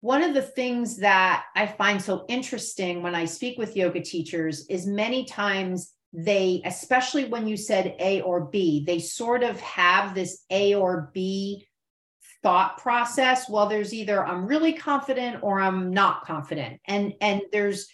one 0.01 0.23
of 0.23 0.35
the 0.35 0.43
things 0.43 0.99
that 0.99 1.45
I 1.57 1.67
find 1.67 2.01
so 2.01 2.25
interesting 2.29 3.03
when 3.03 3.15
I 3.15 3.25
speak 3.25 3.59
with 3.59 3.77
yoga 3.77 4.01
teachers 4.01 4.67
is 4.67 4.87
many 4.87 5.25
times 5.25 5.93
they, 6.13 6.63
especially 6.65 7.27
when 7.27 7.47
you 7.49 7.57
said 7.57 7.95
A 7.99 8.21
or 8.23 8.47
B, 8.47 8.85
they 8.87 8.99
sort 8.99 9.43
of 9.43 9.61
have 9.61 10.15
this 10.15 10.45
A 10.51 10.75
or 10.75 11.11
B 11.13 11.67
thought 12.43 12.79
process. 12.79 13.49
Well, 13.49 13.69
there's 13.69 13.93
either 13.93 14.25
I'm 14.25 14.47
really 14.47 14.73
confident 14.73 15.43
or 15.43 15.61
I'm 15.61 15.91
not 15.91 16.25
confident. 16.25 16.81
And 16.87 17.15
and 17.21 17.43
there's 17.53 17.89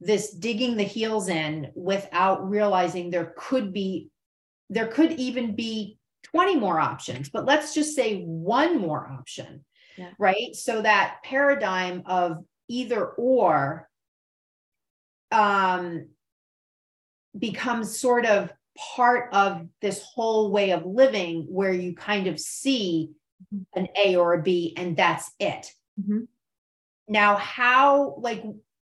this 0.00 0.30
digging 0.30 0.76
the 0.76 0.84
heels 0.84 1.28
in 1.28 1.72
without 1.74 2.48
realizing 2.48 3.10
there 3.10 3.32
could 3.36 3.72
be 3.72 4.10
there 4.68 4.88
could 4.88 5.12
even 5.12 5.56
be 5.56 5.95
20 6.36 6.56
more 6.56 6.78
options, 6.78 7.28
but 7.30 7.44
let's 7.44 7.74
just 7.74 7.94
say 7.96 8.22
one 8.22 8.78
more 8.78 9.06
option 9.06 9.64
yeah. 9.96 10.10
right? 10.18 10.54
So 10.54 10.82
that 10.82 11.18
paradigm 11.24 12.02
of 12.06 12.44
either 12.68 13.04
or 13.04 13.88
um, 15.32 16.08
becomes 17.36 17.98
sort 17.98 18.26
of 18.26 18.52
part 18.94 19.32
of 19.32 19.66
this 19.80 20.02
whole 20.02 20.50
way 20.50 20.70
of 20.70 20.84
living 20.84 21.46
where 21.48 21.72
you 21.72 21.94
kind 21.94 22.26
of 22.26 22.38
see 22.38 23.10
mm-hmm. 23.54 23.78
an 23.78 23.88
A 23.96 24.16
or 24.16 24.34
a 24.34 24.42
B 24.42 24.74
and 24.76 24.96
that's 24.96 25.30
it. 25.40 25.72
Mm-hmm. 26.00 26.24
Now, 27.08 27.36
how, 27.36 28.16
like, 28.18 28.42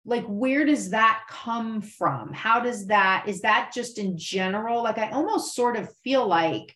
like 0.06 0.24
where 0.26 0.64
does 0.64 0.90
that 0.90 1.24
come 1.28 1.82
from 1.82 2.32
how 2.32 2.58
does 2.58 2.86
that 2.86 3.24
is 3.28 3.42
that 3.42 3.70
just 3.72 3.98
in 3.98 4.16
general 4.16 4.82
like 4.82 4.96
i 4.96 5.10
almost 5.10 5.54
sort 5.54 5.76
of 5.76 5.94
feel 6.02 6.26
like 6.26 6.74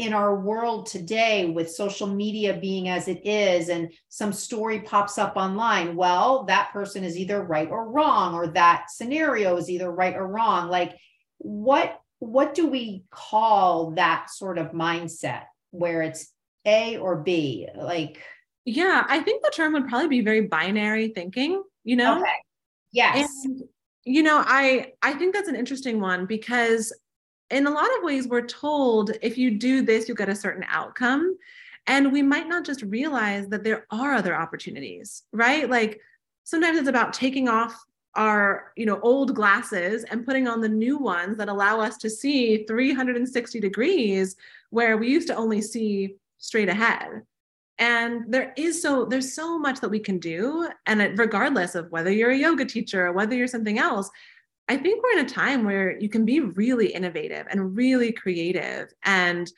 in 0.00 0.14
our 0.14 0.34
world 0.34 0.86
today 0.86 1.44
with 1.50 1.70
social 1.70 2.06
media 2.06 2.56
being 2.58 2.88
as 2.88 3.06
it 3.06 3.20
is 3.26 3.68
and 3.68 3.92
some 4.08 4.32
story 4.32 4.80
pops 4.80 5.18
up 5.18 5.36
online 5.36 5.94
well 5.94 6.44
that 6.44 6.72
person 6.72 7.04
is 7.04 7.18
either 7.18 7.42
right 7.42 7.68
or 7.68 7.86
wrong 7.90 8.34
or 8.34 8.46
that 8.46 8.86
scenario 8.88 9.58
is 9.58 9.68
either 9.68 9.90
right 9.90 10.16
or 10.16 10.26
wrong. 10.26 10.70
Like 10.70 10.96
what 11.36 12.00
what 12.18 12.54
do 12.54 12.66
we 12.66 13.04
call 13.10 13.92
that 13.92 14.30
sort 14.30 14.56
of 14.56 14.72
mindset 14.72 15.44
where 15.70 16.00
it's 16.00 16.32
a 16.64 16.96
or 16.96 17.16
b? 17.16 17.68
Like 17.76 18.22
yeah 18.64 19.04
i 19.08 19.20
think 19.20 19.42
the 19.42 19.52
term 19.54 19.74
would 19.74 19.88
probably 19.88 20.08
be 20.08 20.20
very 20.22 20.46
binary 20.46 21.08
thinking 21.08 21.62
you 21.84 21.96
know? 21.96 22.18
Okay. 22.18 22.32
yes. 22.92 23.30
And, 23.44 23.62
you 24.04 24.22
know 24.22 24.42
i 24.46 24.92
i 25.02 25.12
think 25.12 25.34
that's 25.34 25.48
an 25.48 25.54
interesting 25.54 26.00
one 26.00 26.24
because 26.24 26.92
in 27.50 27.66
a 27.66 27.70
lot 27.70 27.88
of 27.98 28.04
ways, 28.04 28.28
we're 28.28 28.46
told 28.46 29.12
if 29.22 29.36
you 29.36 29.50
do 29.50 29.82
this, 29.82 30.08
you'll 30.08 30.16
get 30.16 30.28
a 30.28 30.34
certain 30.34 30.64
outcome. 30.68 31.36
And 31.86 32.12
we 32.12 32.22
might 32.22 32.48
not 32.48 32.64
just 32.64 32.82
realize 32.82 33.48
that 33.48 33.64
there 33.64 33.86
are 33.90 34.12
other 34.12 34.36
opportunities, 34.36 35.22
right? 35.32 35.68
Like 35.68 36.00
sometimes 36.44 36.78
it's 36.78 36.88
about 36.88 37.12
taking 37.12 37.48
off 37.48 37.84
our 38.16 38.72
you 38.76 38.86
know 38.86 38.98
old 39.02 39.34
glasses 39.34 40.04
and 40.04 40.26
putting 40.26 40.48
on 40.48 40.60
the 40.60 40.68
new 40.68 40.98
ones 40.98 41.36
that 41.36 41.48
allow 41.48 41.80
us 41.80 41.96
to 41.96 42.10
see 42.10 42.64
360 42.66 43.60
degrees 43.60 44.34
where 44.70 44.96
we 44.96 45.08
used 45.08 45.28
to 45.28 45.36
only 45.36 45.62
see 45.62 46.16
straight 46.38 46.68
ahead 46.68 47.22
and 47.78 48.24
there 48.28 48.52
is 48.56 48.82
so 48.82 49.04
there's 49.04 49.32
so 49.32 49.58
much 49.58 49.80
that 49.80 49.88
we 49.88 50.00
can 50.00 50.18
do 50.18 50.68
and 50.86 51.18
regardless 51.18 51.76
of 51.76 51.90
whether 51.92 52.10
you're 52.10 52.30
a 52.30 52.36
yoga 52.36 52.64
teacher 52.64 53.06
or 53.06 53.12
whether 53.12 53.36
you're 53.36 53.46
something 53.46 53.78
else 53.78 54.10
I 54.70 54.76
think 54.76 55.02
we're 55.02 55.18
in 55.18 55.26
a 55.26 55.28
time 55.28 55.64
where 55.64 55.98
you 55.98 56.08
can 56.08 56.24
be 56.24 56.38
really 56.38 56.94
innovative 56.94 57.44
and 57.50 57.76
really 57.76 58.12
creative, 58.12 58.92
and 59.02 59.50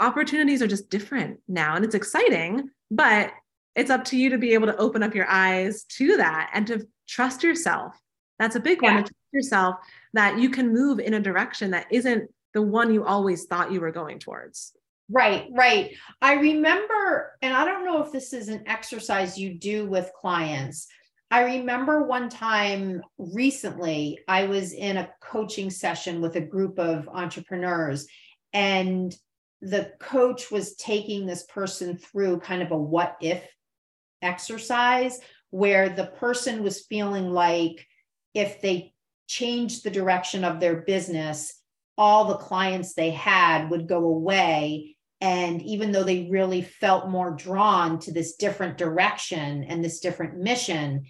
opportunities 0.00 0.60
are 0.60 0.66
just 0.66 0.90
different 0.90 1.38
now. 1.46 1.76
And 1.76 1.84
it's 1.84 1.94
exciting, 1.94 2.68
but 2.90 3.30
it's 3.76 3.88
up 3.88 4.04
to 4.06 4.16
you 4.16 4.30
to 4.30 4.38
be 4.38 4.54
able 4.54 4.66
to 4.66 4.76
open 4.78 5.04
up 5.04 5.14
your 5.14 5.28
eyes 5.28 5.84
to 5.96 6.16
that 6.16 6.50
and 6.54 6.66
to 6.66 6.88
trust 7.06 7.44
yourself. 7.44 7.96
That's 8.40 8.56
a 8.56 8.60
big 8.60 8.80
yeah. 8.82 8.94
one 8.94 9.04
to 9.04 9.10
trust 9.10 9.32
yourself 9.32 9.76
that 10.14 10.40
you 10.40 10.50
can 10.50 10.72
move 10.72 10.98
in 10.98 11.14
a 11.14 11.20
direction 11.20 11.70
that 11.70 11.86
isn't 11.92 12.28
the 12.52 12.62
one 12.62 12.92
you 12.92 13.04
always 13.04 13.44
thought 13.44 13.70
you 13.70 13.80
were 13.80 13.92
going 13.92 14.18
towards. 14.18 14.72
Right, 15.08 15.50
right. 15.52 15.94
I 16.20 16.34
remember, 16.34 17.30
and 17.42 17.54
I 17.54 17.64
don't 17.64 17.84
know 17.84 18.02
if 18.02 18.10
this 18.10 18.32
is 18.32 18.48
an 18.48 18.64
exercise 18.66 19.38
you 19.38 19.54
do 19.54 19.86
with 19.86 20.10
clients, 20.20 20.88
I 21.32 21.56
remember 21.56 22.02
one 22.02 22.28
time 22.28 23.00
recently, 23.16 24.18
I 24.28 24.44
was 24.44 24.74
in 24.74 24.98
a 24.98 25.08
coaching 25.22 25.70
session 25.70 26.20
with 26.20 26.36
a 26.36 26.42
group 26.42 26.78
of 26.78 27.08
entrepreneurs, 27.08 28.06
and 28.52 29.16
the 29.62 29.92
coach 29.98 30.50
was 30.50 30.76
taking 30.76 31.24
this 31.24 31.44
person 31.44 31.96
through 31.96 32.40
kind 32.40 32.60
of 32.60 32.70
a 32.70 32.76
what 32.76 33.16
if 33.22 33.42
exercise 34.20 35.20
where 35.48 35.88
the 35.88 36.04
person 36.04 36.62
was 36.62 36.84
feeling 36.84 37.30
like 37.30 37.86
if 38.34 38.60
they 38.60 38.92
changed 39.26 39.84
the 39.84 39.90
direction 39.90 40.44
of 40.44 40.60
their 40.60 40.82
business, 40.82 41.62
all 41.96 42.26
the 42.26 42.36
clients 42.36 42.92
they 42.92 43.10
had 43.10 43.70
would 43.70 43.88
go 43.88 44.04
away. 44.04 44.96
And 45.22 45.62
even 45.62 45.92
though 45.92 46.04
they 46.04 46.28
really 46.30 46.60
felt 46.60 47.08
more 47.08 47.30
drawn 47.30 48.00
to 48.00 48.12
this 48.12 48.36
different 48.36 48.76
direction 48.76 49.64
and 49.64 49.82
this 49.82 50.00
different 50.00 50.36
mission, 50.36 51.06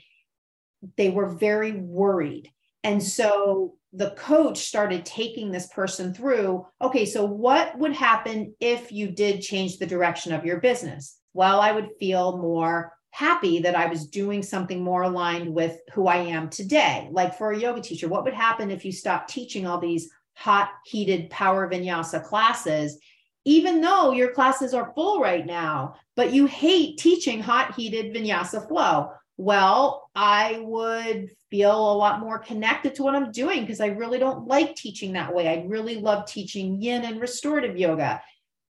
they 0.96 1.10
were 1.10 1.30
very 1.30 1.72
worried. 1.72 2.50
And 2.84 3.02
so 3.02 3.74
the 3.92 4.10
coach 4.12 4.58
started 4.58 5.04
taking 5.04 5.50
this 5.50 5.66
person 5.68 6.14
through 6.14 6.66
okay, 6.80 7.04
so 7.04 7.24
what 7.24 7.78
would 7.78 7.92
happen 7.92 8.54
if 8.60 8.90
you 8.90 9.10
did 9.10 9.42
change 9.42 9.78
the 9.78 9.86
direction 9.86 10.32
of 10.32 10.44
your 10.44 10.60
business? 10.60 11.18
Well, 11.34 11.60
I 11.60 11.72
would 11.72 11.90
feel 11.98 12.38
more 12.38 12.92
happy 13.10 13.60
that 13.60 13.76
I 13.76 13.86
was 13.86 14.06
doing 14.06 14.42
something 14.42 14.82
more 14.82 15.02
aligned 15.02 15.54
with 15.54 15.78
who 15.92 16.06
I 16.06 16.16
am 16.16 16.48
today. 16.48 17.08
Like 17.10 17.36
for 17.36 17.52
a 17.52 17.58
yoga 17.58 17.82
teacher, 17.82 18.08
what 18.08 18.24
would 18.24 18.34
happen 18.34 18.70
if 18.70 18.84
you 18.84 18.92
stopped 18.92 19.30
teaching 19.30 19.66
all 19.66 19.78
these 19.78 20.08
hot, 20.34 20.70
heated 20.86 21.28
power 21.28 21.70
vinyasa 21.70 22.24
classes? 22.24 22.98
Even 23.44 23.80
though 23.80 24.12
your 24.12 24.32
classes 24.32 24.72
are 24.72 24.92
full 24.94 25.20
right 25.20 25.44
now, 25.44 25.94
but 26.16 26.32
you 26.32 26.46
hate 26.46 26.98
teaching 26.98 27.40
hot, 27.40 27.74
heated 27.74 28.14
vinyasa 28.14 28.66
flow 28.66 29.10
well, 29.36 30.10
I 30.14 30.60
would 30.62 31.30
feel 31.50 31.92
a 31.92 31.96
lot 31.96 32.20
more 32.20 32.38
connected 32.38 32.94
to 32.96 33.02
what 33.02 33.14
I'm 33.14 33.32
doing 33.32 33.62
because 33.62 33.80
I 33.80 33.86
really 33.86 34.18
don't 34.18 34.46
like 34.46 34.76
teaching 34.76 35.14
that 35.14 35.34
way. 35.34 35.48
I 35.48 35.64
really 35.66 35.96
love 35.96 36.26
teaching 36.26 36.80
yin 36.80 37.04
and 37.04 37.20
restorative 37.20 37.76
yoga. 37.76 38.22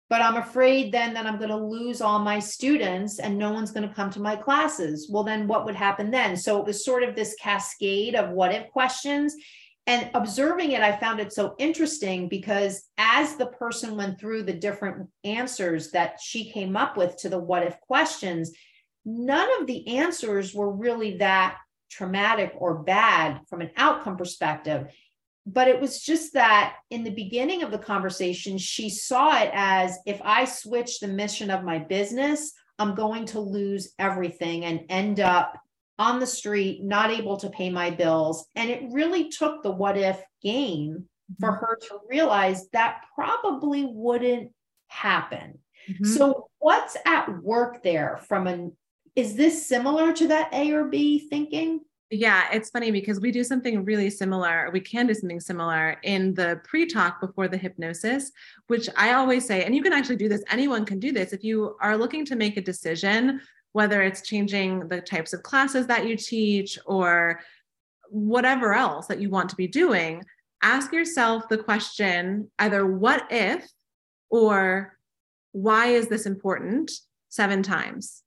but 0.09 0.21
I'm 0.21 0.37
afraid 0.37 0.91
then 0.91 1.15
that 1.15 1.25
I'm 1.25 1.37
going 1.37 1.49
to 1.49 1.57
lose 1.57 1.99
all 1.99 2.19
my 2.19 2.37
students 2.37 3.17
and 3.17 3.35
no 3.35 3.51
one's 3.51 3.71
going 3.71 3.87
to 3.87 3.95
come 3.95 4.11
to 4.11 4.21
my 4.21 4.35
classes. 4.35 5.09
Well, 5.09 5.23
then 5.23 5.47
what 5.47 5.65
would 5.65 5.75
happen 5.75 6.11
then? 6.11 6.37
So 6.37 6.59
it 6.59 6.67
was 6.67 6.85
sort 6.85 7.01
of 7.01 7.15
this 7.15 7.35
cascade 7.41 8.13
of 8.13 8.29
what 8.29 8.53
if 8.53 8.69
questions. 8.69 9.35
And 9.87 10.11
observing 10.13 10.73
it, 10.73 10.81
I 10.81 10.95
found 10.95 11.19
it 11.19 11.33
so 11.33 11.55
interesting 11.57 12.29
because 12.29 12.87
as 12.99 13.37
the 13.37 13.47
person 13.47 13.97
went 13.97 14.19
through 14.19 14.43
the 14.43 14.53
different 14.53 15.09
answers 15.23 15.89
that 15.91 16.19
she 16.21 16.51
came 16.51 16.77
up 16.77 16.95
with 16.95 17.17
to 17.17 17.29
the 17.29 17.39
what 17.39 17.63
if 17.63 17.79
questions, 17.81 18.51
none 19.05 19.49
of 19.59 19.67
the 19.67 19.97
answers 19.97 20.53
were 20.53 20.71
really 20.71 21.17
that 21.17 21.57
traumatic 21.89 22.53
or 22.57 22.83
bad 22.83 23.41
from 23.49 23.61
an 23.61 23.69
outcome 23.77 24.17
perspective 24.17 24.87
but 25.45 25.67
it 25.67 25.79
was 25.79 26.01
just 26.01 26.33
that 26.33 26.77
in 26.89 27.03
the 27.03 27.11
beginning 27.11 27.63
of 27.63 27.71
the 27.71 27.77
conversation, 27.77 28.57
she 28.57 28.89
saw 28.89 29.37
it 29.41 29.51
as 29.53 29.97
if 30.05 30.21
I 30.23 30.45
switch 30.45 30.99
the 30.99 31.07
mission 31.07 31.51
of 31.51 31.63
my 31.63 31.79
business, 31.79 32.53
I'm 32.79 32.95
going 32.95 33.25
to 33.27 33.39
lose 33.39 33.93
everything 33.99 34.63
and 34.65 34.81
end 34.89 35.19
up 35.19 35.59
on 35.99 36.19
the 36.19 36.27
street, 36.27 36.83
not 36.83 37.11
able 37.11 37.37
to 37.37 37.49
pay 37.49 37.69
my 37.69 37.89
bills. 37.89 38.47
And 38.55 38.69
it 38.69 38.83
really 38.91 39.29
took 39.29 39.63
the 39.63 39.71
what 39.71 39.97
if 39.97 40.21
game 40.41 41.07
for 41.39 41.51
mm-hmm. 41.51 41.65
her 41.65 41.79
to 41.89 41.99
realize 42.09 42.69
that 42.69 43.01
probably 43.13 43.85
wouldn't 43.85 44.51
happen. 44.87 45.59
Mm-hmm. 45.89 46.05
So, 46.05 46.47
what's 46.59 46.95
at 47.05 47.43
work 47.43 47.83
there 47.83 48.21
from 48.27 48.47
an 48.47 48.75
is 49.15 49.35
this 49.35 49.67
similar 49.67 50.13
to 50.13 50.27
that 50.27 50.53
A 50.53 50.71
or 50.71 50.85
B 50.85 51.19
thinking? 51.19 51.81
Yeah, 52.09 52.43
it's 52.51 52.69
funny 52.69 52.91
because 52.91 53.19
we 53.19 53.31
do 53.31 53.43
something 53.43 53.83
really 53.85 54.09
similar. 54.09 54.69
We 54.71 54.81
can 54.81 55.07
do 55.07 55.15
something 55.15 55.39
similar 55.39 55.97
in 56.03 56.35
the 56.35 56.61
pre 56.63 56.85
talk 56.85 57.19
before 57.19 57.47
the 57.47 57.57
hypnosis, 57.57 58.31
which 58.67 58.87
I 58.95 59.13
always 59.13 59.47
say, 59.47 59.63
and 59.63 59.75
you 59.75 59.81
can 59.81 59.93
actually 59.93 60.17
do 60.17 60.29
this, 60.29 60.43
anyone 60.49 60.85
can 60.85 60.99
do 60.99 61.11
this. 61.11 61.33
If 61.33 61.43
you 61.43 61.75
are 61.81 61.97
looking 61.97 62.23
to 62.25 62.35
make 62.35 62.57
a 62.57 62.61
decision, 62.61 63.41
whether 63.71 64.03
it's 64.03 64.21
changing 64.21 64.87
the 64.89 65.01
types 65.01 65.33
of 65.33 65.41
classes 65.41 65.87
that 65.87 66.07
you 66.07 66.15
teach 66.15 66.77
or 66.85 67.39
whatever 68.09 68.75
else 68.75 69.07
that 69.07 69.19
you 69.19 69.31
want 69.31 69.49
to 69.49 69.55
be 69.55 69.67
doing, 69.67 70.23
ask 70.61 70.93
yourself 70.93 71.49
the 71.49 71.57
question 71.57 72.51
either 72.59 72.85
what 72.85 73.25
if 73.31 73.67
or 74.29 74.97
why 75.51 75.87
is 75.87 76.07
this 76.07 76.25
important 76.25 76.91
seven 77.29 77.63
times. 77.63 78.22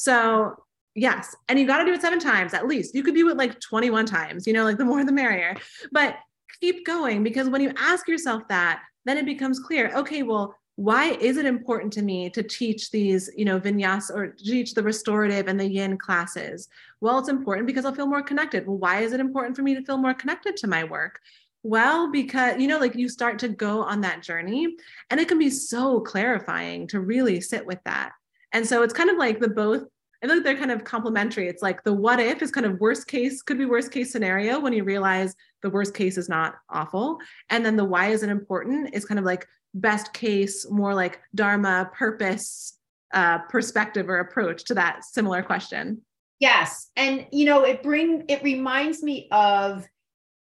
So 0.00 0.56
Yes. 0.94 1.36
And 1.48 1.58
you 1.58 1.66
got 1.66 1.78
to 1.78 1.84
do 1.84 1.92
it 1.92 2.00
seven 2.02 2.18
times 2.18 2.52
at 2.52 2.66
least. 2.66 2.94
You 2.94 3.02
could 3.02 3.14
do 3.14 3.28
it 3.30 3.36
like 3.36 3.60
21 3.60 4.06
times, 4.06 4.46
you 4.46 4.52
know, 4.52 4.64
like 4.64 4.76
the 4.76 4.84
more 4.84 5.04
the 5.04 5.12
merrier. 5.12 5.56
But 5.92 6.16
keep 6.60 6.84
going 6.84 7.22
because 7.22 7.48
when 7.48 7.60
you 7.60 7.72
ask 7.76 8.08
yourself 8.08 8.42
that, 8.48 8.82
then 9.04 9.16
it 9.16 9.24
becomes 9.24 9.60
clear 9.60 9.92
okay, 9.94 10.22
well, 10.22 10.54
why 10.76 11.12
is 11.12 11.36
it 11.36 11.46
important 11.46 11.92
to 11.92 12.02
me 12.02 12.30
to 12.30 12.42
teach 12.42 12.90
these, 12.90 13.30
you 13.36 13.44
know, 13.44 13.60
vinyas 13.60 14.10
or 14.10 14.28
teach 14.28 14.74
the 14.74 14.82
restorative 14.82 15.46
and 15.46 15.60
the 15.60 15.68
yin 15.68 15.96
classes? 15.96 16.68
Well, 17.00 17.18
it's 17.18 17.28
important 17.28 17.66
because 17.66 17.84
I'll 17.84 17.94
feel 17.94 18.06
more 18.06 18.22
connected. 18.22 18.66
Well, 18.66 18.78
why 18.78 19.00
is 19.00 19.12
it 19.12 19.20
important 19.20 19.56
for 19.56 19.62
me 19.62 19.74
to 19.74 19.84
feel 19.84 19.98
more 19.98 20.14
connected 20.14 20.56
to 20.58 20.66
my 20.66 20.84
work? 20.84 21.20
Well, 21.62 22.10
because, 22.10 22.58
you 22.58 22.66
know, 22.66 22.78
like 22.78 22.94
you 22.94 23.08
start 23.08 23.38
to 23.40 23.48
go 23.48 23.82
on 23.82 24.00
that 24.00 24.22
journey 24.22 24.74
and 25.10 25.20
it 25.20 25.28
can 25.28 25.38
be 25.38 25.50
so 25.50 26.00
clarifying 26.00 26.86
to 26.88 27.00
really 27.00 27.40
sit 27.40 27.66
with 27.66 27.78
that. 27.84 28.12
And 28.52 28.66
so 28.66 28.82
it's 28.82 28.94
kind 28.94 29.10
of 29.10 29.16
like 29.16 29.40
the 29.40 29.48
both 29.48 29.84
I 30.22 30.26
like 30.26 30.44
they're 30.44 30.56
kind 30.56 30.70
of 30.70 30.84
complementary. 30.84 31.48
It's 31.48 31.62
like 31.62 31.82
the 31.82 31.94
what 31.94 32.20
if 32.20 32.42
is 32.42 32.50
kind 32.50 32.66
of 32.66 32.78
worst 32.78 33.06
case, 33.06 33.40
could 33.40 33.56
be 33.56 33.64
worst 33.64 33.90
case 33.90 34.12
scenario 34.12 34.60
when 34.60 34.74
you 34.74 34.84
realize 34.84 35.34
the 35.62 35.70
worst 35.70 35.94
case 35.94 36.18
is 36.18 36.28
not 36.28 36.56
awful. 36.68 37.18
And 37.48 37.64
then 37.64 37.76
the 37.76 37.84
why 37.84 38.08
is 38.08 38.22
it 38.22 38.28
important 38.28 38.94
is 38.94 39.06
kind 39.06 39.18
of 39.18 39.24
like 39.24 39.46
best 39.72 40.12
case, 40.12 40.66
more 40.70 40.94
like 40.94 41.20
Dharma 41.34 41.90
purpose 41.94 42.76
uh, 43.14 43.38
perspective 43.48 44.08
or 44.08 44.18
approach 44.18 44.64
to 44.64 44.74
that 44.74 45.04
similar 45.04 45.42
question. 45.42 46.02
Yes. 46.38 46.90
And 46.96 47.26
you 47.32 47.46
know, 47.46 47.64
it 47.64 47.82
bring 47.82 48.24
it 48.28 48.42
reminds 48.42 49.02
me 49.02 49.26
of, 49.30 49.86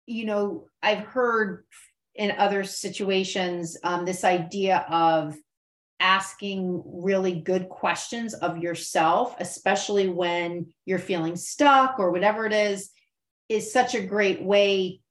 you 0.07 0.25
know, 0.25 0.65
I've 0.81 1.05
heard 1.05 1.63
in 2.15 2.31
other 2.31 2.63
situations 2.63 3.77
um, 3.83 4.03
this 4.03 4.23
idea 4.23 4.83
of 4.89 5.35
asking 5.99 6.81
really 6.85 7.33
good 7.33 7.69
questions 7.69 8.33
of 8.33 8.57
yourself, 8.57 9.35
especially 9.39 10.09
when 10.09 10.67
you're 10.85 10.99
feeling 10.99 11.35
stuck 11.35 11.99
or 11.99 12.11
whatever 12.11 12.45
it 12.45 12.53
is, 12.53 12.91
is 13.49 13.73
such 13.73 13.95
a 13.95 14.05
great 14.05 14.41
way 14.41 15.01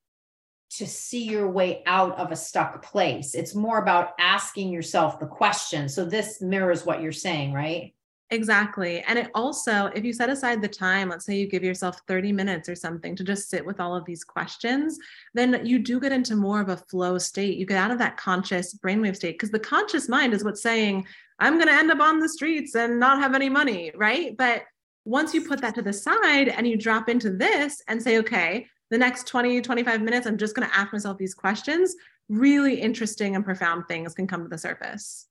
to 0.71 0.87
see 0.87 1.25
your 1.25 1.51
way 1.51 1.83
out 1.87 2.19
of 2.19 2.31
a 2.31 2.37
stuck 2.37 2.83
place. 2.83 3.35
It's 3.35 3.55
more 3.55 3.79
about 3.79 4.11
asking 4.19 4.71
yourself 4.71 5.19
the 5.19 5.27
question. 5.27 5.89
So 5.89 6.05
this 6.05 6.41
mirrors 6.41 6.85
what 6.85 7.01
you're 7.01 7.13
saying, 7.13 7.53
right? 7.53 7.95
Exactly. 8.31 9.01
And 9.03 9.19
it 9.19 9.31
also, 9.35 9.87
if 9.95 10.05
you 10.05 10.13
set 10.13 10.29
aside 10.29 10.61
the 10.61 10.69
time, 10.69 11.09
let's 11.09 11.25
say 11.25 11.37
you 11.37 11.47
give 11.47 11.65
yourself 11.65 12.03
30 12.07 12.33
minutes 12.33 12.69
or 12.69 12.75
something 12.75 13.17
to 13.17 13.25
just 13.25 13.49
sit 13.49 13.65
with 13.65 13.81
all 13.81 13.97
of 13.97 14.05
these 14.05 14.23
questions, 14.23 14.99
then 15.33 15.65
you 15.65 15.79
do 15.79 15.99
get 15.99 16.13
into 16.13 16.37
more 16.37 16.61
of 16.61 16.69
a 16.69 16.77
flow 16.77 17.17
state. 17.17 17.57
You 17.57 17.65
get 17.65 17.79
out 17.79 17.91
of 17.91 17.99
that 17.99 18.19
conscious 18.19 18.75
brainwave 18.75 19.17
state 19.17 19.35
because 19.35 19.51
the 19.51 19.59
conscious 19.59 20.11
mind 20.11 20.35
is 20.35 20.45
what's 20.45 20.63
saying, 20.63 21.07
I'm 21.39 21.55
going 21.55 21.69
to 21.69 21.73
end 21.73 21.91
up 21.91 22.01
on 22.01 22.19
the 22.19 22.29
streets 22.29 22.75
and 22.75 23.01
not 23.01 23.19
have 23.19 23.35
any 23.35 23.49
money. 23.49 23.93
Right. 23.95 24.37
But 24.37 24.65
once 25.07 25.33
you 25.33 25.41
put 25.41 25.63
that 25.63 25.75
to 25.77 25.83
the 25.83 25.93
side 25.93 26.49
and 26.49 26.67
you 26.67 26.77
drop 26.77 27.09
into 27.09 27.31
this 27.31 27.83
and 27.89 28.03
say, 28.03 28.19
okay, 28.19 28.67
the 28.91 28.99
next 28.99 29.27
20, 29.27 29.63
25 29.63 30.03
minutes, 30.03 30.27
I'm 30.27 30.37
just 30.37 30.55
going 30.55 30.69
to 30.69 30.77
ask 30.77 30.93
myself 30.93 31.17
these 31.17 31.35
questions, 31.35 31.95
really 32.29 32.79
interesting 32.79 33.37
and 33.37 33.45
profound 33.45 33.89
things 33.89 34.13
can 34.13 34.27
come 34.27 34.43
to 34.43 34.49
the 34.49 34.59
surface. 34.59 35.28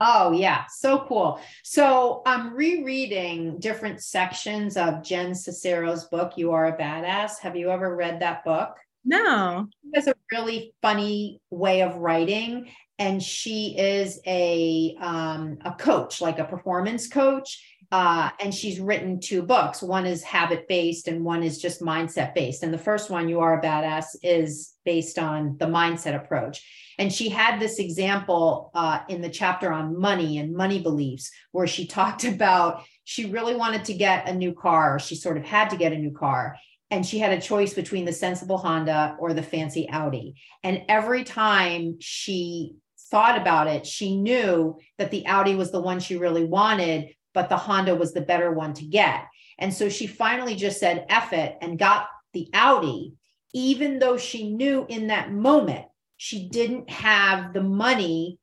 Oh, 0.00 0.32
yeah. 0.32 0.64
So 0.68 1.04
cool. 1.08 1.40
So 1.64 2.22
I'm 2.24 2.54
rereading 2.54 3.58
different 3.58 4.00
sections 4.00 4.76
of 4.76 5.02
Jen 5.02 5.32
Sincero's 5.32 6.04
book, 6.04 6.34
You 6.36 6.52
Are 6.52 6.66
a 6.66 6.76
Badass. 6.76 7.38
Have 7.40 7.56
you 7.56 7.70
ever 7.70 7.96
read 7.96 8.20
that 8.20 8.44
book? 8.44 8.76
No. 9.04 9.66
She 9.82 9.90
has 9.94 10.06
a 10.06 10.14
really 10.30 10.72
funny 10.82 11.40
way 11.50 11.82
of 11.82 11.96
writing. 11.96 12.70
And 13.00 13.22
she 13.22 13.78
is 13.78 14.20
a 14.26 14.96
um, 15.00 15.58
a 15.64 15.72
coach, 15.72 16.20
like 16.20 16.40
a 16.40 16.44
performance 16.44 17.08
coach. 17.08 17.64
Uh, 17.90 18.28
and 18.40 18.54
she's 18.54 18.80
written 18.80 19.18
two 19.18 19.42
books. 19.42 19.82
One 19.82 20.04
is 20.04 20.22
habit 20.22 20.68
based, 20.68 21.08
and 21.08 21.24
one 21.24 21.42
is 21.42 21.58
just 21.58 21.80
mindset 21.80 22.34
based. 22.34 22.62
And 22.62 22.72
the 22.72 22.78
first 22.78 23.08
one, 23.08 23.28
You 23.28 23.40
Are 23.40 23.58
a 23.58 23.62
Badass, 23.62 24.16
is 24.22 24.74
based 24.84 25.18
on 25.18 25.56
the 25.58 25.66
mindset 25.66 26.14
approach. 26.14 26.62
And 26.98 27.12
she 27.12 27.28
had 27.30 27.58
this 27.58 27.78
example 27.78 28.70
uh, 28.74 29.00
in 29.08 29.22
the 29.22 29.30
chapter 29.30 29.72
on 29.72 29.98
money 29.98 30.38
and 30.38 30.54
money 30.54 30.82
beliefs, 30.82 31.30
where 31.52 31.66
she 31.66 31.86
talked 31.98 32.24
about 32.24 32.84
she 33.04 33.24
really 33.24 33.56
wanted 33.56 33.86
to 33.86 33.94
get 33.94 34.28
a 34.28 34.34
new 34.34 34.52
car. 34.52 34.98
She 34.98 35.14
sort 35.14 35.38
of 35.38 35.44
had 35.44 35.70
to 35.70 35.76
get 35.76 35.94
a 35.94 35.98
new 35.98 36.10
car. 36.10 36.56
And 36.90 37.06
she 37.06 37.18
had 37.18 37.32
a 37.32 37.40
choice 37.40 37.72
between 37.72 38.04
the 38.04 38.12
sensible 38.12 38.58
Honda 38.58 39.16
or 39.18 39.32
the 39.32 39.42
fancy 39.42 39.88
Audi. 39.88 40.34
And 40.62 40.82
every 40.88 41.24
time 41.24 41.96
she 42.00 42.74
thought 43.10 43.40
about 43.40 43.66
it, 43.66 43.86
she 43.86 44.16
knew 44.16 44.78
that 44.98 45.10
the 45.10 45.26
Audi 45.26 45.54
was 45.54 45.70
the 45.70 45.80
one 45.80 46.00
she 46.00 46.16
really 46.16 46.44
wanted, 46.44 47.14
but 47.38 47.48
the 47.48 47.56
Honda 47.56 47.94
was 47.94 48.12
the 48.12 48.20
better 48.20 48.50
one 48.50 48.74
to 48.74 48.84
get. 48.84 49.28
And 49.60 49.72
so 49.72 49.88
she 49.88 50.08
finally 50.08 50.56
just 50.56 50.80
said, 50.80 51.06
F 51.08 51.32
it, 51.32 51.56
and 51.60 51.78
got 51.78 52.08
the 52.32 52.50
Audi, 52.52 53.12
even 53.54 54.00
though 54.00 54.16
she 54.16 54.50
knew 54.50 54.84
in 54.88 55.06
that 55.06 55.30
moment 55.30 55.86
she 56.16 56.48
didn't 56.48 56.90
have 56.90 57.52
the 57.52 57.62
money 57.62 58.40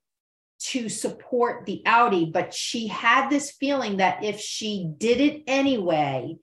to 0.59 0.87
support 0.87 1.65
the 1.65 1.83
Audi, 1.85 2.31
but 2.33 2.53
she 2.53 2.87
had 2.87 3.29
this 3.29 3.51
feeling 3.51 3.97
that 3.97 4.23
if 4.23 4.39
she 4.39 4.89
did 4.97 5.19
it 5.19 5.43
anyway, 5.45 6.37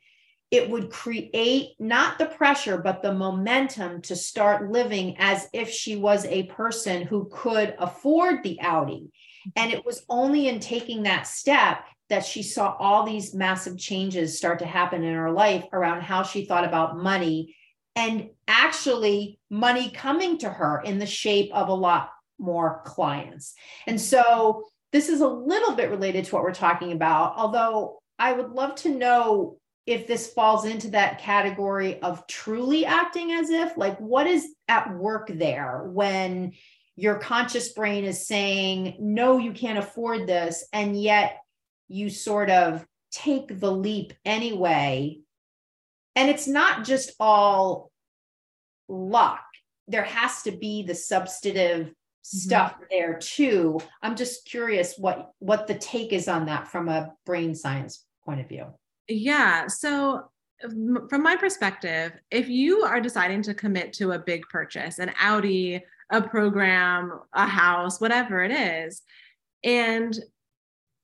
it 0.51 0.69
would 0.69 0.91
create 0.91 1.71
not 1.79 2.19
the 2.19 2.27
pressure, 2.27 2.77
but 2.77 3.01
the 3.01 3.15
momentum 3.15 4.03
to 4.03 4.15
start 4.15 4.71
living 4.71 5.17
as 5.19 5.49
if 5.55 5.71
she 5.71 5.97
was 5.97 6.27
a 6.27 6.43
person 6.43 7.01
who 7.01 7.31
could 7.33 7.75
afford 7.79 8.43
the 8.43 8.61
Audi. 8.61 9.11
And 9.57 9.73
it 9.73 9.87
was 9.87 10.05
only 10.11 10.49
in 10.49 10.61
taking 10.61 11.05
that 11.05 11.27
step 11.27 11.87
that 12.13 12.27
she 12.27 12.43
saw 12.43 12.77
all 12.79 13.07
these 13.07 13.35
massive 13.35 13.79
changes 13.79 14.37
start 14.37 14.59
to 14.59 14.67
happen 14.67 15.03
in 15.03 15.15
her 15.15 15.31
life 15.31 15.65
around 15.73 16.03
how 16.03 16.23
she 16.23 16.45
thought 16.45 16.63
about 16.63 16.99
money 16.99 17.57
and 17.97 18.29
actually 18.47 19.39
money 19.49 19.91
coming 19.91 20.37
to 20.37 20.51
her 20.51 20.83
in 20.85 20.99
the 20.99 21.07
shape 21.07 21.51
of 21.55 21.69
a 21.69 21.75
lot 21.75 22.11
more 22.39 22.83
clients. 22.85 23.55
And 23.87 23.99
so 23.99 24.65
this 24.93 25.09
is 25.09 25.23
a 25.23 25.27
little 25.27 25.73
bit 25.75 25.89
related 25.89 26.27
to 26.27 26.35
what 26.35 26.45
we're 26.45 26.53
talking 26.53 26.93
about, 26.93 27.33
although 27.37 28.03
I 28.19 28.35
would 28.35 28.51
love 28.51 28.75
to 28.77 28.91
know 28.91 29.57
if 29.87 30.07
this 30.07 30.35
falls 30.35 30.67
into 30.67 30.91
that 30.91 31.19
category 31.19 31.99
of 32.03 32.27
truly 32.27 32.85
acting 32.85 33.33
as 33.33 33.49
if, 33.49 33.75
like, 33.79 33.99
what 33.99 34.27
is 34.27 34.47
at 34.69 34.95
work 34.95 35.31
there 35.33 35.85
when 35.87 36.53
your 36.95 37.19
conscious 37.19 37.73
brain 37.73 38.05
is 38.05 38.27
saying, 38.27 38.97
no, 39.01 39.39
you 39.39 39.53
can't 39.53 39.79
afford 39.79 40.27
this. 40.27 40.67
And 40.75 41.01
yet 41.01 41.39
you 41.89 42.11
sort 42.11 42.51
of 42.51 42.87
take 43.11 43.61
the 43.61 43.70
leap 43.70 44.12
anyway 44.24 45.18
and 46.14 46.28
it's 46.28 46.47
not 46.47 46.85
just 46.85 47.12
all 47.18 47.91
luck. 48.89 49.45
There 49.89 50.05
has 50.05 50.43
to 50.43 50.53
be 50.53 50.83
the 50.83 50.95
substantive 50.95 51.93
stuff 52.22 52.74
mm-hmm. 52.74 52.85
there 52.91 53.18
too. 53.18 53.80
I'm 54.03 54.16
just 54.16 54.45
curious 54.45 54.95
what 54.97 55.30
what 55.39 55.66
the 55.66 55.74
take 55.74 56.12
is 56.12 56.28
on 56.28 56.47
that 56.47 56.68
from 56.68 56.89
a 56.89 57.12
brain 57.26 57.55
science 57.55 58.05
point 58.24 58.41
of 58.41 58.49
view. 58.49 58.66
Yeah. 59.09 59.66
So 59.66 60.24
from 60.61 61.22
my 61.22 61.35
perspective, 61.37 62.12
if 62.30 62.49
you 62.49 62.83
are 62.83 63.01
deciding 63.01 63.43
to 63.43 63.55
commit 63.55 63.93
to 63.95 64.12
a 64.12 64.18
big 64.18 64.43
purchase, 64.49 65.01
an 65.01 65.11
Audi, 65.20 65.83
a 66.11 66.22
program, 66.22 67.18
a 67.33 67.47
house, 67.47 68.01
whatever 68.01 68.45
it 68.45 68.53
is, 68.53 69.03
and 69.64 70.16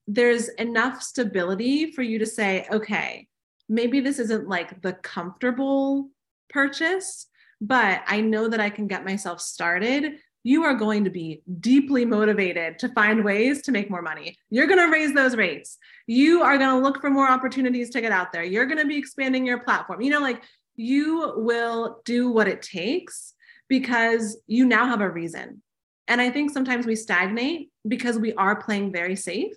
there's 0.09 0.49
enough 0.49 1.03
stability 1.03 1.93
for 1.93 2.03
you 2.03 2.19
to 2.19 2.27
say, 2.27 2.67
okay, 2.73 3.29
maybe 3.69 4.01
this 4.01 4.19
isn't 4.19 4.49
like 4.49 4.81
the 4.81 4.95
comfortable 4.95 6.09
purchase, 6.49 7.27
but 7.61 8.01
I 8.07 8.23
know 8.23 8.49
that 8.49 8.59
I 8.59 8.71
can 8.71 8.87
get 8.87 9.05
myself 9.05 9.39
started. 9.39 10.15
You 10.45 10.65
are 10.65 10.73
going 10.73 11.05
to 11.05 11.11
be 11.11 11.43
deeply 11.61 12.07
motivated 12.07 12.79
to 12.79 12.89
find 12.89 13.23
ways 13.23 13.61
to 13.63 13.73
make 13.73 13.91
more 13.91 14.01
money. 14.01 14.35
You're 14.49 14.67
going 14.67 14.79
to 14.79 14.91
raise 14.91 15.13
those 15.13 15.37
rates. 15.37 15.77
You 16.07 16.43
are 16.43 16.57
going 16.57 16.71
to 16.71 16.83
look 16.83 17.03
for 17.03 17.11
more 17.11 17.29
opportunities 17.29 17.91
to 17.91 18.01
get 18.01 18.13
out 18.13 18.33
there. 18.33 18.45
You're 18.45 18.67
going 18.67 18.79
to 18.79 18.87
be 18.87 18.97
expanding 18.97 19.45
your 19.45 19.61
platform. 19.61 20.01
You 20.01 20.11
know, 20.11 20.21
like 20.21 20.43
you 20.75 21.35
will 21.37 22.01
do 22.07 22.31
what 22.31 22.49
it 22.49 22.63
takes 22.63 23.35
because 23.69 24.41
you 24.47 24.65
now 24.65 24.87
have 24.87 25.03
a 25.03 25.11
reason. 25.11 25.63
And 26.07 26.23
I 26.23 26.31
think 26.31 26.51
sometimes 26.51 26.87
we 26.87 26.97
stagnate 26.97 27.69
because 27.87 28.19
we 28.19 28.33
are 28.35 28.57
playing 28.57 28.91
very 28.91 29.17
safe 29.17 29.53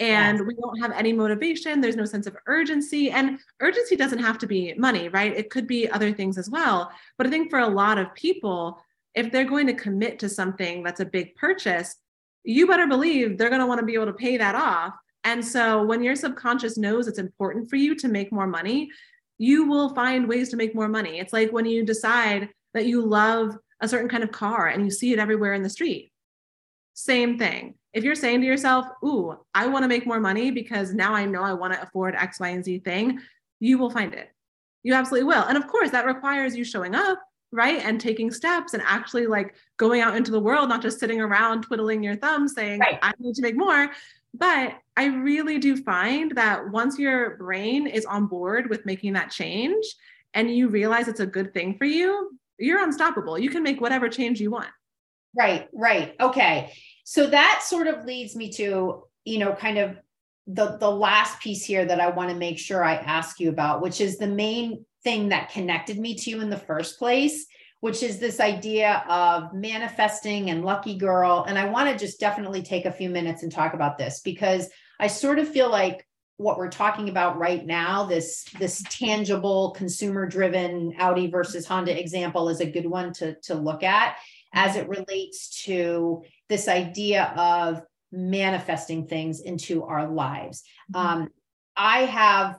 and 0.00 0.38
yes. 0.38 0.46
we 0.46 0.54
don't 0.54 0.80
have 0.80 0.92
any 0.92 1.12
motivation 1.12 1.80
there's 1.80 1.96
no 1.96 2.04
sense 2.04 2.26
of 2.26 2.36
urgency 2.46 3.10
and 3.10 3.38
urgency 3.60 3.94
doesn't 3.94 4.18
have 4.18 4.38
to 4.38 4.46
be 4.46 4.74
money 4.76 5.08
right? 5.08 5.36
It 5.36 5.50
could 5.50 5.66
be 5.66 5.88
other 5.88 6.12
things 6.12 6.38
as 6.38 6.50
well. 6.50 6.90
But 7.16 7.26
i 7.26 7.30
think 7.30 7.50
for 7.50 7.60
a 7.60 7.68
lot 7.68 7.98
of 7.98 8.14
people 8.14 8.82
if 9.14 9.30
they're 9.30 9.44
going 9.44 9.66
to 9.66 9.74
commit 9.74 10.18
to 10.20 10.28
something 10.28 10.82
that's 10.82 11.00
a 11.00 11.04
big 11.04 11.34
purchase 11.36 11.96
you 12.42 12.66
better 12.66 12.86
believe 12.86 13.36
they're 13.36 13.50
going 13.50 13.60
to 13.60 13.66
want 13.66 13.80
to 13.80 13.86
be 13.86 13.94
able 13.94 14.06
to 14.06 14.14
pay 14.14 14.38
that 14.38 14.54
off. 14.54 14.94
And 15.24 15.44
so 15.44 15.82
when 15.82 16.02
your 16.02 16.16
subconscious 16.16 16.78
knows 16.78 17.06
it's 17.06 17.18
important 17.18 17.68
for 17.68 17.76
you 17.76 17.94
to 17.96 18.08
make 18.08 18.32
more 18.32 18.46
money 18.46 18.90
you 19.36 19.66
will 19.66 19.94
find 19.94 20.28
ways 20.28 20.50
to 20.50 20.56
make 20.56 20.74
more 20.74 20.88
money. 20.88 21.18
It's 21.18 21.32
like 21.32 21.50
when 21.50 21.64
you 21.64 21.82
decide 21.82 22.50
that 22.74 22.84
you 22.84 23.00
love 23.00 23.56
a 23.80 23.88
certain 23.88 24.08
kind 24.08 24.22
of 24.22 24.30
car 24.30 24.66
and 24.66 24.84
you 24.84 24.90
see 24.90 25.14
it 25.14 25.18
everywhere 25.18 25.54
in 25.54 25.62
the 25.62 25.70
street. 25.70 26.12
Same 26.92 27.38
thing 27.38 27.74
if 27.92 28.04
you're 28.04 28.14
saying 28.14 28.40
to 28.40 28.46
yourself, 28.46 28.86
Ooh, 29.04 29.36
I 29.54 29.66
want 29.66 29.84
to 29.84 29.88
make 29.88 30.06
more 30.06 30.20
money 30.20 30.50
because 30.50 30.94
now 30.94 31.14
I 31.14 31.24
know 31.24 31.42
I 31.42 31.52
want 31.52 31.72
to 31.74 31.82
afford 31.82 32.14
X, 32.14 32.38
Y, 32.40 32.48
and 32.48 32.64
Z 32.64 32.80
thing, 32.80 33.20
you 33.58 33.78
will 33.78 33.90
find 33.90 34.14
it. 34.14 34.30
You 34.82 34.94
absolutely 34.94 35.26
will. 35.26 35.42
And 35.42 35.58
of 35.58 35.66
course, 35.66 35.90
that 35.90 36.06
requires 36.06 36.56
you 36.56 36.64
showing 36.64 36.94
up, 36.94 37.18
right? 37.52 37.84
And 37.84 38.00
taking 38.00 38.30
steps 38.30 38.74
and 38.74 38.82
actually 38.86 39.26
like 39.26 39.54
going 39.76 40.00
out 40.00 40.16
into 40.16 40.30
the 40.30 40.40
world, 40.40 40.68
not 40.68 40.82
just 40.82 40.98
sitting 40.98 41.20
around 41.20 41.62
twiddling 41.62 42.02
your 42.02 42.16
thumbs 42.16 42.54
saying, 42.54 42.80
right. 42.80 42.98
I 43.02 43.12
need 43.18 43.34
to 43.34 43.42
make 43.42 43.56
more. 43.56 43.90
But 44.32 44.74
I 44.96 45.06
really 45.06 45.58
do 45.58 45.76
find 45.76 46.32
that 46.36 46.70
once 46.70 46.98
your 46.98 47.36
brain 47.36 47.86
is 47.88 48.06
on 48.06 48.26
board 48.26 48.70
with 48.70 48.86
making 48.86 49.14
that 49.14 49.30
change 49.30 49.84
and 50.34 50.54
you 50.54 50.68
realize 50.68 51.08
it's 51.08 51.20
a 51.20 51.26
good 51.26 51.52
thing 51.52 51.76
for 51.76 51.84
you, 51.84 52.38
you're 52.58 52.82
unstoppable. 52.82 53.38
You 53.38 53.50
can 53.50 53.64
make 53.64 53.80
whatever 53.80 54.08
change 54.08 54.40
you 54.40 54.52
want. 54.52 54.68
Right, 55.36 55.68
right. 55.72 56.14
Okay 56.20 56.72
so 57.10 57.26
that 57.26 57.64
sort 57.64 57.88
of 57.88 58.04
leads 58.04 58.36
me 58.36 58.52
to 58.52 59.02
you 59.24 59.38
know 59.38 59.52
kind 59.52 59.78
of 59.78 59.98
the 60.46 60.76
the 60.78 60.90
last 60.90 61.40
piece 61.40 61.64
here 61.64 61.84
that 61.84 62.00
i 62.00 62.08
want 62.08 62.30
to 62.30 62.36
make 62.36 62.56
sure 62.56 62.84
i 62.84 62.94
ask 62.94 63.40
you 63.40 63.48
about 63.48 63.82
which 63.82 64.00
is 64.00 64.16
the 64.16 64.28
main 64.28 64.84
thing 65.02 65.30
that 65.30 65.50
connected 65.50 65.98
me 65.98 66.14
to 66.14 66.30
you 66.30 66.40
in 66.40 66.50
the 66.50 66.56
first 66.56 67.00
place 67.00 67.46
which 67.80 68.02
is 68.02 68.18
this 68.18 68.40
idea 68.40 69.02
of 69.08 69.54
manifesting 69.54 70.50
and 70.50 70.64
lucky 70.64 70.96
girl. 70.96 71.44
And 71.48 71.58
i 71.58 71.64
want 71.68 71.90
to 71.90 71.98
just 71.98 72.20
definitely 72.20 72.62
take 72.62 72.84
a 72.84 72.92
few 72.92 73.10
minutes 73.10 73.42
and 73.42 73.50
talk 73.50 73.74
about 73.74 73.98
this 73.98 74.20
because 74.20 74.68
i 75.00 75.08
sort 75.08 75.40
of 75.40 75.48
feel 75.48 75.68
like 75.68 76.06
what 76.36 76.58
we're 76.58 76.70
talking 76.70 77.08
about 77.08 77.38
right 77.38 77.66
now 77.66 78.06
this 78.06 78.44
this 78.58 78.82
tangible 78.88 79.72
consumer 79.72 80.26
driven 80.26 80.94
audi 80.98 81.26
versus 81.26 81.66
honda 81.66 81.98
example 81.98 82.48
is 82.48 82.60
a 82.60 82.70
good 82.70 82.86
one 82.86 83.12
to 83.12 83.34
to 83.42 83.54
look 83.54 83.82
at 83.82 84.16
as 84.52 84.76
it 84.76 84.88
relates 84.88 85.62
to 85.64 86.22
this 86.48 86.68
idea 86.68 87.32
of 87.36 87.82
manifesting 88.12 89.06
things 89.06 89.40
into 89.40 89.84
our 89.84 90.08
lives. 90.08 90.62
Mm-hmm. 90.92 91.06
Um, 91.06 91.28
I 91.76 92.00
have, 92.00 92.58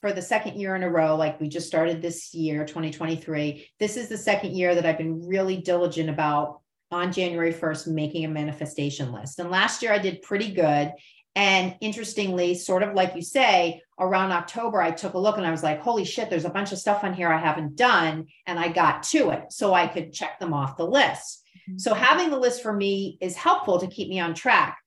for 0.00 0.12
the 0.12 0.22
second 0.22 0.60
year 0.60 0.76
in 0.76 0.82
a 0.82 0.90
row, 0.90 1.16
like 1.16 1.40
we 1.40 1.48
just 1.48 1.66
started 1.66 2.00
this 2.00 2.32
year, 2.34 2.64
2023, 2.64 3.66
this 3.78 3.96
is 3.96 4.08
the 4.08 4.18
second 4.18 4.56
year 4.56 4.74
that 4.74 4.86
I've 4.86 4.98
been 4.98 5.26
really 5.26 5.56
diligent 5.56 6.10
about 6.10 6.60
on 6.90 7.12
January 7.12 7.52
1st 7.52 7.88
making 7.88 8.24
a 8.24 8.28
manifestation 8.28 9.12
list. 9.12 9.38
And 9.38 9.50
last 9.50 9.82
year 9.82 9.92
I 9.92 9.98
did 9.98 10.22
pretty 10.22 10.52
good. 10.52 10.92
And 11.34 11.74
interestingly, 11.80 12.54
sort 12.54 12.84
of 12.84 12.94
like 12.94 13.16
you 13.16 13.22
say, 13.22 13.82
around 13.98 14.32
October, 14.32 14.82
I 14.82 14.90
took 14.90 15.14
a 15.14 15.18
look 15.18 15.36
and 15.36 15.46
I 15.46 15.50
was 15.50 15.62
like, 15.62 15.80
holy 15.80 16.04
shit, 16.04 16.30
there's 16.30 16.44
a 16.44 16.50
bunch 16.50 16.72
of 16.72 16.78
stuff 16.78 17.04
on 17.04 17.14
here 17.14 17.32
I 17.32 17.38
haven't 17.38 17.76
done. 17.76 18.26
And 18.46 18.58
I 18.58 18.68
got 18.68 19.02
to 19.04 19.30
it 19.30 19.52
so 19.52 19.72
I 19.72 19.86
could 19.86 20.12
check 20.12 20.38
them 20.38 20.52
off 20.52 20.76
the 20.76 20.86
list. 20.86 21.42
Mm-hmm. 21.68 21.78
So 21.78 21.94
having 21.94 22.30
the 22.30 22.38
list 22.38 22.62
for 22.62 22.72
me 22.72 23.18
is 23.20 23.36
helpful 23.36 23.78
to 23.80 23.86
keep 23.86 24.08
me 24.08 24.20
on 24.20 24.34
track. 24.34 24.78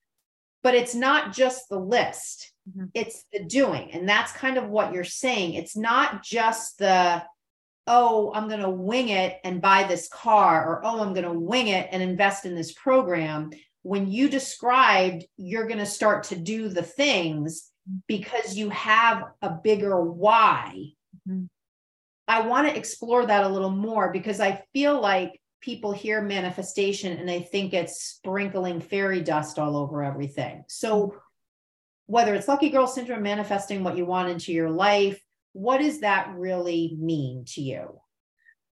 But 0.62 0.74
it's 0.74 0.94
not 0.94 1.32
just 1.32 1.68
the 1.68 1.78
list, 1.78 2.52
mm-hmm. 2.68 2.86
it's 2.92 3.24
the 3.32 3.44
doing. 3.44 3.92
And 3.92 4.08
that's 4.08 4.32
kind 4.32 4.58
of 4.58 4.68
what 4.68 4.92
you're 4.92 5.04
saying. 5.04 5.54
It's 5.54 5.76
not 5.76 6.22
just 6.22 6.78
the, 6.78 7.22
oh, 7.86 8.32
I'm 8.34 8.48
going 8.48 8.60
to 8.60 8.68
wing 8.68 9.08
it 9.08 9.38
and 9.44 9.62
buy 9.62 9.84
this 9.84 10.08
car, 10.08 10.66
or 10.66 10.84
oh, 10.84 11.00
I'm 11.00 11.14
going 11.14 11.24
to 11.24 11.32
wing 11.32 11.68
it 11.68 11.88
and 11.92 12.02
invest 12.02 12.44
in 12.44 12.54
this 12.54 12.72
program. 12.72 13.50
When 13.82 14.10
you 14.10 14.28
described 14.28 15.24
you're 15.36 15.66
going 15.66 15.78
to 15.78 15.86
start 15.86 16.24
to 16.24 16.36
do 16.36 16.68
the 16.68 16.82
things 16.82 17.70
because 18.06 18.56
you 18.56 18.70
have 18.70 19.24
a 19.42 19.50
bigger 19.50 20.02
why. 20.02 20.92
Mm-hmm. 21.28 21.44
I 22.26 22.42
want 22.42 22.68
to 22.68 22.76
explore 22.76 23.24
that 23.24 23.44
a 23.44 23.48
little 23.48 23.70
more 23.70 24.12
because 24.12 24.40
I 24.40 24.62
feel 24.74 25.00
like 25.00 25.40
people 25.60 25.92
hear 25.92 26.20
manifestation 26.20 27.16
and 27.16 27.28
they 27.28 27.40
think 27.40 27.72
it's 27.72 28.02
sprinkling 28.02 28.80
fairy 28.80 29.22
dust 29.22 29.58
all 29.58 29.76
over 29.76 30.02
everything. 30.02 30.64
So, 30.68 31.16
whether 32.06 32.34
it's 32.34 32.48
lucky 32.48 32.70
girl 32.70 32.86
syndrome, 32.86 33.22
manifesting 33.22 33.84
what 33.84 33.96
you 33.96 34.06
want 34.06 34.30
into 34.30 34.52
your 34.52 34.70
life, 34.70 35.20
what 35.52 35.78
does 35.78 36.00
that 36.00 36.32
really 36.34 36.96
mean 36.98 37.44
to 37.48 37.60
you? 37.60 38.00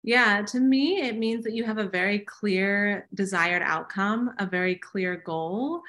Yeah, 0.04 0.42
to 0.48 0.60
me, 0.60 1.00
it 1.00 1.16
means 1.16 1.44
that 1.44 1.54
you 1.54 1.64
have 1.64 1.78
a 1.78 1.88
very 1.88 2.20
clear 2.20 3.08
desired 3.14 3.62
outcome, 3.62 4.34
a 4.38 4.46
very 4.46 4.76
clear 4.76 5.16
goal, 5.16 5.82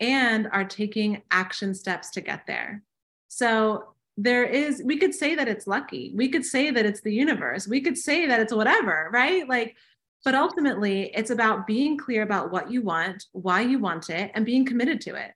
and 0.00 0.48
are 0.52 0.64
taking 0.64 1.22
action 1.30 1.74
steps 1.74 2.10
to 2.10 2.20
get 2.20 2.46
there. 2.46 2.82
So, 3.28 3.94
there 4.16 4.44
is, 4.44 4.82
we 4.84 4.98
could 4.98 5.14
say 5.14 5.34
that 5.34 5.48
it's 5.48 5.66
lucky. 5.66 6.12
We 6.14 6.28
could 6.28 6.44
say 6.44 6.70
that 6.70 6.84
it's 6.84 7.00
the 7.00 7.14
universe. 7.14 7.66
We 7.66 7.80
could 7.80 7.96
say 7.96 8.26
that 8.26 8.38
it's 8.38 8.52
whatever, 8.52 9.08
right? 9.12 9.48
Like, 9.48 9.76
but 10.24 10.34
ultimately, 10.34 11.10
it's 11.14 11.30
about 11.30 11.66
being 11.66 11.96
clear 11.96 12.22
about 12.22 12.52
what 12.52 12.70
you 12.70 12.82
want, 12.82 13.24
why 13.32 13.62
you 13.62 13.78
want 13.78 14.10
it, 14.10 14.30
and 14.34 14.44
being 14.44 14.66
committed 14.66 15.00
to 15.02 15.14
it. 15.14 15.32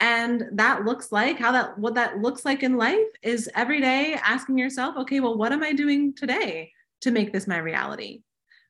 And 0.00 0.44
that 0.52 0.84
looks 0.84 1.12
like 1.12 1.38
how 1.38 1.52
that, 1.52 1.78
what 1.78 1.94
that 1.94 2.18
looks 2.18 2.44
like 2.44 2.62
in 2.62 2.76
life 2.76 2.98
is 3.22 3.48
every 3.54 3.80
day 3.80 4.18
asking 4.24 4.58
yourself, 4.58 4.96
okay, 4.96 5.20
well, 5.20 5.36
what 5.36 5.52
am 5.52 5.62
I 5.62 5.72
doing 5.72 6.14
today 6.14 6.72
to 7.02 7.10
make 7.10 7.32
this 7.32 7.46
my 7.46 7.58
reality? 7.58 8.22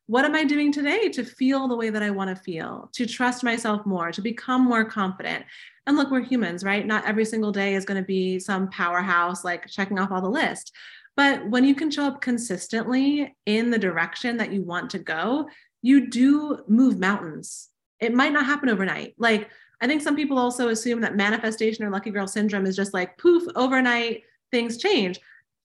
What 0.09 0.25
am 0.25 0.35
I 0.35 0.43
doing 0.43 0.73
today 0.73 1.11
to 1.11 1.23
feel 1.23 1.69
the 1.69 1.77
way 1.77 1.91
that 1.91 2.03
I 2.03 2.09
want 2.09 2.35
to 2.35 2.43
feel, 2.43 2.89
to 2.95 3.05
trust 3.05 3.45
myself 3.45 3.85
more, 3.85 4.11
to 4.11 4.23
become 4.23 4.63
more 4.63 4.83
confident? 4.83 5.45
And 5.87 5.99
look, 5.99 6.11
we're 6.11 6.23
humans, 6.23 6.65
right? 6.65 6.87
Not 6.87 7.05
every 7.05 7.27
single 7.27 7.53
day 7.53 7.75
is 7.75 7.85
going 7.85 8.01
to 8.01 8.07
be 8.07 8.39
some 8.39 8.71
powerhouse 8.71 9.45
like 9.45 9.67
checking 9.67 9.99
off 9.99 10.11
all 10.11 10.23
the 10.23 10.29
list. 10.31 10.75
But 11.15 11.47
when 11.51 11.63
you 11.63 11.75
can 11.75 11.91
show 11.91 12.05
up 12.05 12.23
consistently 12.23 13.37
in 13.45 13.71
the 13.71 13.79
direction 13.79 14.39
that 14.39 14.51
you 14.51 14.63
want 14.63 14.89
to 14.91 14.99
go, 14.99 15.51
you 15.83 16.09
do 16.09 16.61
move 16.69 16.99
mountains. 16.99 17.69
It 18.01 18.15
might 18.15 18.33
not 18.33 18.47
happen 18.47 18.71
overnight. 18.71 19.15
Like, 19.19 19.51
I 19.83 19.87
think 19.87 20.01
some 20.01 20.17
people 20.17 20.39
also 20.39 20.71
assume 20.71 21.03
that 21.03 21.17
manifestation 21.17 21.85
or 21.85 21.91
lucky 21.91 22.13
girl 22.13 22.27
syndrome 22.27 22.65
is 22.65 22.77
just 22.77 22.95
like 22.95 23.19
poof, 23.19 23.43
overnight, 23.55 24.23
things 24.51 24.79
change. 24.79 25.21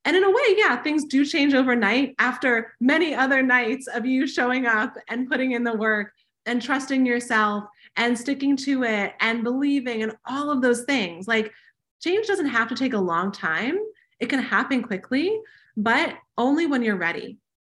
And 0.06 0.18
in 0.18 0.24
a 0.24 0.30
way, 0.30 0.56
yeah, 0.58 0.76
things 0.82 1.06
do 1.06 1.26
change 1.26 1.54
overnight 1.54 2.16
after 2.20 2.74
many 2.80 3.16
other 3.16 3.42
nights 3.42 3.88
of 3.88 4.06
you 4.06 4.28
showing 4.28 4.66
up 4.66 4.96
and 5.08 5.30
putting 5.30 5.52
in 5.52 5.64
the 5.64 5.76
work 5.76 6.12
and 6.46 6.62
trusting 6.62 7.06
yourself 7.06 7.66
and 7.96 8.18
sticking 8.18 8.58
to 8.58 8.84
it 8.84 9.14
and 9.22 9.44
believing 9.44 10.04
and 10.04 10.14
all 10.26 10.50
of 10.50 10.62
those 10.62 10.84
things. 10.84 11.28
Like, 11.28 11.54
change 12.02 12.28
doesn't 12.28 12.48
have 12.48 12.68
to 12.70 12.76
take 12.76 12.94
a 12.94 12.98
long 12.98 13.32
time. 13.32 13.78
It 14.20 14.28
can 14.28 14.40
happen 14.40 14.84
quickly, 14.84 15.40
but 15.78 16.16
only 16.38 16.66
when 16.66 16.82
you're 16.82 16.98
ready. 16.98 17.38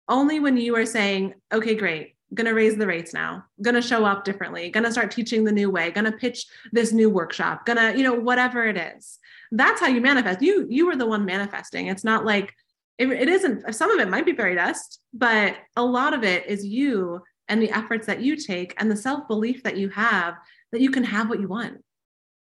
Only 0.09 0.41
when 0.41 0.57
you 0.57 0.77
are 0.77 0.87
saying, 0.87 1.35
okay, 1.53 1.75
great, 1.75 2.14
going 2.35 2.47
to 2.47 2.53
raise 2.53 2.77
the 2.77 2.87
rates 2.87 3.14
now, 3.14 3.45
going 3.62 3.75
to 3.75 3.83
show 3.83 4.05
up 4.05 4.25
differently, 4.25 4.70
going 4.70 4.85
to 4.85 4.93
start 4.93 5.11
teaching 5.11 5.45
the 5.45 5.53
new 5.53 5.70
way, 5.70 5.91
going 5.91 6.05
to 6.05 6.12
pitch 6.12 6.47
this 6.72 6.93
new 6.93 7.09
workshop, 7.09 7.64
going 7.64 7.79
to, 7.79 7.97
you 7.99 8.05
know, 8.05 8.14
whatever 8.14 8.66
it 8.66 8.77
is. 8.77 9.18
That's 9.57 9.81
how 9.81 9.89
you 9.89 10.01
manifest. 10.01 10.43
You 10.43 10.67
you 10.69 10.87
were 10.87 10.97
the 10.97 11.07
one 11.07 11.25
manifesting. 11.25 11.87
It's 11.87 12.05
not 12.05 12.25
like 12.25 12.53
it, 12.99 13.11
it 13.11 13.29
isn't 13.29 13.73
some 13.75 13.91
of 13.91 14.01
it 14.01 14.09
might 14.09 14.27
be 14.27 14.35
fairy 14.35 14.55
dust, 14.55 15.01
but 15.13 15.57
a 15.77 15.85
lot 15.85 16.15
of 16.15 16.25
it 16.25 16.47
is 16.47 16.65
you 16.65 17.23
and 17.49 17.61
the 17.61 17.71
efforts 17.71 18.07
that 18.07 18.21
you 18.21 18.37
take 18.37 18.75
and 18.79 18.91
the 18.91 18.97
self 18.97 19.29
belief 19.29 19.63
that 19.63 19.77
you 19.77 19.89
have 19.91 20.35
that 20.73 20.81
you 20.81 20.91
can 20.91 21.05
have 21.05 21.29
what 21.29 21.41
you 21.41 21.49
want. 21.49 21.83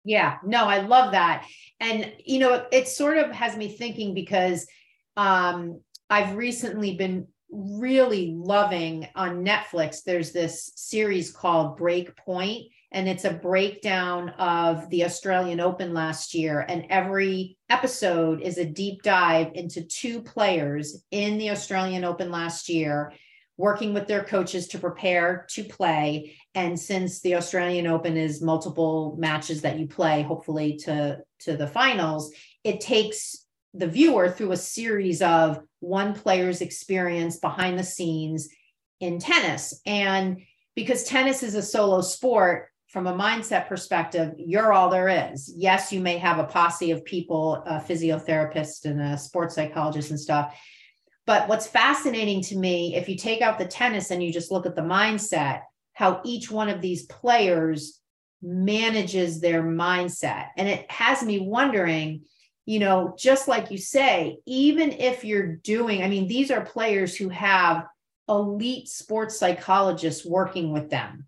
Yeah, 0.05 0.39
no, 0.45 0.65
I 0.65 0.81
love 0.81 1.13
that. 1.13 1.47
And, 1.81 2.13
you 2.25 2.39
know, 2.39 2.55
it, 2.55 2.69
it 2.73 2.89
sort 2.89 3.19
of 3.19 3.31
has 3.33 3.57
me 3.57 3.69
thinking 3.69 4.15
because 4.15 4.67
um, 5.17 5.81
I've 6.09 6.37
recently 6.37 6.95
been 6.95 7.27
really 7.51 8.33
loving 8.35 9.09
on 9.15 9.45
Netflix. 9.45 10.03
There's 10.05 10.33
this 10.33 10.73
series 10.77 11.31
called 11.31 11.77
Break 11.77 12.17
Point, 12.17 12.69
and 12.91 13.09
it's 13.09 13.25
a 13.25 13.33
breakdown 13.35 14.31
of 14.31 14.89
the 14.89 15.05
Australian 15.05 15.61
Open 15.61 15.93
last 15.93 16.35
year. 16.35 16.65
And 16.67 16.87
every 16.89 17.59
episode 17.69 18.41
is 18.41 18.57
a 18.57 18.65
deep 18.65 19.03
dive 19.03 19.53
into 19.55 19.83
two 19.83 20.23
players 20.23 21.05
in 21.11 21.37
the 21.37 21.51
Australian 21.51 22.05
Open 22.05 22.31
last 22.31 22.69
year 22.69 23.13
working 23.59 23.93
with 23.93 24.07
their 24.07 24.23
coaches 24.23 24.69
to 24.69 24.79
prepare 24.79 25.45
to 25.51 25.65
play. 25.65 26.37
And 26.55 26.79
since 26.79 27.21
the 27.21 27.35
Australian 27.35 27.87
Open 27.89 28.17
is 28.17 28.41
multiple 28.41 29.17
matches 29.19 29.63
that 29.63 29.79
you 29.79 29.87
play, 29.87 30.23
hopefully 30.23 30.77
to, 30.85 31.19
to 31.41 31.57
the 31.57 31.67
finals, 31.67 32.33
it 32.65 32.81
takes 32.81 33.45
the 33.75 33.89
viewer 33.89 34.31
through 34.31 34.53
a 34.53 34.57
series 34.57 35.21
of 35.21 35.61
one 35.81 36.15
player's 36.15 36.61
experience 36.61 37.39
behind 37.39 37.79
the 37.79 37.85
scenes 37.85 38.49
in 39.01 39.19
tennis. 39.19 39.81
And 39.85 40.41
because 40.75 41.05
tennis 41.05 41.43
is 41.43 41.55
a 41.55 41.63
solo 41.63 42.01
sport, 42.01 42.71
from 42.89 43.07
a 43.07 43.13
mindset 43.13 43.69
perspective, 43.69 44.33
you're 44.39 44.73
all 44.73 44.91
there 44.91 45.33
is. 45.33 45.53
Yes, 45.57 45.93
you 45.93 46.01
may 46.01 46.19
have 46.19 46.39
a 46.39 46.45
posse 46.45 46.91
of 46.91 47.05
people, 47.05 47.63
a 47.67 47.81
physiotherapist 47.81 48.85
and 48.85 49.01
a 49.01 49.19
sports 49.19 49.55
psychologist 49.55 50.11
and 50.11 50.19
stuff, 50.19 50.55
but 51.29 51.47
what's 51.47 51.67
fascinating 51.67 52.41
to 52.45 52.57
me, 52.57 52.97
if 52.97 53.07
you 53.07 53.15
take 53.15 53.43
out 53.43 53.59
the 53.59 53.67
tennis 53.67 54.11
and 54.11 54.23
you 54.23 54.33
just 54.33 54.51
look 54.51 54.65
at 54.65 54.75
the 54.75 54.81
mindset, 54.81 55.61
how 55.93 56.23
each 56.25 56.51
one 56.51 56.71
of 56.71 56.81
these 56.81 57.05
players 57.05 58.01
manages 58.41 59.39
their 59.39 59.63
mindset. 59.63 60.47
And 60.57 60.67
it 60.67 60.91
has 60.91 61.23
me 61.23 61.41
wondering, 61.41 62.23
you 62.65 62.79
know, 62.79 63.15
just 63.19 63.47
like 63.47 63.71
you 63.71 63.77
say, 63.77 64.39
even 64.47 64.91
if 64.91 65.23
you're 65.23 65.57
doing, 65.57 66.03
I 66.03 66.09
mean, 66.09 66.29
these 66.29 66.51
are 66.51 66.65
players 66.65 67.15
who 67.15 67.29
have 67.29 67.85
elite 68.27 68.89
sports 68.89 69.39
psychologists 69.39 70.25
working 70.25 70.73
with 70.73 70.89
them, 70.89 71.27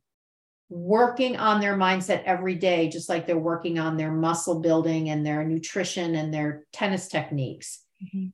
working 0.71 1.37
on 1.37 1.61
their 1.61 1.77
mindset 1.77 2.23
every 2.25 2.55
day, 2.55 2.89
just 2.89 3.09
like 3.09 3.27
they're 3.27 3.37
working 3.37 3.79
on 3.79 3.97
their 3.97 4.13
muscle 4.13 4.61
building 4.61 5.11
and 5.11 5.27
their 5.27 5.45
nutrition 5.45 6.15
and 6.15 6.33
their 6.33 6.65
tennis 6.73 7.09
techniques. 7.09 7.81
Mm-hmm. 8.03 8.29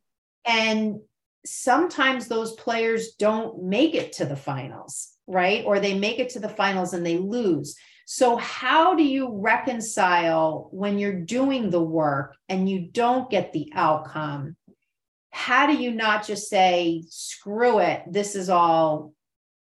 And 0.44 1.00
sometimes 1.46 2.28
those 2.28 2.52
players 2.52 3.14
don't 3.18 3.64
make 3.64 3.94
it 3.94 4.12
to 4.14 4.26
the 4.26 4.36
finals, 4.36 5.12
right? 5.26 5.64
Or 5.64 5.80
they 5.80 5.98
make 5.98 6.18
it 6.18 6.30
to 6.30 6.40
the 6.40 6.48
finals 6.48 6.92
and 6.92 7.04
they 7.04 7.16
lose. 7.16 7.74
So, 8.04 8.36
how 8.36 8.94
do 8.94 9.02
you 9.02 9.30
reconcile 9.32 10.68
when 10.70 10.98
you're 10.98 11.20
doing 11.20 11.70
the 11.70 11.82
work 11.82 12.36
and 12.48 12.68
you 12.68 12.88
don't 12.92 13.30
get 13.30 13.52
the 13.52 13.72
outcome? 13.74 14.56
How 15.30 15.66
do 15.66 15.74
you 15.74 15.90
not 15.90 16.26
just 16.26 16.48
say, 16.48 17.02
screw 17.08 17.80
it, 17.80 18.02
this 18.08 18.36
is 18.36 18.48
all 18.48 19.12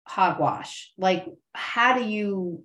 hogwash? 0.08 0.92
Like, 0.98 1.26
how 1.54 1.98
do 1.98 2.04
you, 2.04 2.64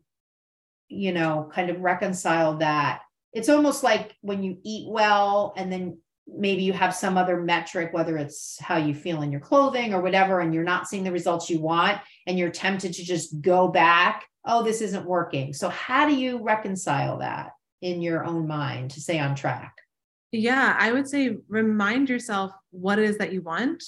you 0.88 1.12
know, 1.12 1.51
kind 1.53 1.70
of 1.70 1.80
reconcile 1.80 2.59
that? 2.59 3.03
It's 3.32 3.49
almost 3.49 3.82
like 3.82 4.14
when 4.20 4.43
you 4.43 4.59
eat 4.62 4.88
well 4.90 5.55
and 5.57 5.72
then 5.72 5.99
maybe 6.26 6.62
you 6.62 6.72
have 6.72 6.95
some 6.95 7.16
other 7.16 7.40
metric, 7.40 7.93
whether 7.93 8.16
it's 8.16 8.59
how 8.61 8.76
you 8.76 8.95
feel 8.95 9.22
in 9.22 9.32
your 9.32 9.40
clothing 9.40 9.93
or 9.93 10.01
whatever, 10.01 10.40
and 10.40 10.55
you're 10.55 10.64
not 10.64 10.88
seeing 10.88 11.05
the 11.05 11.12
results 11.12 11.51
you 11.51 11.61
want, 11.61 12.01
and 12.26 12.38
you're 12.38 12.51
tempted 12.51 12.93
to 12.95 13.05
just 13.05 13.40
go 13.40 13.68
back, 13.68 14.26
oh, 14.45 14.62
this 14.62 14.80
isn't 14.80 15.07
working. 15.07 15.53
So, 15.53 15.68
how 15.68 16.09
do 16.09 16.14
you 16.14 16.43
reconcile 16.43 17.18
that 17.18 17.51
in 17.80 18.03
your 18.03 18.24
own 18.24 18.47
mind 18.47 18.93
to 18.93 19.01
stay 19.01 19.18
on 19.18 19.34
track? 19.34 19.74
Yeah, 20.30 20.76
I 20.78 20.93
would 20.93 21.09
say 21.09 21.36
remind 21.49 22.09
yourself 22.09 22.53
what 22.70 22.99
it 22.99 23.05
is 23.05 23.18
that 23.18 23.32
you 23.32 23.43
want, 23.43 23.84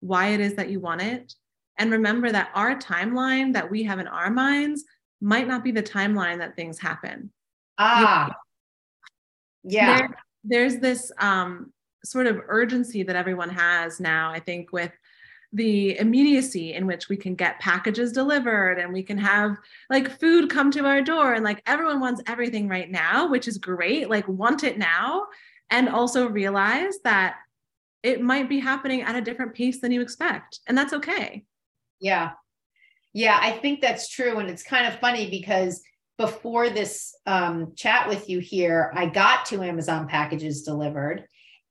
why 0.00 0.28
it 0.28 0.40
is 0.40 0.54
that 0.54 0.68
you 0.68 0.80
want 0.80 1.02
it. 1.02 1.32
And 1.78 1.90
remember 1.90 2.30
that 2.32 2.50
our 2.54 2.76
timeline 2.76 3.52
that 3.52 3.70
we 3.70 3.82
have 3.84 3.98
in 3.98 4.08
our 4.08 4.30
minds 4.30 4.84
might 5.20 5.48
not 5.48 5.64
be 5.64 5.72
the 5.72 5.82
timeline 5.82 6.38
that 6.38 6.56
things 6.56 6.78
happen. 6.78 7.30
Ah, 7.78 8.34
yeah. 9.64 9.98
There, 9.98 10.16
there's 10.44 10.76
this 10.78 11.12
um, 11.18 11.72
sort 12.04 12.26
of 12.26 12.40
urgency 12.48 13.02
that 13.02 13.16
everyone 13.16 13.50
has 13.50 14.00
now, 14.00 14.30
I 14.30 14.40
think, 14.40 14.72
with 14.72 14.92
the 15.52 15.98
immediacy 15.98 16.74
in 16.74 16.86
which 16.86 17.08
we 17.08 17.16
can 17.16 17.34
get 17.34 17.60
packages 17.60 18.12
delivered 18.12 18.78
and 18.78 18.92
we 18.92 19.02
can 19.02 19.16
have 19.16 19.56
like 19.88 20.18
food 20.20 20.50
come 20.50 20.70
to 20.72 20.84
our 20.84 21.02
door. 21.02 21.34
And 21.34 21.44
like 21.44 21.62
everyone 21.66 22.00
wants 22.00 22.22
everything 22.26 22.68
right 22.68 22.90
now 22.90 23.28
which 23.28 23.48
is 23.48 23.56
great 23.56 24.10
like 24.10 24.26
want 24.28 24.64
it 24.64 24.76
now. 24.76 25.26
And 25.70 25.88
also 25.88 26.28
realize 26.28 26.98
that 27.04 27.36
it 28.02 28.20
might 28.20 28.48
be 28.48 28.60
happening 28.60 29.02
at 29.02 29.16
a 29.16 29.20
different 29.20 29.54
pace 29.54 29.80
than 29.80 29.92
you 29.92 30.00
expect. 30.00 30.60
And 30.66 30.76
that's 30.76 30.92
okay 30.92 31.44
yeah. 32.00 32.30
Yeah 33.12 33.38
i 33.40 33.50
think 33.50 33.80
that's 33.80 34.08
true 34.08 34.38
and 34.38 34.50
it's 34.50 34.62
kind 34.62 34.86
of 34.86 35.00
funny 35.00 35.30
because 35.30 35.82
before 36.18 36.70
this 36.70 37.14
um, 37.26 37.72
chat 37.76 38.08
with 38.08 38.28
you 38.28 38.38
here 38.38 38.92
i 38.94 39.06
got 39.06 39.46
two 39.46 39.62
amazon 39.62 40.06
packages 40.08 40.62
delivered 40.62 41.26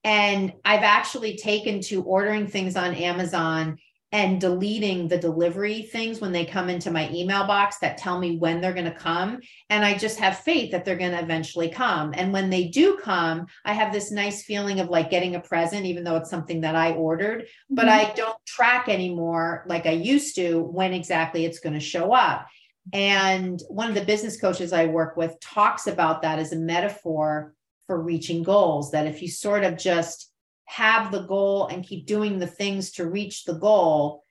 and 0.05 0.53
I've 0.63 0.83
actually 0.83 1.35
taken 1.35 1.81
to 1.81 2.03
ordering 2.03 2.45
things 2.45 2.75
on 2.75 2.93
Amazon 2.93 3.79
and 4.15 4.39
deleting 4.39 5.09
the 5.09 5.17
delivery 5.17 5.81
things 5.81 6.21
when 6.21 6.31
they 6.31 6.45
come 6.45 6.69
into 6.69 6.89
my 6.89 7.11
email 7.11 7.45
box 7.45 7.79
that 7.79 7.97
tell 7.97 8.17
me 8.17 8.37
when 8.37 8.61
they're 8.61 8.71
going 8.71 8.85
to 8.85 8.91
come. 8.91 9.41
And 9.69 9.83
I 9.83 9.97
just 9.97 10.19
have 10.19 10.39
faith 10.39 10.71
that 10.71 10.85
they're 10.85 10.95
going 10.95 11.11
to 11.11 11.21
eventually 11.21 11.67
come. 11.67 12.13
And 12.15 12.31
when 12.31 12.49
they 12.49 12.69
do 12.69 12.97
come, 13.03 13.47
I 13.65 13.73
have 13.73 13.91
this 13.91 14.13
nice 14.13 14.41
feeling 14.45 14.79
of 14.79 14.87
like 14.87 15.09
getting 15.09 15.35
a 15.35 15.41
present, 15.41 15.85
even 15.85 16.05
though 16.05 16.15
it's 16.15 16.29
something 16.29 16.61
that 16.61 16.77
I 16.77 16.93
ordered, 16.93 17.41
mm-hmm. 17.41 17.75
but 17.75 17.89
I 17.89 18.13
don't 18.13 18.37
track 18.45 18.87
anymore 18.87 19.65
like 19.67 19.85
I 19.85 19.91
used 19.91 20.37
to 20.37 20.61
when 20.61 20.93
exactly 20.93 21.43
it's 21.43 21.59
going 21.59 21.73
to 21.73 21.81
show 21.81 22.13
up. 22.13 22.47
And 22.93 23.61
one 23.67 23.89
of 23.89 23.95
the 23.95 24.05
business 24.05 24.39
coaches 24.39 24.71
I 24.71 24.85
work 24.85 25.17
with 25.17 25.37
talks 25.41 25.87
about 25.87 26.21
that 26.21 26.39
as 26.39 26.53
a 26.53 26.57
metaphor 26.57 27.53
for 27.85 28.01
reaching 28.01 28.43
goals. 28.43 28.91
That 28.91 29.07
if 29.07 29.21
you 29.21 29.27
sort 29.27 29.65
of 29.65 29.77
just 29.77 30.31
have 30.65 31.11
the 31.11 31.21
goal 31.21 31.67
and 31.67 31.85
keep 31.85 32.05
doing 32.05 32.39
the 32.39 32.47
things 32.47 32.91
to 32.93 33.09
reach 33.09 33.45
the 33.45 33.53
goal, 33.53 34.23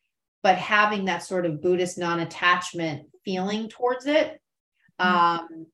but 0.43 0.57
having 0.57 1.07
that 1.07 1.23
sort 1.23 1.47
of 1.47 1.63
Buddhist 1.63 1.99
non 1.99 2.21
attachment 2.21 3.07
feeling 3.25 3.69
towards 3.69 4.07
it, 4.07 4.41
mm-hmm. 5.01 5.17
um, 5.17 5.67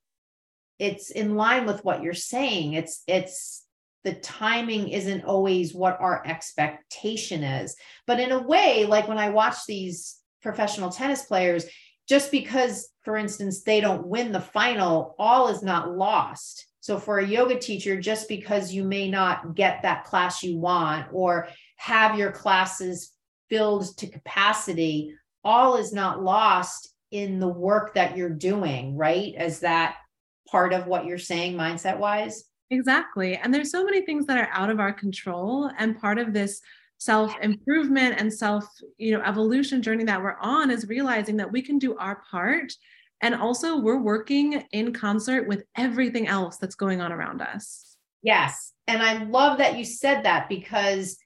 it's 0.78 1.10
in 1.10 1.36
line 1.36 1.66
with 1.66 1.84
what 1.84 2.02
you're 2.02 2.14
saying. 2.14 2.74
It's, 2.74 3.02
it's, 3.06 3.66
the 4.02 4.14
timing 4.14 4.88
isn't 4.88 5.24
always 5.24 5.74
what 5.74 6.00
our 6.00 6.26
expectation 6.26 7.42
is. 7.42 7.76
But 8.06 8.18
in 8.18 8.32
a 8.32 8.42
way, 8.42 8.86
like 8.86 9.08
when 9.08 9.18
I 9.18 9.28
watch 9.28 9.66
these 9.66 10.18
professional 10.42 10.90
tennis 10.90 11.26
players, 11.26 11.66
just 12.08 12.30
because, 12.30 12.88
for 13.02 13.16
instance, 13.16 13.62
they 13.62 13.80
don't 13.80 14.06
win 14.06 14.32
the 14.32 14.40
final, 14.40 15.14
all 15.18 15.48
is 15.48 15.62
not 15.62 15.94
lost. 15.94 16.66
So, 16.80 16.98
for 16.98 17.18
a 17.18 17.26
yoga 17.26 17.58
teacher, 17.58 18.00
just 18.00 18.28
because 18.28 18.72
you 18.72 18.84
may 18.84 19.10
not 19.10 19.54
get 19.54 19.82
that 19.82 20.04
class 20.04 20.42
you 20.42 20.56
want 20.56 21.06
or 21.12 21.48
have 21.76 22.18
your 22.18 22.32
classes 22.32 23.12
filled 23.48 23.96
to 23.98 24.06
capacity, 24.06 25.14
all 25.44 25.76
is 25.76 25.92
not 25.92 26.22
lost 26.22 26.94
in 27.10 27.38
the 27.38 27.48
work 27.48 27.94
that 27.94 28.16
you're 28.16 28.30
doing, 28.30 28.96
right? 28.96 29.34
As 29.36 29.60
that 29.60 29.96
part 30.48 30.72
of 30.72 30.86
what 30.86 31.04
you're 31.04 31.18
saying, 31.18 31.54
mindset 31.54 31.98
wise? 31.98 32.44
Exactly. 32.70 33.36
And 33.36 33.52
there's 33.52 33.70
so 33.70 33.84
many 33.84 34.02
things 34.02 34.26
that 34.26 34.38
are 34.38 34.48
out 34.52 34.70
of 34.70 34.80
our 34.80 34.92
control. 34.92 35.70
And 35.78 35.98
part 35.98 36.18
of 36.18 36.32
this 36.32 36.60
self 37.00 37.34
improvement 37.40 38.16
and 38.18 38.32
self 38.32 38.66
you 38.98 39.16
know 39.16 39.24
evolution 39.24 39.80
journey 39.80 40.04
that 40.04 40.22
we're 40.22 40.36
on 40.38 40.70
is 40.70 40.86
realizing 40.86 41.36
that 41.38 41.50
we 41.50 41.62
can 41.62 41.78
do 41.78 41.96
our 41.96 42.22
part 42.30 42.72
and 43.22 43.34
also, 43.34 43.78
we're 43.78 44.00
working 44.00 44.64
in 44.72 44.92
concert 44.92 45.46
with 45.46 45.64
everything 45.76 46.26
else 46.26 46.56
that's 46.56 46.74
going 46.74 47.00
on 47.00 47.12
around 47.12 47.42
us. 47.42 47.96
Yes. 48.22 48.72
And 48.86 49.02
I 49.02 49.24
love 49.24 49.58
that 49.58 49.76
you 49.76 49.84
said 49.84 50.24
that 50.24 50.48
because 50.48 51.18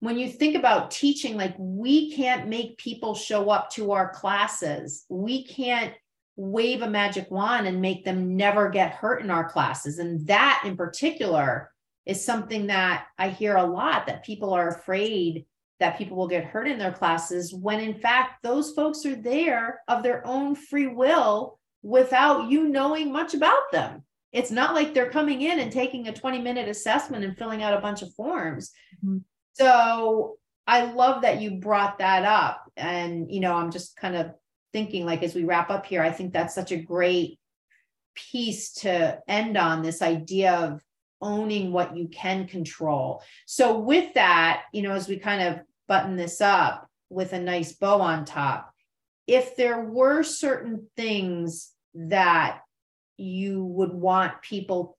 when 0.00 0.18
you 0.18 0.28
think 0.28 0.56
about 0.56 0.90
teaching, 0.90 1.36
like 1.36 1.54
we 1.58 2.12
can't 2.12 2.48
make 2.48 2.78
people 2.78 3.14
show 3.14 3.50
up 3.50 3.70
to 3.70 3.92
our 3.92 4.10
classes. 4.10 5.04
We 5.08 5.44
can't 5.44 5.92
wave 6.36 6.82
a 6.82 6.90
magic 6.90 7.30
wand 7.30 7.66
and 7.66 7.80
make 7.80 8.04
them 8.04 8.36
never 8.36 8.68
get 8.68 8.92
hurt 8.92 9.22
in 9.22 9.30
our 9.30 9.48
classes. 9.48 9.98
And 9.98 10.26
that 10.26 10.62
in 10.64 10.76
particular 10.76 11.70
is 12.04 12.24
something 12.24 12.66
that 12.68 13.06
I 13.18 13.30
hear 13.30 13.56
a 13.56 13.64
lot 13.64 14.06
that 14.06 14.24
people 14.24 14.52
are 14.52 14.68
afraid 14.68 15.46
that 15.80 15.98
people 15.98 16.16
will 16.16 16.28
get 16.28 16.44
hurt 16.44 16.68
in 16.68 16.78
their 16.78 16.92
classes 16.92 17.52
when 17.54 17.80
in 17.80 17.94
fact 17.94 18.42
those 18.42 18.72
folks 18.72 19.04
are 19.04 19.16
there 19.16 19.80
of 19.88 20.02
their 20.02 20.26
own 20.26 20.54
free 20.54 20.86
will 20.86 21.58
without 21.82 22.50
you 22.50 22.68
knowing 22.68 23.12
much 23.12 23.34
about 23.34 23.70
them. 23.72 24.02
It's 24.32 24.50
not 24.50 24.74
like 24.74 24.92
they're 24.92 25.10
coming 25.10 25.42
in 25.42 25.60
and 25.60 25.70
taking 25.70 26.08
a 26.08 26.12
20 26.12 26.40
minute 26.40 26.68
assessment 26.68 27.24
and 27.24 27.36
filling 27.36 27.62
out 27.62 27.76
a 27.76 27.80
bunch 27.80 28.02
of 28.02 28.12
forms. 28.14 28.72
Mm-hmm. 29.04 29.18
So 29.54 30.36
I 30.66 30.92
love 30.92 31.22
that 31.22 31.40
you 31.40 31.52
brought 31.52 31.98
that 31.98 32.24
up. 32.24 32.70
And, 32.76 33.30
you 33.30 33.40
know, 33.40 33.54
I'm 33.54 33.70
just 33.70 33.96
kind 33.96 34.16
of 34.16 34.32
thinking 34.72 35.06
like 35.06 35.22
as 35.22 35.34
we 35.34 35.44
wrap 35.44 35.70
up 35.70 35.86
here, 35.86 36.02
I 36.02 36.10
think 36.10 36.32
that's 36.32 36.54
such 36.54 36.72
a 36.72 36.76
great 36.76 37.38
piece 38.14 38.72
to 38.72 39.18
end 39.28 39.56
on 39.56 39.82
this 39.82 40.02
idea 40.02 40.52
of 40.54 40.82
owning 41.20 41.72
what 41.72 41.96
you 41.96 42.08
can 42.08 42.46
control. 42.46 43.22
So 43.46 43.78
with 43.78 44.14
that, 44.14 44.64
you 44.72 44.82
know, 44.82 44.92
as 44.92 45.08
we 45.08 45.18
kind 45.18 45.42
of 45.42 45.60
button 45.88 46.16
this 46.16 46.40
up 46.40 46.88
with 47.10 47.32
a 47.32 47.40
nice 47.40 47.72
bow 47.72 48.00
on 48.00 48.24
top, 48.24 48.72
if 49.26 49.56
there 49.56 49.80
were 49.80 50.22
certain 50.22 50.88
things 50.96 51.72
that 51.94 52.60
you 53.16 53.64
would 53.64 53.92
want 53.92 54.42
people 54.42 54.98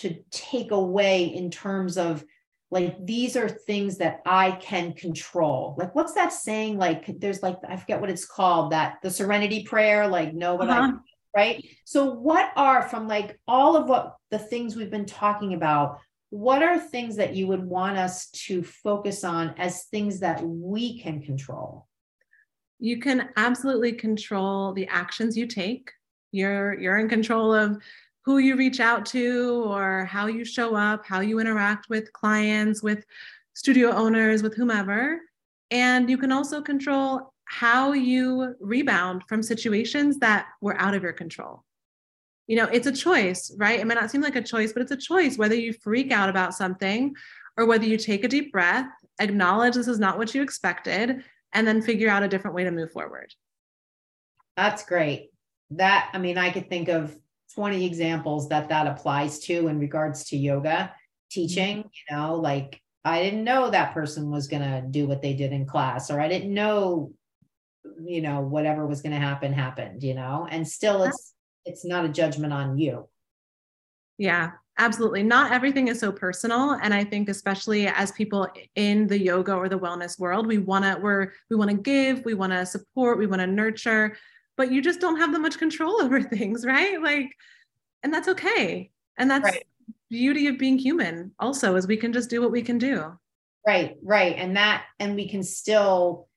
to 0.00 0.16
take 0.30 0.70
away 0.70 1.24
in 1.26 1.50
terms 1.50 1.96
of 1.96 2.24
like 2.70 3.06
these 3.06 3.36
are 3.36 3.48
things 3.48 3.98
that 3.98 4.20
I 4.26 4.50
can 4.52 4.92
control. 4.92 5.76
Like 5.78 5.94
what's 5.94 6.14
that 6.14 6.32
saying? 6.32 6.78
Like 6.78 7.20
there's 7.20 7.42
like 7.42 7.58
I 7.68 7.76
forget 7.76 8.00
what 8.00 8.10
it's 8.10 8.26
called 8.26 8.72
that 8.72 8.96
the 9.02 9.10
serenity 9.10 9.62
prayer 9.62 10.08
like 10.08 10.34
know 10.34 10.56
what 10.56 10.68
uh-huh. 10.68 10.92
I 10.92 10.98
right? 11.36 11.64
So 11.84 12.12
what 12.12 12.50
are 12.56 12.82
from 12.82 13.06
like 13.06 13.38
all 13.46 13.76
of 13.76 13.88
what 13.88 14.15
the 14.30 14.38
things 14.38 14.76
we've 14.76 14.90
been 14.90 15.06
talking 15.06 15.54
about 15.54 16.00
what 16.30 16.62
are 16.62 16.78
things 16.78 17.16
that 17.16 17.34
you 17.34 17.46
would 17.46 17.64
want 17.64 17.96
us 17.96 18.28
to 18.30 18.62
focus 18.62 19.24
on 19.24 19.54
as 19.58 19.84
things 19.84 20.20
that 20.20 20.42
we 20.42 21.00
can 21.00 21.22
control? 21.22 21.86
You 22.78 22.98
can 22.98 23.30
absolutely 23.36 23.92
control 23.92 24.72
the 24.72 24.88
actions 24.88 25.36
you 25.36 25.46
take. 25.46 25.90
You're 26.32 26.78
you're 26.78 26.98
in 26.98 27.08
control 27.08 27.54
of 27.54 27.80
who 28.24 28.38
you 28.38 28.56
reach 28.56 28.80
out 28.80 29.06
to 29.06 29.64
or 29.66 30.04
how 30.04 30.26
you 30.26 30.44
show 30.44 30.74
up, 30.74 31.06
how 31.06 31.20
you 31.20 31.38
interact 31.38 31.88
with 31.88 32.12
clients, 32.12 32.82
with 32.82 33.04
studio 33.54 33.92
owners, 33.92 34.42
with 34.42 34.54
whomever. 34.54 35.20
And 35.70 36.10
you 36.10 36.18
can 36.18 36.32
also 36.32 36.60
control 36.60 37.32
how 37.44 37.92
you 37.92 38.56
rebound 38.60 39.22
from 39.28 39.42
situations 39.42 40.18
that 40.18 40.46
were 40.60 40.78
out 40.80 40.94
of 40.94 41.02
your 41.04 41.12
control. 41.12 41.62
You 42.46 42.56
know, 42.56 42.66
it's 42.66 42.86
a 42.86 42.92
choice, 42.92 43.52
right? 43.56 43.80
It 43.80 43.86
might 43.86 43.94
not 43.94 44.10
seem 44.10 44.20
like 44.20 44.36
a 44.36 44.42
choice, 44.42 44.72
but 44.72 44.82
it's 44.82 44.92
a 44.92 44.96
choice 44.96 45.36
whether 45.36 45.54
you 45.54 45.72
freak 45.72 46.12
out 46.12 46.28
about 46.28 46.54
something 46.54 47.14
or 47.56 47.66
whether 47.66 47.84
you 47.84 47.96
take 47.96 48.24
a 48.24 48.28
deep 48.28 48.52
breath, 48.52 48.86
acknowledge 49.18 49.74
this 49.74 49.88
is 49.88 49.98
not 49.98 50.18
what 50.18 50.34
you 50.34 50.42
expected, 50.42 51.24
and 51.52 51.66
then 51.66 51.82
figure 51.82 52.08
out 52.08 52.22
a 52.22 52.28
different 52.28 52.54
way 52.54 52.64
to 52.64 52.70
move 52.70 52.92
forward. 52.92 53.34
That's 54.56 54.84
great. 54.84 55.30
That, 55.70 56.10
I 56.12 56.18
mean, 56.18 56.38
I 56.38 56.50
could 56.50 56.68
think 56.68 56.88
of 56.88 57.16
20 57.54 57.84
examples 57.84 58.48
that 58.48 58.68
that 58.68 58.86
applies 58.86 59.38
to 59.40 59.68
in 59.68 59.78
regards 59.78 60.24
to 60.24 60.36
yoga 60.36 60.92
teaching 61.30 61.78
mm-hmm. 61.78 61.88
you 61.88 62.16
know 62.16 62.34
like 62.36 62.80
i 63.04 63.22
didn't 63.22 63.44
know 63.44 63.70
that 63.70 63.94
person 63.94 64.30
was 64.30 64.46
going 64.46 64.62
to 64.62 64.82
do 64.90 65.06
what 65.06 65.22
they 65.22 65.34
did 65.34 65.52
in 65.52 65.66
class 65.66 66.10
or 66.10 66.20
i 66.20 66.28
didn't 66.28 66.52
know 66.52 67.12
you 68.04 68.20
know 68.20 68.40
whatever 68.40 68.86
was 68.86 69.00
going 69.00 69.12
to 69.12 69.18
happen 69.18 69.52
happened 69.52 70.02
you 70.02 70.14
know 70.14 70.46
and 70.50 70.66
still 70.66 71.04
it's 71.04 71.34
it's 71.66 71.84
not 71.84 72.04
a 72.04 72.08
judgment 72.08 72.52
on 72.52 72.78
you 72.78 73.06
yeah 74.18 74.52
absolutely 74.78 75.22
not 75.22 75.52
everything 75.52 75.88
is 75.88 76.00
so 76.00 76.10
personal 76.12 76.72
and 76.82 76.94
i 76.94 77.02
think 77.02 77.28
especially 77.28 77.86
as 77.86 78.12
people 78.12 78.46
in 78.74 79.06
the 79.06 79.18
yoga 79.18 79.54
or 79.54 79.68
the 79.68 79.78
wellness 79.78 80.18
world 80.18 80.46
we 80.46 80.58
want 80.58 80.84
to 80.84 80.98
we're 81.00 81.32
we 81.50 81.56
want 81.56 81.70
to 81.70 81.76
give 81.76 82.24
we 82.24 82.34
want 82.34 82.52
to 82.52 82.64
support 82.64 83.18
we 83.18 83.26
want 83.26 83.40
to 83.40 83.46
nurture 83.46 84.16
but 84.56 84.72
you 84.72 84.80
just 84.80 85.00
don't 85.00 85.18
have 85.18 85.32
that 85.32 85.40
much 85.40 85.58
control 85.58 86.00
over 86.02 86.22
things, 86.22 86.64
right? 86.64 87.00
Like, 87.00 87.30
and 88.02 88.12
that's 88.12 88.28
okay. 88.28 88.90
And 89.18 89.30
that's 89.30 89.44
right. 89.44 89.64
beauty 90.10 90.48
of 90.48 90.58
being 90.58 90.78
human 90.78 91.32
also 91.38 91.76
is 91.76 91.86
we 91.86 91.96
can 91.96 92.12
just 92.12 92.30
do 92.30 92.40
what 92.40 92.50
we 92.50 92.62
can 92.62 92.78
do. 92.78 93.18
Right, 93.66 93.96
right. 94.02 94.36
And 94.36 94.56
that, 94.56 94.84
and 95.00 95.16
we 95.16 95.28
can 95.28 95.42
still 95.42 96.28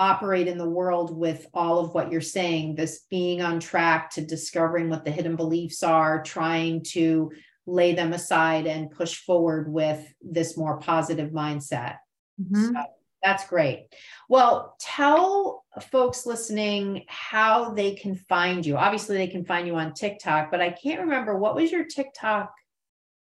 operate 0.00 0.48
in 0.48 0.56
the 0.56 0.68
world 0.68 1.14
with 1.14 1.46
all 1.52 1.78
of 1.78 1.92
what 1.92 2.10
you're 2.10 2.22
saying, 2.22 2.74
this 2.74 3.04
being 3.10 3.42
on 3.42 3.60
track 3.60 4.10
to 4.10 4.24
discovering 4.24 4.88
what 4.88 5.04
the 5.04 5.10
hidden 5.10 5.36
beliefs 5.36 5.82
are, 5.82 6.22
trying 6.22 6.82
to 6.82 7.30
lay 7.66 7.94
them 7.94 8.14
aside 8.14 8.66
and 8.66 8.90
push 8.90 9.16
forward 9.18 9.70
with 9.70 10.02
this 10.22 10.56
more 10.56 10.78
positive 10.78 11.30
mindset. 11.30 11.96
Mm-hmm. 12.40 12.74
So 12.74 12.82
that's 13.22 13.46
great. 13.46 13.88
Well, 14.30 14.74
tell 14.80 15.64
folks 15.90 16.24
listening 16.24 17.04
how 17.06 17.74
they 17.74 17.94
can 17.94 18.14
find 18.14 18.64
you. 18.64 18.78
Obviously, 18.78 19.18
they 19.18 19.28
can 19.28 19.44
find 19.44 19.66
you 19.66 19.76
on 19.76 19.92
TikTok, 19.92 20.50
but 20.50 20.62
I 20.62 20.70
can't 20.70 21.02
remember 21.02 21.36
what 21.36 21.54
was 21.54 21.70
your 21.70 21.84
TikTok 21.84 22.54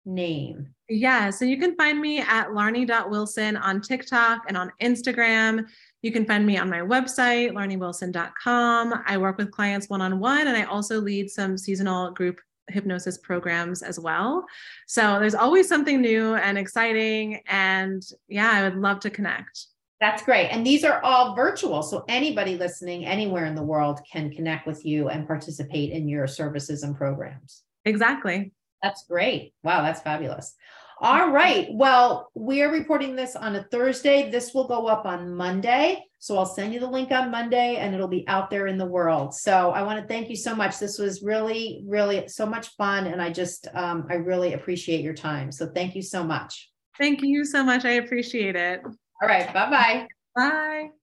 name? 0.06 0.73
Yeah, 0.90 1.30
so 1.30 1.46
you 1.46 1.58
can 1.58 1.76
find 1.76 2.02
me 2.02 2.20
at 2.20 2.50
larnie.wilson 2.50 3.56
on 3.56 3.82
TikTok 3.82 4.42
and 4.48 4.58
on 4.58 4.72
Instagram. 4.82 5.66
You 6.02 6.12
can 6.12 6.26
find 6.26 6.46
me 6.46 6.58
on 6.58 6.70
my 6.70 6.80
website, 6.80 7.52
larniewilson.com. 7.52 9.04
I 9.06 9.18
work 9.18 9.38
with 9.38 9.52
clients 9.52 9.90
one 9.90 10.02
on 10.02 10.20
one, 10.20 10.48
and 10.48 10.58
I 10.58 10.64
also 10.64 11.00
lead 11.00 11.30
some 11.30 11.58
seasonal 11.58 12.12
group 12.12 12.40
hypnosis 12.70 13.18
programs 13.18 13.82
as 13.82 14.00
well. 14.00 14.46
So 14.88 15.20
there's 15.20 15.36
always 15.36 15.68
something 15.68 16.02
new 16.02 16.36
and 16.36 16.58
exciting. 16.58 17.42
And 17.48 18.04
yeah, 18.28 18.52
I 18.52 18.64
would 18.64 18.76
love 18.76 19.00
to 19.02 19.10
connect. 19.10 19.68
That's 20.00 20.24
great. 20.24 20.50
And 20.50 20.66
these 20.66 20.84
are 20.84 21.02
all 21.04 21.34
virtual. 21.34 21.82
So 21.82 22.04
anybody 22.10 22.58
listening 22.58 23.06
anywhere 23.06 23.46
in 23.46 23.56
the 23.56 23.64
world 23.64 24.02
can 24.12 24.30
connect 24.32 24.68
with 24.68 24.86
you 24.86 25.08
and 25.08 25.26
participate 25.26 25.92
in 25.92 26.10
your 26.10 26.28
services 26.28 26.84
and 26.84 26.96
programs. 26.96 27.64
Exactly. 27.86 28.52
That's 28.84 29.06
great. 29.08 29.54
Wow, 29.64 29.82
that's 29.82 30.02
fabulous. 30.02 30.54
All 31.00 31.32
right. 31.32 31.68
Well, 31.72 32.30
we 32.36 32.62
are 32.62 32.72
reporting 32.72 33.16
this 33.16 33.36
on 33.36 33.56
a 33.56 33.64
Thursday. 33.64 34.30
This 34.30 34.54
will 34.54 34.68
go 34.68 34.88
up 34.88 35.06
on 35.06 35.34
Monday. 35.34 36.04
So 36.20 36.38
I'll 36.38 36.46
send 36.46 36.74
you 36.74 36.80
the 36.80 36.90
link 36.90 37.12
on 37.12 37.32
Monday 37.32 37.76
and 37.78 37.94
it'll 37.94 38.08
be 38.08 38.26
out 38.28 38.50
there 38.50 38.68
in 38.68 38.78
the 38.78 38.86
world. 38.86 39.34
So 39.34 39.72
I 39.72 39.82
want 39.82 40.00
to 40.00 40.08
thank 40.08 40.30
you 40.30 40.38
so 40.38 40.56
much. 40.56 40.80
This 40.80 40.98
was 40.98 41.22
really, 41.22 41.84
really 41.86 42.28
so 42.30 42.46
much 42.46 42.70
fun. 42.78 43.08
And 43.08 43.22
I 43.22 43.32
just, 43.32 43.68
um, 43.74 44.08
I 44.10 44.14
really 44.16 44.54
appreciate 44.54 45.02
your 45.02 45.14
time. 45.14 45.52
So 45.52 45.68
thank 45.68 45.96
you 45.96 46.02
so 46.02 46.24
much. 46.24 46.70
Thank 46.98 47.22
you 47.22 47.44
so 47.44 47.64
much. 47.64 47.84
I 47.84 47.94
appreciate 47.94 48.56
it. 48.56 48.82
All 48.86 49.28
right. 49.28 49.52
Bye-bye. 49.54 50.08
Bye. 50.36 51.03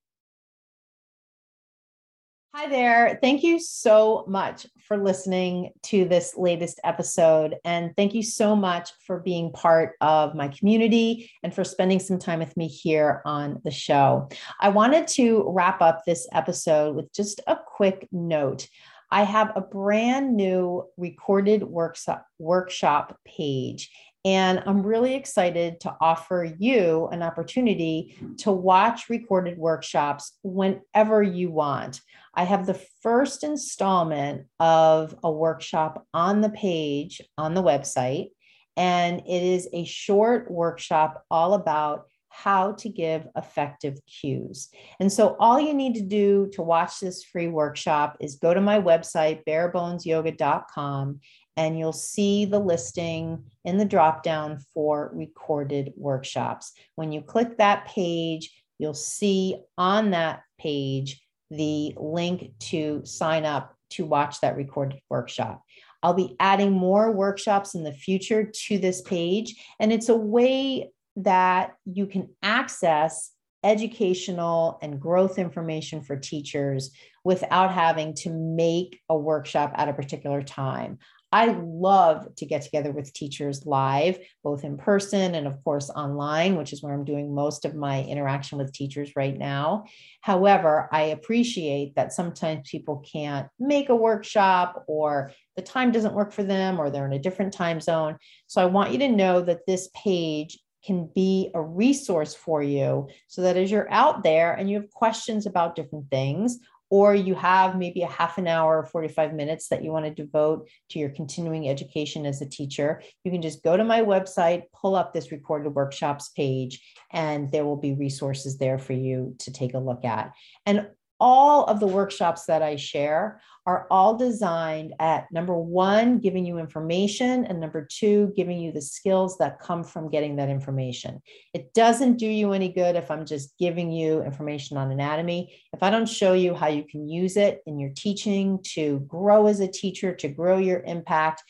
Hi 2.52 2.68
there. 2.68 3.16
Thank 3.22 3.44
you 3.44 3.60
so 3.60 4.24
much 4.26 4.66
for 4.80 4.96
listening 4.96 5.70
to 5.84 6.04
this 6.04 6.36
latest 6.36 6.80
episode. 6.82 7.54
And 7.64 7.94
thank 7.96 8.12
you 8.12 8.24
so 8.24 8.56
much 8.56 8.90
for 9.06 9.20
being 9.20 9.52
part 9.52 9.92
of 10.00 10.34
my 10.34 10.48
community 10.48 11.30
and 11.44 11.54
for 11.54 11.62
spending 11.62 12.00
some 12.00 12.18
time 12.18 12.40
with 12.40 12.56
me 12.56 12.66
here 12.66 13.22
on 13.24 13.60
the 13.62 13.70
show. 13.70 14.28
I 14.58 14.70
wanted 14.70 15.06
to 15.08 15.44
wrap 15.46 15.80
up 15.80 16.02
this 16.04 16.26
episode 16.32 16.96
with 16.96 17.12
just 17.12 17.40
a 17.46 17.56
quick 17.56 18.08
note. 18.10 18.66
I 19.12 19.22
have 19.22 19.52
a 19.54 19.60
brand 19.60 20.36
new 20.36 20.88
recorded 20.96 21.62
workshop, 21.62 22.26
workshop 22.40 23.16
page 23.24 23.92
and 24.24 24.62
I'm 24.66 24.82
really 24.82 25.14
excited 25.14 25.80
to 25.80 25.96
offer 26.00 26.54
you 26.58 27.08
an 27.10 27.22
opportunity 27.22 28.16
to 28.38 28.52
watch 28.52 29.08
recorded 29.08 29.56
workshops 29.56 30.36
whenever 30.42 31.22
you 31.22 31.50
want. 31.50 32.00
I 32.34 32.44
have 32.44 32.66
the 32.66 32.80
first 33.02 33.44
installment 33.44 34.46
of 34.58 35.14
a 35.22 35.30
workshop 35.30 36.06
on 36.14 36.40
the 36.40 36.50
page 36.50 37.20
on 37.36 37.54
the 37.54 37.62
website, 37.62 38.30
and 38.76 39.20
it 39.20 39.42
is 39.42 39.68
a 39.72 39.84
short 39.84 40.50
workshop 40.50 41.24
all 41.30 41.54
about 41.54 42.06
how 42.28 42.72
to 42.72 42.88
give 42.88 43.26
effective 43.36 43.98
cues. 44.06 44.68
And 45.00 45.12
so, 45.12 45.36
all 45.40 45.60
you 45.60 45.74
need 45.74 45.94
to 45.96 46.02
do 46.02 46.48
to 46.52 46.62
watch 46.62 47.00
this 47.00 47.24
free 47.24 47.48
workshop 47.48 48.16
is 48.20 48.36
go 48.36 48.54
to 48.54 48.60
my 48.60 48.80
website, 48.80 49.44
barebonesyoga.com, 49.44 51.20
and 51.56 51.78
you'll 51.78 51.92
see 51.92 52.44
the 52.44 52.60
listing 52.60 53.44
in 53.64 53.76
the 53.76 53.84
drop 53.84 54.22
down 54.22 54.60
for 54.72 55.10
recorded 55.12 55.92
workshops. 55.96 56.72
When 56.94 57.10
you 57.10 57.20
click 57.20 57.58
that 57.58 57.86
page, 57.86 58.50
you'll 58.78 58.94
see 58.94 59.56
on 59.76 60.10
that 60.10 60.42
page 60.58 61.20
the 61.50 61.94
link 61.96 62.52
to 62.58 63.02
sign 63.04 63.44
up 63.44 63.74
to 63.90 64.04
watch 64.04 64.40
that 64.40 64.56
recorded 64.56 65.00
workshop. 65.08 65.62
I'll 66.02 66.14
be 66.14 66.36
adding 66.40 66.72
more 66.72 67.12
workshops 67.12 67.74
in 67.74 67.84
the 67.84 67.92
future 67.92 68.50
to 68.66 68.78
this 68.78 69.02
page, 69.02 69.54
and 69.78 69.92
it's 69.92 70.08
a 70.08 70.16
way 70.16 70.90
that 71.16 71.74
you 71.84 72.06
can 72.06 72.28
access 72.42 73.32
educational 73.62 74.78
and 74.80 75.00
growth 75.00 75.38
information 75.38 76.02
for 76.02 76.16
teachers 76.16 76.92
without 77.24 77.70
having 77.70 78.14
to 78.14 78.30
make 78.30 78.98
a 79.10 79.16
workshop 79.16 79.72
at 79.74 79.88
a 79.88 79.92
particular 79.92 80.42
time. 80.42 80.98
I 81.32 81.46
love 81.62 82.34
to 82.36 82.46
get 82.46 82.62
together 82.62 82.90
with 82.90 83.12
teachers 83.12 83.64
live, 83.64 84.18
both 84.42 84.64
in 84.64 84.76
person 84.76 85.34
and, 85.34 85.46
of 85.46 85.62
course, 85.62 85.90
online, 85.90 86.56
which 86.56 86.72
is 86.72 86.82
where 86.82 86.92
I'm 86.92 87.04
doing 87.04 87.34
most 87.34 87.64
of 87.64 87.74
my 87.74 88.02
interaction 88.02 88.58
with 88.58 88.72
teachers 88.72 89.14
right 89.14 89.36
now. 89.36 89.84
However, 90.22 90.88
I 90.90 91.02
appreciate 91.02 91.94
that 91.94 92.12
sometimes 92.12 92.70
people 92.70 93.04
can't 93.10 93.48
make 93.58 93.88
a 93.88 93.96
workshop 93.96 94.84
or 94.88 95.32
the 95.56 95.62
time 95.62 95.92
doesn't 95.92 96.14
work 96.14 96.32
for 96.32 96.42
them 96.42 96.80
or 96.80 96.90
they're 96.90 97.06
in 97.06 97.12
a 97.12 97.18
different 97.18 97.52
time 97.52 97.80
zone. 97.80 98.16
So 98.46 98.60
I 98.60 98.66
want 98.66 98.92
you 98.92 98.98
to 98.98 99.08
know 99.08 99.40
that 99.42 99.66
this 99.66 99.88
page 99.94 100.58
can 100.84 101.10
be 101.14 101.50
a 101.54 101.60
resource 101.60 102.34
for 102.34 102.62
you 102.62 103.08
so 103.28 103.42
that 103.42 103.56
as 103.56 103.70
you're 103.70 103.90
out 103.90 104.22
there 104.22 104.54
and 104.54 104.70
you 104.70 104.80
have 104.80 104.90
questions 104.90 105.46
about 105.46 105.76
different 105.76 106.08
things, 106.10 106.58
or 106.90 107.14
you 107.14 107.34
have 107.36 107.78
maybe 107.78 108.02
a 108.02 108.08
half 108.08 108.36
an 108.36 108.48
hour, 108.48 108.78
or 108.78 108.86
45 108.86 109.32
minutes 109.32 109.68
that 109.68 109.82
you 109.82 109.92
want 109.92 110.04
to 110.04 110.22
devote 110.22 110.68
to 110.90 110.98
your 110.98 111.10
continuing 111.10 111.68
education 111.68 112.26
as 112.26 112.42
a 112.42 112.48
teacher, 112.48 113.00
you 113.24 113.30
can 113.30 113.40
just 113.40 113.62
go 113.62 113.76
to 113.76 113.84
my 113.84 114.02
website, 114.02 114.64
pull 114.74 114.96
up 114.96 115.14
this 115.14 115.30
recorded 115.32 115.70
workshops 115.70 116.30
page, 116.30 116.80
and 117.12 117.50
there 117.52 117.64
will 117.64 117.76
be 117.76 117.94
resources 117.94 118.58
there 118.58 118.78
for 118.78 118.92
you 118.92 119.36
to 119.38 119.52
take 119.52 119.74
a 119.74 119.78
look 119.78 120.04
at. 120.04 120.32
And 120.66 120.88
all 121.20 121.64
of 121.64 121.80
the 121.80 121.86
workshops 121.86 122.46
that 122.46 122.62
I 122.62 122.76
share 122.76 123.40
are 123.66 123.86
all 123.90 124.16
designed 124.16 124.94
at 124.98 125.30
number 125.30 125.56
one, 125.56 126.18
giving 126.18 126.46
you 126.46 126.58
information, 126.58 127.44
and 127.44 127.60
number 127.60 127.86
two, 127.90 128.32
giving 128.34 128.58
you 128.58 128.72
the 128.72 128.80
skills 128.80 129.36
that 129.38 129.60
come 129.60 129.84
from 129.84 130.10
getting 130.10 130.36
that 130.36 130.48
information. 130.48 131.20
It 131.52 131.74
doesn't 131.74 132.16
do 132.16 132.26
you 132.26 132.52
any 132.52 132.72
good 132.72 132.96
if 132.96 133.10
I'm 133.10 133.26
just 133.26 133.56
giving 133.58 133.92
you 133.92 134.22
information 134.22 134.76
on 134.76 134.90
anatomy. 134.90 135.54
If 135.72 135.82
I 135.82 135.90
don't 135.90 136.08
show 136.08 136.32
you 136.32 136.54
how 136.54 136.68
you 136.68 136.84
can 136.84 137.08
use 137.08 137.36
it 137.36 137.60
in 137.66 137.78
your 137.78 137.92
teaching 137.94 138.58
to 138.74 139.00
grow 139.00 139.46
as 139.46 139.60
a 139.60 139.68
teacher, 139.68 140.14
to 140.16 140.28
grow 140.28 140.58
your 140.58 140.80
impact, 140.80 141.44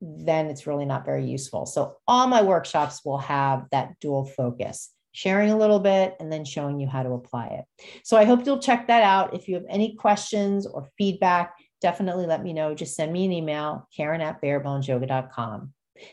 then 0.00 0.46
it's 0.46 0.66
really 0.66 0.84
not 0.84 1.06
very 1.06 1.24
useful. 1.24 1.64
So, 1.66 1.96
all 2.06 2.26
my 2.26 2.42
workshops 2.42 3.04
will 3.04 3.18
have 3.18 3.64
that 3.70 3.98
dual 4.00 4.26
focus 4.26 4.93
sharing 5.14 5.50
a 5.50 5.56
little 5.56 5.80
bit, 5.80 6.16
and 6.20 6.30
then 6.30 6.44
showing 6.44 6.78
you 6.78 6.86
how 6.86 7.02
to 7.02 7.12
apply 7.12 7.46
it. 7.46 7.64
So 8.02 8.16
I 8.18 8.24
hope 8.24 8.44
you'll 8.44 8.58
check 8.58 8.88
that 8.88 9.02
out. 9.02 9.32
If 9.32 9.48
you 9.48 9.54
have 9.54 9.64
any 9.70 9.94
questions 9.94 10.66
or 10.66 10.90
feedback, 10.98 11.54
definitely 11.80 12.26
let 12.26 12.42
me 12.42 12.52
know. 12.52 12.74
Just 12.74 12.96
send 12.96 13.12
me 13.12 13.24
an 13.24 13.32
email, 13.32 13.88
Karen 13.96 14.20
at 14.20 14.42
barebonesyoga.com. 14.42 15.72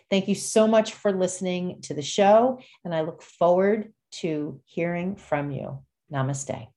Thank 0.09 0.27
you 0.27 0.35
so 0.35 0.67
much 0.67 0.93
for 0.93 1.11
listening 1.11 1.81
to 1.83 1.93
the 1.93 2.01
show, 2.01 2.59
and 2.85 2.95
I 2.95 3.01
look 3.01 3.21
forward 3.21 3.91
to 4.11 4.61
hearing 4.65 5.15
from 5.15 5.51
you. 5.51 5.79
Namaste. 6.13 6.67